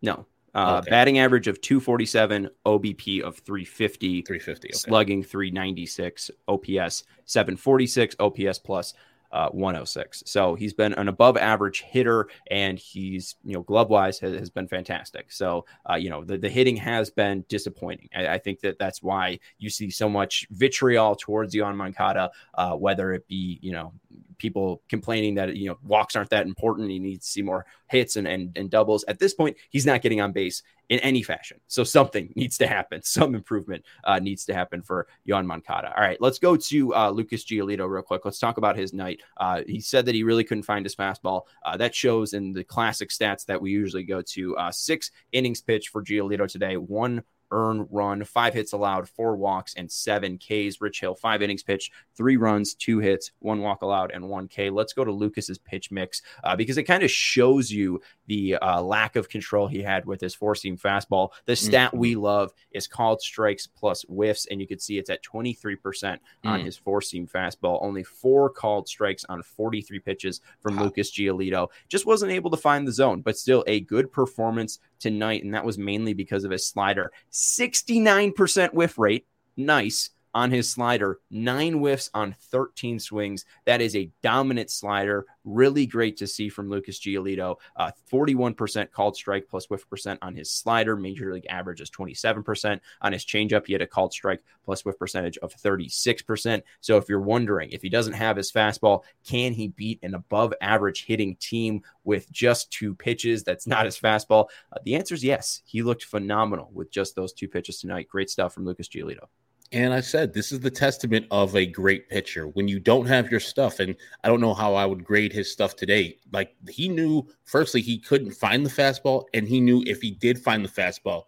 No, 0.01 0.27
uh, 0.55 0.79
okay. 0.79 0.89
Batting 0.89 1.19
average 1.19 1.47
of 1.47 1.61
247, 1.61 2.49
OBP 2.65 3.21
of 3.21 3.37
350, 3.39 4.21
350, 4.21 4.67
okay. 4.69 4.73
slugging 4.73 5.23
396, 5.23 6.31
OPS 6.47 7.03
746, 7.25 8.15
OPS 8.19 8.59
plus 8.59 8.93
uh, 9.31 9.49
106. 9.49 10.23
So 10.25 10.55
he's 10.55 10.73
been 10.73 10.93
an 10.93 11.07
above 11.07 11.37
average 11.37 11.81
hitter, 11.81 12.29
and 12.49 12.79
he's 12.79 13.35
you 13.43 13.53
know 13.53 13.61
glove 13.61 13.89
wise 13.89 14.19
has, 14.19 14.37
has, 14.37 14.49
been 14.49 14.67
fantastic. 14.67 15.31
So 15.31 15.65
uh, 15.89 15.95
you 15.95 16.09
know 16.09 16.23
the, 16.23 16.37
the 16.37 16.49
hitting 16.49 16.77
has 16.77 17.09
been 17.09 17.43
disappointing. 17.49 18.09
I, 18.15 18.27
I, 18.27 18.37
think 18.37 18.61
that 18.61 18.79
that's 18.79 19.03
why 19.03 19.39
you 19.57 19.69
see 19.69 19.89
so 19.89 20.07
much 20.07 20.47
vitriol 20.51 21.15
towards 21.15 21.53
Yoan 21.53 21.75
Moncada, 21.75 22.31
uh, 22.53 22.75
whether 22.75 23.13
it 23.13 23.27
be 23.27 23.59
you 23.61 23.73
know 23.73 23.93
people 24.37 24.81
complaining 24.89 25.35
that 25.35 25.55
you 25.55 25.69
know 25.69 25.77
walks 25.83 26.15
aren't 26.15 26.29
that 26.29 26.45
important. 26.45 26.89
He 26.89 26.99
needs 26.99 27.25
to 27.25 27.31
see 27.31 27.41
more 27.41 27.65
hits 27.87 28.15
and, 28.15 28.27
and 28.27 28.57
and 28.57 28.69
doubles. 28.69 29.03
At 29.07 29.19
this 29.19 29.33
point, 29.33 29.57
he's 29.69 29.85
not 29.85 30.01
getting 30.01 30.21
on 30.21 30.31
base 30.31 30.63
in 30.89 30.99
any 30.99 31.21
fashion. 31.21 31.59
So 31.67 31.83
something 31.83 32.31
needs 32.35 32.57
to 32.59 32.67
happen. 32.67 33.03
Some 33.03 33.35
improvement 33.35 33.83
uh, 34.03 34.19
needs 34.19 34.45
to 34.45 34.53
happen 34.53 34.81
for 34.81 35.07
Yoan 35.27 35.45
Moncada. 35.45 35.93
All 35.95 36.03
right, 36.03 36.19
let's 36.21 36.39
go 36.39 36.55
to 36.55 36.95
uh, 36.95 37.09
Lucas 37.09 37.43
Giolito 37.43 37.89
real 37.89 38.01
quick. 38.01 38.25
Let's 38.25 38.39
talk 38.39 38.57
about 38.57 38.77
his 38.77 38.93
night. 38.93 39.21
Uh, 39.37 39.61
he 39.67 39.79
said 39.79 40.05
that 40.05 40.15
he 40.15 40.23
really 40.23 40.43
couldn't 40.43 40.63
find 40.63 40.85
his 40.85 40.95
fastball. 40.95 41.43
Uh, 41.65 41.77
that 41.77 41.93
shows 41.93 42.33
in 42.33 42.53
the 42.53 42.63
classic 42.63 43.09
stats 43.09 43.45
that 43.45 43.61
we 43.61 43.71
usually 43.71 44.03
go 44.03 44.21
to. 44.21 44.55
Uh, 44.57 44.71
six 44.71 45.11
innings 45.31 45.61
pitched 45.61 45.89
for 45.89 46.03
Giolito 46.03 46.47
today. 46.49 46.77
One 46.77 47.23
earn 47.51 47.87
run, 47.89 48.23
five 48.23 48.53
hits 48.53 48.73
allowed, 48.73 49.07
four 49.07 49.35
walks, 49.35 49.73
and 49.75 49.91
seven 49.91 50.37
Ks. 50.37 50.81
Rich 50.81 50.99
Hill, 50.99 51.15
five 51.15 51.41
innings 51.41 51.63
pitched, 51.63 51.93
three 52.15 52.37
runs, 52.37 52.73
two 52.73 52.99
hits, 52.99 53.31
one 53.39 53.61
walk 53.61 53.81
allowed, 53.81 54.11
and 54.11 54.27
one 54.27 54.47
K. 54.47 54.69
Let's 54.69 54.93
go 54.93 55.03
to 55.03 55.11
Lucas's 55.11 55.57
pitch 55.57 55.91
mix 55.91 56.21
uh, 56.43 56.55
because 56.55 56.77
it 56.77 56.83
kind 56.83 57.03
of 57.03 57.11
shows 57.11 57.71
you 57.71 58.01
the 58.27 58.55
uh, 58.55 58.81
lack 58.81 59.15
of 59.15 59.29
control 59.29 59.67
he 59.67 59.81
had 59.81 60.05
with 60.05 60.21
his 60.21 60.35
four 60.35 60.55
seam 60.55 60.77
fastball. 60.77 61.29
The 61.45 61.55
stat 61.55 61.89
mm-hmm. 61.89 61.99
we 61.99 62.15
love 62.15 62.53
is 62.71 62.87
called 62.87 63.21
strikes 63.21 63.67
plus 63.67 64.03
whiffs, 64.07 64.45
and 64.47 64.61
you 64.61 64.67
can 64.67 64.79
see 64.79 64.97
it's 64.97 65.09
at 65.09 65.23
23% 65.23 66.17
on 66.43 66.59
mm. 66.59 66.65
his 66.65 66.77
four 66.77 67.01
seam 67.01 67.27
fastball. 67.27 67.79
Only 67.81 68.03
four 68.03 68.49
called 68.49 68.87
strikes 68.87 69.25
on 69.29 69.41
43 69.41 69.99
pitches 69.99 70.41
from 70.61 70.75
wow. 70.75 70.83
Lucas 70.83 71.11
Giolito. 71.11 71.69
Just 71.89 72.05
wasn't 72.05 72.31
able 72.31 72.51
to 72.51 72.57
find 72.57 72.87
the 72.87 72.91
zone, 72.91 73.21
but 73.21 73.37
still 73.37 73.63
a 73.67 73.79
good 73.81 74.11
performance 74.11 74.79
tonight. 74.99 75.43
And 75.43 75.53
that 75.53 75.65
was 75.65 75.77
mainly 75.77 76.13
because 76.13 76.43
of 76.43 76.51
his 76.51 76.67
slider. 76.67 77.11
69% 77.31 78.73
whiff 78.73 78.97
rate. 78.97 79.25
Nice 79.55 80.11
on 80.37 80.51
his 80.51 80.69
slider, 80.69 81.19
nine 81.31 81.73
whiffs 81.73 82.11
on 82.13 82.35
13 82.51 82.99
swings. 82.99 83.43
That 83.65 83.81
is 83.81 83.95
a 83.95 84.11
dominant 84.21 84.69
slider. 84.69 85.25
Really 85.43 85.87
great 85.87 86.15
to 86.17 86.27
see 86.27 86.47
from 86.47 86.69
Lucas 86.69 86.99
Giolito. 86.99 87.55
Uh, 87.75 87.89
41% 88.11 88.91
called 88.91 89.15
strike 89.15 89.47
plus 89.49 89.67
whiff 89.67 89.89
percent 89.89 90.19
on 90.21 90.35
his 90.35 90.51
slider. 90.51 90.95
Major 90.95 91.33
league 91.33 91.47
average 91.49 91.81
is 91.81 91.89
27%. 91.89 92.79
On 93.01 93.11
his 93.11 93.25
changeup, 93.25 93.65
he 93.65 93.73
had 93.73 93.81
a 93.81 93.87
called 93.87 94.13
strike 94.13 94.43
plus 94.63 94.85
whiff 94.85 94.99
percentage 94.99 95.39
of 95.39 95.55
36%. 95.55 96.61
So 96.81 96.97
if 96.97 97.09
you're 97.09 97.19
wondering 97.19 97.71
if 97.71 97.81
he 97.81 97.89
doesn't 97.89 98.13
have 98.13 98.37
his 98.37 98.51
fastball, 98.51 99.01
can 99.27 99.53
he 99.53 99.69
beat 99.69 99.97
an 100.03 100.13
above 100.13 100.53
average 100.61 101.05
hitting 101.05 101.35
team 101.37 101.81
with 102.03 102.31
just 102.31 102.69
two 102.69 102.93
pitches? 102.93 103.43
That's 103.43 103.65
not 103.65 103.85
his 103.85 103.97
fastball. 103.97 104.49
Uh, 104.71 104.77
the 104.83 104.93
answer 104.93 105.15
is 105.15 105.23
yes. 105.23 105.63
He 105.65 105.81
looked 105.81 106.03
phenomenal 106.03 106.69
with 106.75 106.91
just 106.91 107.15
those 107.15 107.33
two 107.33 107.47
pitches 107.47 107.79
tonight. 107.79 108.07
Great 108.07 108.29
stuff 108.29 108.53
from 108.53 108.65
Lucas 108.65 108.87
Giolito. 108.87 109.25
And 109.71 109.93
I 109.93 109.99
said, 109.99 110.33
this 110.33 110.51
is 110.51 110.61
the 110.61 110.71
testament 110.71 111.25
of 111.29 111.55
a 111.55 111.65
great 111.65 112.07
pitcher. 112.09 112.47
When 112.47 112.67
you 112.67 112.79
don't 112.79 113.05
have 113.05 113.29
your 113.29 113.41
stuff, 113.41 113.79
and 113.79 113.95
I 114.23 114.29
don't 114.29 114.39
know 114.39 114.53
how 114.53 114.75
I 114.75 114.85
would 114.85 115.03
grade 115.03 115.33
his 115.33 115.51
stuff 115.51 115.75
today. 115.75 116.17
Like 116.31 116.55
he 116.69 116.87
knew, 116.87 117.27
firstly, 117.43 117.81
he 117.81 117.97
couldn't 117.97 118.31
find 118.31 118.65
the 118.65 118.69
fastball, 118.69 119.25
and 119.33 119.47
he 119.47 119.59
knew 119.59 119.83
if 119.85 120.01
he 120.01 120.11
did 120.11 120.39
find 120.39 120.63
the 120.63 120.69
fastball, 120.69 121.23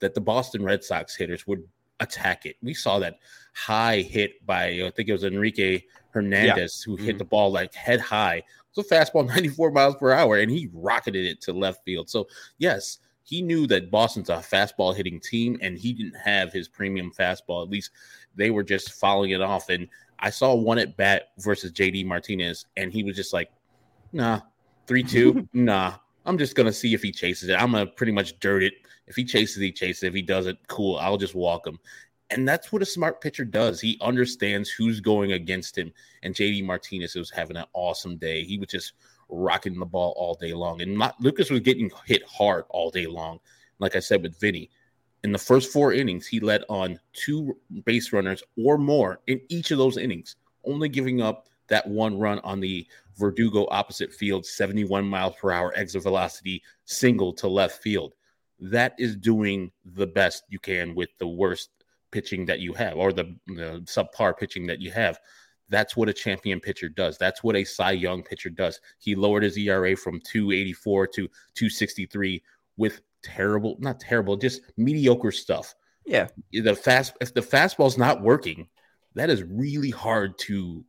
that 0.00 0.14
the 0.14 0.20
Boston 0.20 0.64
Red 0.64 0.82
Sox 0.82 1.14
hitters 1.14 1.46
would 1.46 1.62
attack 2.00 2.46
it. 2.46 2.56
We 2.62 2.74
saw 2.74 2.98
that 2.98 3.18
high 3.54 4.00
hit 4.00 4.44
by, 4.46 4.82
I 4.84 4.90
think 4.94 5.08
it 5.08 5.12
was 5.12 5.24
Enrique 5.24 5.82
Hernandez, 6.10 6.84
yeah. 6.86 6.90
who 6.90 6.96
mm-hmm. 6.96 7.06
hit 7.06 7.18
the 7.18 7.24
ball 7.24 7.52
like 7.52 7.74
head 7.74 8.00
high. 8.00 8.36
It 8.36 8.44
was 8.76 8.90
a 8.90 8.94
fastball 8.94 9.26
94 9.28 9.70
miles 9.70 9.96
per 9.96 10.12
hour, 10.12 10.38
and 10.38 10.50
he 10.50 10.70
rocketed 10.72 11.26
it 11.26 11.40
to 11.42 11.52
left 11.52 11.84
field. 11.84 12.08
So, 12.08 12.26
yes, 12.58 12.98
he 13.24 13.42
knew 13.42 13.66
that 13.68 13.90
Boston's 13.90 14.30
a 14.30 14.36
fastball 14.36 14.94
hitting 14.94 15.20
team 15.20 15.58
and 15.62 15.78
he 15.78 15.92
didn't 15.92 16.16
have 16.16 16.52
his 16.52 16.68
premium 16.68 17.12
fastball. 17.12 17.62
At 17.62 17.70
least 17.70 17.90
they 18.34 18.50
were 18.50 18.64
just 18.64 18.92
following 18.92 19.30
it 19.30 19.40
off. 19.40 19.68
And 19.68 19.88
I 20.18 20.30
saw 20.30 20.54
one 20.54 20.78
at 20.78 20.96
bat 20.96 21.28
versus 21.38 21.72
JD 21.72 22.06
Martinez, 22.06 22.66
and 22.76 22.92
he 22.92 23.02
was 23.02 23.16
just 23.16 23.32
like, 23.32 23.50
nah, 24.12 24.40
3 24.86 25.02
2, 25.02 25.48
nah. 25.52 25.94
I'm 26.24 26.38
just 26.38 26.54
going 26.54 26.66
to 26.66 26.72
see 26.72 26.94
if 26.94 27.02
he 27.02 27.10
chases 27.10 27.48
it. 27.48 27.54
I'm 27.54 27.72
going 27.72 27.84
to 27.84 27.92
pretty 27.92 28.12
much 28.12 28.38
dirt 28.38 28.62
it. 28.62 28.74
If 29.08 29.16
he 29.16 29.24
chases, 29.24 29.56
he 29.56 29.72
chases. 29.72 30.04
If 30.04 30.14
he 30.14 30.22
doesn't, 30.22 30.56
cool. 30.68 30.96
I'll 30.96 31.16
just 31.16 31.34
walk 31.34 31.66
him. 31.66 31.80
And 32.30 32.48
that's 32.48 32.72
what 32.72 32.80
a 32.80 32.86
smart 32.86 33.20
pitcher 33.20 33.44
does. 33.44 33.80
He 33.80 33.98
understands 34.00 34.70
who's 34.70 35.00
going 35.00 35.32
against 35.32 35.76
him. 35.76 35.92
And 36.22 36.32
JD 36.32 36.64
Martinez 36.64 37.16
was 37.16 37.30
having 37.30 37.56
an 37.56 37.66
awesome 37.72 38.16
day. 38.16 38.44
He 38.44 38.56
was 38.56 38.68
just 38.68 38.92
rocking 39.32 39.78
the 39.78 39.86
ball 39.86 40.14
all 40.16 40.34
day 40.34 40.52
long. 40.52 40.80
And 40.82 40.96
not, 40.96 41.20
Lucas 41.20 41.50
was 41.50 41.60
getting 41.60 41.90
hit 42.06 42.22
hard 42.26 42.64
all 42.68 42.90
day 42.90 43.06
long. 43.06 43.40
Like 43.78 43.96
I 43.96 44.00
said 44.00 44.22
with 44.22 44.38
Vinnie, 44.38 44.70
in 45.24 45.32
the 45.32 45.38
first 45.38 45.72
four 45.72 45.92
innings, 45.92 46.26
he 46.26 46.40
led 46.40 46.64
on 46.68 46.98
two 47.12 47.56
base 47.84 48.12
runners 48.12 48.42
or 48.56 48.78
more 48.78 49.20
in 49.26 49.40
each 49.48 49.70
of 49.70 49.78
those 49.78 49.96
innings, 49.96 50.36
only 50.64 50.88
giving 50.88 51.20
up 51.20 51.48
that 51.68 51.86
one 51.86 52.18
run 52.18 52.38
on 52.40 52.60
the 52.60 52.86
Verdugo 53.18 53.66
opposite 53.70 54.12
field, 54.12 54.44
71 54.44 55.06
miles 55.06 55.34
per 55.40 55.52
hour 55.52 55.72
exit 55.76 56.02
velocity 56.02 56.62
single 56.84 57.32
to 57.34 57.48
left 57.48 57.82
field. 57.82 58.14
That 58.60 58.94
is 58.98 59.16
doing 59.16 59.70
the 59.84 60.06
best 60.06 60.44
you 60.48 60.58
can 60.58 60.94
with 60.94 61.10
the 61.18 61.26
worst 61.26 61.70
pitching 62.10 62.46
that 62.46 62.60
you 62.60 62.72
have 62.74 62.96
or 62.96 63.12
the, 63.12 63.34
the 63.46 63.82
subpar 63.84 64.36
pitching 64.36 64.66
that 64.66 64.80
you 64.80 64.90
have. 64.90 65.18
That's 65.72 65.96
what 65.96 66.10
a 66.10 66.12
champion 66.12 66.60
pitcher 66.60 66.90
does. 66.90 67.16
That's 67.16 67.42
what 67.42 67.56
a 67.56 67.64
Cy 67.64 67.92
Young 67.92 68.22
pitcher 68.22 68.50
does. 68.50 68.78
He 68.98 69.14
lowered 69.14 69.42
his 69.42 69.56
ERA 69.56 69.96
from 69.96 70.20
284 70.20 71.06
to 71.06 71.22
263 71.54 72.42
with 72.76 73.00
terrible, 73.22 73.76
not 73.80 73.98
terrible, 73.98 74.36
just 74.36 74.60
mediocre 74.76 75.32
stuff. 75.32 75.74
Yeah. 76.04 76.28
The 76.52 76.76
fast 76.76 77.14
if 77.22 77.32
the 77.32 77.40
fastball's 77.40 77.96
not 77.96 78.20
working, 78.20 78.68
that 79.14 79.30
is 79.30 79.42
really 79.44 79.88
hard 79.88 80.38
to 80.40 80.84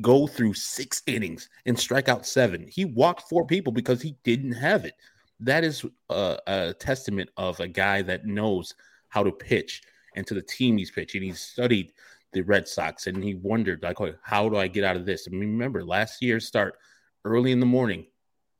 go 0.00 0.26
through 0.26 0.54
six 0.54 1.02
innings 1.06 1.50
and 1.66 1.78
strike 1.78 2.08
out 2.08 2.26
seven. 2.26 2.66
He 2.68 2.86
walked 2.86 3.28
four 3.28 3.46
people 3.46 3.70
because 3.70 4.00
he 4.00 4.16
didn't 4.24 4.52
have 4.52 4.86
it. 4.86 4.94
That 5.40 5.62
is 5.62 5.84
a, 6.08 6.38
a 6.46 6.74
testament 6.74 7.28
of 7.36 7.60
a 7.60 7.68
guy 7.68 8.00
that 8.00 8.24
knows 8.24 8.74
how 9.08 9.22
to 9.24 9.30
pitch 9.30 9.82
and 10.16 10.26
to 10.26 10.32
the 10.32 10.40
team 10.40 10.78
he's 10.78 10.90
pitching. 10.90 11.22
He's 11.22 11.40
studied 11.40 11.92
the 12.32 12.42
Red 12.42 12.66
Sox, 12.68 13.06
and 13.06 13.22
he 13.22 13.34
wondered 13.34 13.82
like, 13.82 14.00
oh, 14.00 14.14
how 14.22 14.48
do 14.48 14.56
I 14.56 14.68
get 14.68 14.84
out 14.84 14.96
of 14.96 15.06
this? 15.06 15.28
I 15.28 15.30
mean, 15.30 15.52
remember 15.52 15.84
last 15.84 16.22
year's 16.22 16.46
start 16.46 16.78
early 17.24 17.52
in 17.52 17.60
the 17.60 17.66
morning 17.66 18.06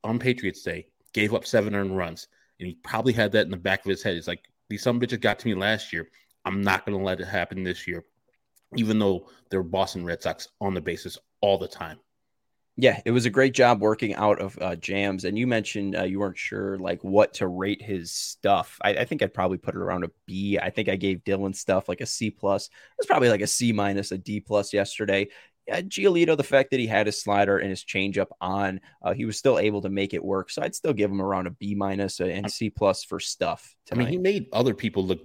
on 0.03 0.19
Patriots 0.19 0.61
Day, 0.61 0.87
gave 1.13 1.33
up 1.33 1.45
seven 1.45 1.75
earned 1.75 1.97
runs, 1.97 2.27
and 2.59 2.67
he 2.67 2.75
probably 2.75 3.13
had 3.13 3.31
that 3.31 3.45
in 3.45 3.51
the 3.51 3.57
back 3.57 3.85
of 3.85 3.89
his 3.89 4.03
head. 4.03 4.15
It's 4.15 4.27
like 4.27 4.43
these 4.69 4.83
some 4.83 4.99
bitches 4.99 5.21
got 5.21 5.39
to 5.39 5.47
me 5.47 5.55
last 5.55 5.91
year. 5.91 6.07
I'm 6.45 6.61
not 6.61 6.85
going 6.85 6.97
to 6.97 7.03
let 7.03 7.19
it 7.19 7.27
happen 7.27 7.63
this 7.63 7.87
year, 7.87 8.03
even 8.75 8.99
though 8.99 9.29
they're 9.49 9.63
Boston 9.63 10.05
Red 10.05 10.21
Sox 10.21 10.49
on 10.61 10.73
the 10.73 10.81
basis 10.81 11.17
all 11.41 11.57
the 11.57 11.67
time. 11.67 11.99
Yeah, 12.75 12.99
it 13.05 13.11
was 13.11 13.27
a 13.27 13.29
great 13.29 13.53
job 13.53 13.81
working 13.81 14.15
out 14.15 14.41
of 14.41 14.57
uh, 14.59 14.75
jams. 14.75 15.25
And 15.25 15.37
you 15.37 15.45
mentioned 15.45 15.95
uh, 15.95 16.03
you 16.03 16.19
weren't 16.19 16.37
sure 16.37 16.79
like 16.79 17.03
what 17.03 17.35
to 17.35 17.47
rate 17.47 17.81
his 17.81 18.11
stuff. 18.11 18.79
I, 18.81 18.95
I, 18.95 19.05
think 19.05 19.21
I'd 19.21 19.33
probably 19.33 19.59
put 19.59 19.75
it 19.75 19.79
around 19.79 20.05
a 20.05 20.11
B. 20.25 20.57
I 20.59 20.71
think 20.71 20.89
I 20.89 20.95
gave 20.95 21.23
Dylan 21.23 21.55
stuff 21.55 21.87
like 21.87 22.01
a 22.01 22.05
C 22.07 22.31
plus. 22.31 22.65
It 22.65 22.71
was 22.97 23.05
probably 23.05 23.29
like 23.29 23.41
a 23.41 23.47
C 23.47 23.71
minus, 23.73 24.11
a 24.11 24.17
D 24.17 24.39
plus 24.39 24.73
yesterday. 24.73 25.27
Yeah, 25.67 25.81
Giolito, 25.81 26.35
the 26.35 26.43
fact 26.43 26.71
that 26.71 26.79
he 26.79 26.87
had 26.87 27.05
his 27.05 27.21
slider 27.21 27.59
and 27.59 27.69
his 27.69 27.85
changeup 27.85 28.27
on, 28.41 28.81
uh, 29.03 29.13
he 29.13 29.25
was 29.25 29.37
still 29.37 29.59
able 29.59 29.81
to 29.81 29.89
make 29.89 30.13
it 30.13 30.23
work. 30.23 30.49
So 30.49 30.61
I'd 30.61 30.75
still 30.75 30.93
give 30.93 31.11
him 31.11 31.21
around 31.21 31.47
a 31.47 31.51
B 31.51 31.75
minus 31.75 32.19
and 32.19 32.51
C 32.51 32.71
plus 32.71 33.03
for 33.03 33.19
stuff. 33.19 33.75
Tonight. 33.85 34.01
I 34.01 34.03
mean, 34.05 34.13
he 34.13 34.17
made 34.17 34.47
other 34.51 34.73
people 34.73 35.05
look 35.05 35.21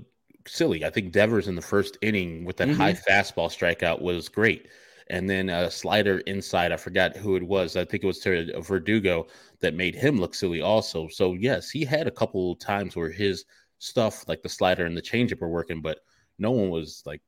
silly. 0.47 0.85
I 0.85 0.91
think 0.91 1.13
Devers 1.13 1.49
in 1.49 1.55
the 1.55 1.63
first 1.63 1.97
inning 2.03 2.45
with 2.45 2.59
that 2.59 2.69
mm-hmm. 2.69 2.81
high 2.81 2.93
fastball 2.93 3.49
strikeout 3.49 4.03
was 4.03 4.29
great. 4.29 4.69
And 5.11 5.29
then 5.29 5.49
a 5.49 5.71
slider 5.71 6.19
inside, 6.21 6.71
I 6.71 6.77
forgot 6.77 7.17
who 7.17 7.37
it 7.37 7.43
was. 7.43 7.77
I 7.77 7.85
think 7.85 8.05
it 8.05 8.07
was 8.07 8.23
Verdugo 8.23 9.27
that 9.61 9.75
made 9.75 9.95
him 9.95 10.21
look 10.21 10.35
silly 10.35 10.61
also. 10.61 11.09
So 11.09 11.35
yes, 11.35 11.71
he 11.71 11.85
had 11.85 12.07
a 12.07 12.13
couple 12.13 12.57
times 12.57 12.95
where 12.95 13.11
his 13.11 13.45
stuff 13.79 14.27
like 14.29 14.43
the 14.43 14.49
slider 14.49 14.85
and 14.85 14.97
the 14.97 15.03
changeup 15.03 15.41
were 15.41 15.49
working, 15.49 15.81
but 15.81 16.01
no 16.39 16.51
one 16.51 16.71
was 16.71 17.03
like 17.07 17.23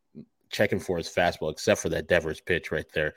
checking 0.50 0.80
for 0.80 0.98
his 0.98 1.08
fastball 1.08 1.50
except 1.50 1.80
for 1.80 1.88
that 1.88 2.08
Devers 2.08 2.40
pitch 2.40 2.70
right 2.70 2.90
there. 2.92 3.14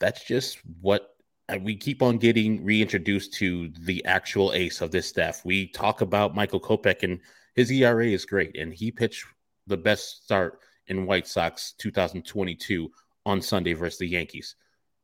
That's 0.00 0.24
just 0.24 0.58
what 0.80 1.14
uh, 1.48 1.58
we 1.62 1.76
keep 1.76 2.02
on 2.02 2.18
getting 2.18 2.64
reintroduced 2.64 3.32
to 3.34 3.70
the 3.80 4.04
actual 4.04 4.52
ace 4.52 4.80
of 4.80 4.90
this 4.90 5.06
staff. 5.06 5.44
We 5.44 5.68
talk 5.68 6.00
about 6.00 6.34
Michael 6.34 6.60
Kopech 6.60 7.02
and 7.02 7.20
his 7.54 7.70
ERA 7.70 8.06
is 8.06 8.24
great, 8.24 8.56
and 8.56 8.72
he 8.72 8.90
pitched 8.90 9.24
the 9.66 9.76
best 9.76 10.24
start 10.24 10.58
in 10.88 11.06
White 11.06 11.26
Sox 11.26 11.72
2022 11.78 12.90
on 13.26 13.40
Sunday 13.40 13.72
versus 13.72 13.98
the 13.98 14.08
Yankees. 14.08 14.56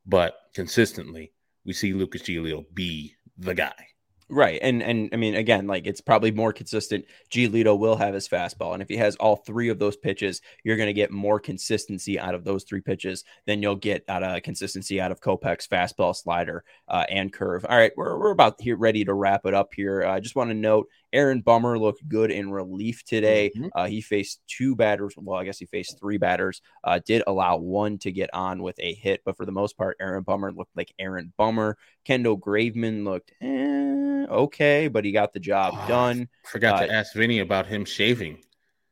But 0.05 0.35
consistently, 0.53 1.33
we 1.65 1.73
see 1.73 1.93
Lucas 1.93 2.23
Giolito 2.23 2.65
be 2.73 3.15
the 3.37 3.53
guy. 3.53 3.87
Right. 4.33 4.59
And 4.61 4.81
and 4.81 5.09
I 5.11 5.17
mean 5.17 5.35
again, 5.35 5.67
like 5.67 5.85
it's 5.85 5.99
probably 5.99 6.31
more 6.31 6.53
consistent. 6.53 7.03
Giolito 7.29 7.77
will 7.77 7.97
have 7.97 8.13
his 8.13 8.29
fastball. 8.29 8.73
And 8.73 8.81
if 8.81 8.87
he 8.87 8.95
has 8.95 9.17
all 9.17 9.35
three 9.35 9.67
of 9.67 9.77
those 9.77 9.97
pitches, 9.97 10.39
you're 10.63 10.77
going 10.77 10.87
to 10.87 10.93
get 10.93 11.11
more 11.11 11.37
consistency 11.37 12.17
out 12.17 12.33
of 12.33 12.45
those 12.45 12.63
three 12.63 12.79
pitches 12.79 13.25
than 13.45 13.61
you'll 13.61 13.75
get 13.75 14.05
out 14.07 14.23
of 14.23 14.41
consistency 14.41 15.01
out 15.01 15.11
of 15.11 15.19
Kopech's 15.19 15.67
fastball, 15.67 16.15
slider, 16.15 16.63
uh, 16.87 17.05
and 17.09 17.33
curve. 17.33 17.65
All 17.67 17.75
right, 17.75 17.91
we're, 17.97 18.17
we're 18.17 18.31
about 18.31 18.61
here 18.61 18.77
ready 18.77 19.03
to 19.03 19.13
wrap 19.13 19.45
it 19.45 19.53
up 19.53 19.73
here. 19.75 20.05
I 20.05 20.15
uh, 20.15 20.19
just 20.21 20.37
want 20.37 20.49
to 20.49 20.55
note 20.55 20.87
Aaron 21.13 21.41
Bummer 21.41 21.77
looked 21.77 22.07
good 22.07 22.31
in 22.31 22.51
relief 22.51 23.03
today. 23.03 23.51
Mm-hmm. 23.55 23.67
Uh, 23.73 23.87
he 23.87 24.01
faced 24.01 24.41
two 24.47 24.75
batters. 24.75 25.13
Well, 25.17 25.39
I 25.39 25.43
guess 25.43 25.57
he 25.57 25.65
faced 25.65 25.99
three 25.99 26.17
batters. 26.17 26.61
Uh, 26.83 26.99
did 27.05 27.23
allow 27.27 27.57
one 27.57 27.97
to 27.99 28.11
get 28.11 28.33
on 28.33 28.61
with 28.61 28.79
a 28.79 28.93
hit, 28.93 29.21
but 29.25 29.37
for 29.37 29.45
the 29.45 29.51
most 29.51 29.77
part, 29.77 29.97
Aaron 29.99 30.23
Bummer 30.23 30.51
looked 30.51 30.75
like 30.75 30.93
Aaron 30.99 31.33
Bummer. 31.37 31.77
Kendall 32.05 32.39
Graveman 32.39 33.03
looked 33.03 33.31
eh, 33.41 34.25
okay, 34.29 34.87
but 34.87 35.05
he 35.05 35.11
got 35.11 35.33
the 35.33 35.39
job 35.39 35.73
oh, 35.77 35.87
done. 35.87 36.29
Forgot 36.45 36.75
uh, 36.83 36.87
to 36.87 36.93
ask 36.93 37.13
Vinnie 37.13 37.39
about 37.39 37.67
him 37.67 37.85
shaving. 37.85 38.39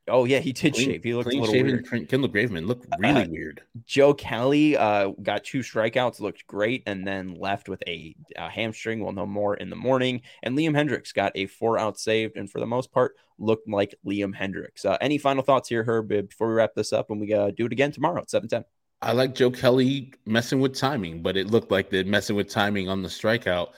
Oh 0.10 0.26
yeah, 0.26 0.40
he 0.40 0.52
did 0.52 0.74
clean, 0.74 0.90
shave. 0.90 1.04
He 1.04 1.14
looked 1.14 1.34
a 1.34 1.38
little 1.38 1.54
weird. 1.54 1.88
Kendall 2.10 2.30
Graveman 2.30 2.68
looked 2.68 2.86
uh, 2.92 2.98
really 3.00 3.24
uh, 3.24 3.30
weird. 3.30 3.62
Joe 3.86 4.14
Kelly 4.14 4.78
uh, 4.78 5.10
got 5.22 5.44
two 5.44 5.60
strikeouts, 5.60 6.20
looked 6.20 6.46
great, 6.48 6.84
and 6.86 7.06
then 7.06 7.36
left 7.36 7.70
with 7.70 7.82
a, 7.88 8.16
a, 8.36 8.50
hamstring. 8.50 9.02
We'll 9.02 9.14
know 9.14 9.26
more 9.26 9.56
in 9.56 9.70
the 9.70 9.76
morning. 9.76 10.22
And 10.44 10.58
Liam 10.58 10.76
Hendriks 10.76 11.14
got 11.14 11.32
a 11.36 11.46
four 11.46 11.78
out 11.78 12.00
saved, 12.00 12.38
and 12.38 12.50
for 12.50 12.60
the 12.60 12.68
most 12.68 12.92
part, 12.92 13.16
looked 13.38 13.68
like 13.70 13.96
Liam 14.06 14.36
Hendriks. 14.36 14.86
Uh, 14.86 14.98
any 15.02 15.18
final 15.18 15.44
thoughts 15.44 15.70
here, 15.70 15.84
Herb, 15.84 16.10
before 16.10 16.50
we 16.50 16.54
wrap 16.54 16.74
this 16.76 16.94
up? 16.94 17.10
And 17.10 17.20
we 17.20 17.34
uh, 17.34 17.52
do 17.52 17.66
it 17.66 17.72
again 17.72 17.92
tomorrow 17.92 18.22
at 18.22 18.30
seven 18.30 18.50
ten. 18.50 18.66
I 19.02 19.14
like 19.14 19.34
Joe 19.34 19.52
Kelly 19.52 20.14
messing 20.26 20.60
with 20.60 20.76
timing, 20.76 21.22
but 21.22 21.38
it 21.38 21.48
looked 21.48 21.72
like 21.72 21.90
the 21.90 22.04
messing 22.04 22.36
with 22.36 22.50
timing 22.50 22.90
on 22.90 23.02
the 23.02 23.08
strikeout 23.08 23.70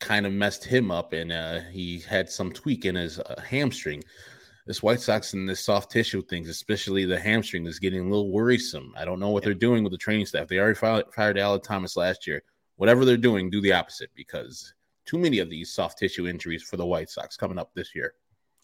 kind 0.00 0.26
of 0.26 0.32
messed 0.32 0.64
him 0.64 0.90
up, 0.90 1.12
and 1.12 1.32
uh, 1.32 1.60
he 1.72 2.00
had 2.00 2.28
some 2.28 2.52
tweak 2.52 2.84
in 2.84 2.94
his 2.94 3.18
uh, 3.18 3.40
hamstring. 3.46 4.02
This 4.66 4.82
White 4.82 5.00
Sox 5.00 5.32
and 5.32 5.48
this 5.48 5.64
soft 5.64 5.92
tissue 5.92 6.22
things, 6.22 6.48
especially 6.48 7.04
the 7.04 7.20
hamstring, 7.20 7.66
is 7.66 7.78
getting 7.78 8.00
a 8.00 8.10
little 8.10 8.32
worrisome. 8.32 8.92
I 8.96 9.04
don't 9.04 9.20
know 9.20 9.30
what 9.30 9.44
they're 9.44 9.54
doing 9.54 9.84
with 9.84 9.92
the 9.92 9.98
training 9.98 10.26
staff. 10.26 10.48
They 10.48 10.58
already 10.58 10.74
fired, 10.74 11.04
fired 11.14 11.38
Allen 11.38 11.60
Thomas 11.60 11.96
last 11.96 12.26
year. 12.26 12.42
Whatever 12.74 13.04
they're 13.04 13.16
doing, 13.16 13.48
do 13.48 13.60
the 13.60 13.72
opposite 13.72 14.10
because 14.16 14.74
too 15.04 15.18
many 15.18 15.38
of 15.38 15.48
these 15.48 15.72
soft 15.72 15.98
tissue 15.98 16.26
injuries 16.26 16.64
for 16.64 16.76
the 16.76 16.84
White 16.84 17.08
Sox 17.10 17.36
coming 17.36 17.58
up 17.58 17.70
this 17.74 17.94
year. 17.94 18.14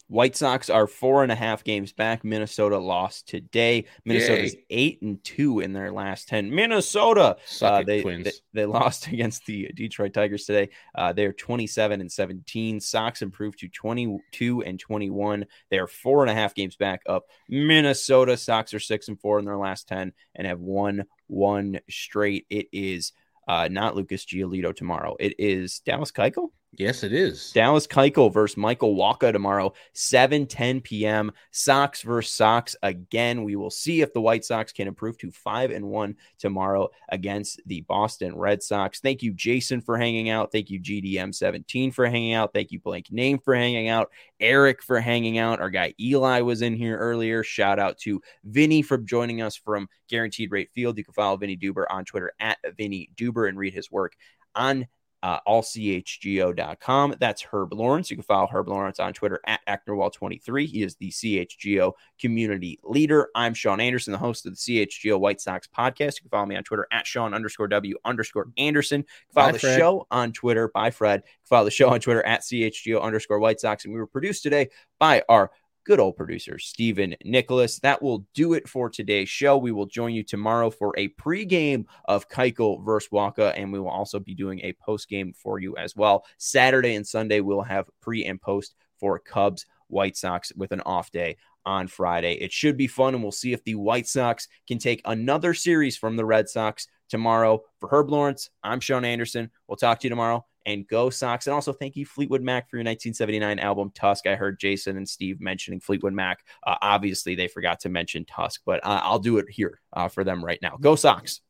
White 0.07 0.35
Sox 0.35 0.69
are 0.69 0.85
four 0.85 1.23
and 1.23 1.31
a 1.31 1.35
half 1.35 1.63
games 1.63 1.93
back. 1.93 2.23
Minnesota 2.23 2.77
lost 2.77 3.27
today. 3.27 3.85
Minnesota's 4.05 4.53
Yay. 4.53 4.65
eight 4.69 5.01
and 5.01 5.23
two 5.23 5.59
in 5.59 5.73
their 5.73 5.91
last 5.91 6.27
ten. 6.27 6.53
Minnesota, 6.53 7.37
uh, 7.61 7.83
they, 7.83 8.03
they, 8.03 8.31
they 8.53 8.65
lost 8.67 9.07
against 9.07 9.45
the 9.45 9.71
Detroit 9.73 10.13
Tigers 10.13 10.45
today. 10.45 10.69
Uh, 10.93 11.13
they're 11.13 11.33
twenty 11.33 11.67
seven 11.67 12.01
and 12.01 12.11
seventeen. 12.11 12.79
Sox 12.79 13.21
improved 13.21 13.59
to 13.59 13.69
twenty 13.69 14.17
two 14.31 14.61
and 14.63 14.79
twenty 14.79 15.09
one. 15.09 15.45
They 15.69 15.79
are 15.79 15.87
four 15.87 16.21
and 16.21 16.29
a 16.29 16.35
half 16.35 16.53
games 16.53 16.75
back 16.75 17.01
up. 17.07 17.23
Minnesota 17.49 18.37
Sox 18.37 18.73
are 18.73 18.79
six 18.79 19.07
and 19.07 19.19
four 19.19 19.39
in 19.39 19.45
their 19.45 19.57
last 19.57 19.87
ten 19.87 20.13
and 20.35 20.45
have 20.45 20.59
won 20.59 21.05
one 21.27 21.79
straight. 21.89 22.45
It 22.49 22.67
is 22.71 23.13
uh, 23.47 23.67
not 23.71 23.95
Lucas 23.95 24.25
Giolito 24.25 24.75
tomorrow. 24.75 25.15
It 25.19 25.35
is 25.39 25.79
Dallas 25.79 26.11
Keuchel. 26.11 26.49
Yes, 26.75 27.03
it 27.03 27.13
is. 27.13 27.51
Dallas 27.51 27.85
Keuchel 27.85 28.33
versus 28.33 28.57
Michael 28.57 28.95
Wacha 28.95 29.31
tomorrow, 29.31 29.73
7 29.93 30.47
10 30.47 30.81
p.m. 30.81 31.31
Sox 31.51 32.01
versus 32.01 32.33
Sox 32.33 32.75
again. 32.81 33.43
We 33.43 33.55
will 33.55 33.69
see 33.69 34.01
if 34.01 34.11
the 34.11 34.21
White 34.21 34.43
Sox 34.43 34.71
can 34.71 34.87
improve 34.87 35.15
to 35.19 35.29
5 35.29 35.69
and 35.69 35.85
1 35.85 36.15
tomorrow 36.39 36.89
against 37.09 37.61
the 37.67 37.81
Boston 37.81 38.35
Red 38.35 38.63
Sox. 38.63 38.99
Thank 39.01 39.21
you, 39.21 39.33
Jason, 39.33 39.81
for 39.81 39.97
hanging 39.97 40.31
out. 40.31 40.51
Thank 40.51 40.71
you, 40.71 40.79
GDM17 40.79 41.93
for 41.93 42.07
hanging 42.07 42.33
out. 42.33 42.53
Thank 42.53 42.71
you, 42.71 42.79
Blank 42.79 43.11
Name, 43.11 43.37
for 43.37 43.53
hanging 43.53 43.89
out. 43.89 44.09
Eric 44.39 44.81
for 44.81 44.99
hanging 44.99 45.37
out. 45.37 45.59
Our 45.59 45.69
guy 45.69 45.93
Eli 45.99 46.41
was 46.41 46.63
in 46.63 46.75
here 46.75 46.97
earlier. 46.97 47.43
Shout 47.43 47.77
out 47.77 47.99
to 47.99 48.19
Vinnie 48.45 48.81
for 48.81 48.97
joining 48.97 49.43
us 49.43 49.55
from 49.55 49.87
Guaranteed 50.09 50.51
Rate 50.51 50.71
Field. 50.71 50.97
You 50.97 51.03
can 51.03 51.13
follow 51.13 51.37
Vinnie 51.37 51.55
Duber 51.55 51.85
on 51.89 52.03
Twitter 52.03 52.33
at 52.39 52.57
Vinnie 52.75 53.11
Duber 53.15 53.47
and 53.47 53.59
read 53.59 53.75
his 53.75 53.91
work 53.91 54.15
on 54.55 54.87
uh, 55.23 55.39
allchgo.com. 55.47 57.15
That's 57.17 57.41
Herb 57.41 57.73
Lawrence. 57.73 58.11
You 58.11 58.17
can 58.17 58.23
follow 58.23 58.45
Herb 58.45 58.67
Lawrence 58.67 58.99
on 58.99 59.13
Twitter 59.13 59.39
at 59.47 59.61
Acnerwall23. 59.67 60.67
He 60.67 60.83
is 60.83 60.95
the 60.95 61.09
CHGO 61.09 61.93
community 62.19 62.77
leader. 62.83 63.29
I'm 63.33 63.53
Sean 63.53 63.79
Anderson, 63.79 64.11
the 64.11 64.17
host 64.17 64.45
of 64.45 64.53
the 64.53 64.57
CHGO 64.57 65.17
White 65.17 65.39
Sox 65.39 65.65
podcast. 65.65 66.15
You 66.17 66.23
can 66.23 66.29
follow 66.29 66.45
me 66.45 66.57
on 66.57 66.63
Twitter 66.65 66.85
at 66.91 67.07
Sean 67.07 67.33
underscore 67.33 67.69
W 67.69 67.95
underscore 68.03 68.49
Anderson. 68.57 69.05
follow 69.33 69.47
Bye, 69.47 69.51
the 69.53 69.59
Fred. 69.59 69.79
show 69.79 70.07
on 70.11 70.33
Twitter 70.33 70.67
by 70.67 70.91
Fred. 70.91 71.23
follow 71.45 71.63
the 71.65 71.71
show 71.71 71.89
on 71.89 72.01
Twitter 72.01 72.23
at 72.25 72.41
CHGO 72.41 73.01
underscore 73.01 73.39
White 73.39 73.61
Sox. 73.61 73.85
And 73.85 73.93
we 73.93 73.99
were 74.01 74.07
produced 74.07 74.43
today 74.43 74.69
by 74.99 75.23
our 75.29 75.51
good 75.85 75.99
old 75.99 76.15
producer, 76.15 76.57
Stephen 76.59 77.15
Nicholas. 77.23 77.79
That 77.79 78.01
will 78.01 78.25
do 78.33 78.53
it 78.53 78.67
for 78.67 78.89
today's 78.89 79.29
show. 79.29 79.57
We 79.57 79.71
will 79.71 79.85
join 79.85 80.13
you 80.13 80.23
tomorrow 80.23 80.69
for 80.69 80.93
a 80.97 81.09
pregame 81.09 81.85
of 82.05 82.29
Keuchel 82.29 82.83
versus 82.83 83.09
Wacha, 83.11 83.53
and 83.55 83.71
we 83.71 83.79
will 83.79 83.89
also 83.89 84.19
be 84.19 84.35
doing 84.35 84.59
a 84.61 84.73
postgame 84.73 85.35
for 85.35 85.59
you 85.59 85.75
as 85.77 85.95
well. 85.95 86.25
Saturday 86.37 86.95
and 86.95 87.05
Sunday, 87.05 87.41
we'll 87.41 87.61
have 87.61 87.89
pre 88.01 88.25
and 88.25 88.41
post 88.41 88.75
for 88.97 89.19
Cubs, 89.19 89.65
White 89.87 90.17
Sox 90.17 90.51
with 90.55 90.71
an 90.71 90.81
off 90.81 91.11
day 91.11 91.37
on 91.65 91.87
Friday. 91.87 92.33
It 92.35 92.51
should 92.51 92.77
be 92.77 92.87
fun, 92.87 93.13
and 93.13 93.23
we'll 93.23 93.31
see 93.31 93.53
if 93.53 93.63
the 93.63 93.75
White 93.75 94.07
Sox 94.07 94.47
can 94.67 94.77
take 94.77 95.01
another 95.05 95.53
series 95.53 95.97
from 95.97 96.15
the 96.15 96.25
Red 96.25 96.49
Sox 96.49 96.87
tomorrow. 97.09 97.61
For 97.79 97.89
Herb 97.89 98.09
Lawrence, 98.09 98.49
I'm 98.63 98.79
Sean 98.79 99.05
Anderson. 99.05 99.51
We'll 99.67 99.77
talk 99.77 99.99
to 99.99 100.05
you 100.05 100.09
tomorrow 100.09 100.45
and 100.65 100.87
go 100.87 101.09
Sox. 101.09 101.47
And 101.47 101.53
also 101.53 101.73
thank 101.73 101.95
you, 101.95 102.05
Fleetwood 102.05 102.41
Mac, 102.41 102.69
for 102.69 102.77
your 102.77 102.83
1979 102.83 103.59
album 103.59 103.91
Tusk. 103.93 104.27
I 104.27 104.35
heard 104.35 104.59
Jason 104.59 104.97
and 104.97 105.07
Steve 105.07 105.41
mentioning 105.41 105.79
Fleetwood 105.79 106.13
Mac. 106.13 106.43
Uh, 106.65 106.75
obviously, 106.81 107.35
they 107.35 107.47
forgot 107.47 107.79
to 107.81 107.89
mention 107.89 108.25
Tusk, 108.25 108.61
but 108.65 108.83
uh, 108.85 109.01
I'll 109.03 109.19
do 109.19 109.37
it 109.37 109.49
here 109.49 109.79
uh, 109.93 110.07
for 110.07 110.23
them 110.23 110.43
right 110.43 110.59
now. 110.61 110.77
Go 110.79 110.95
Sox. 110.95 111.41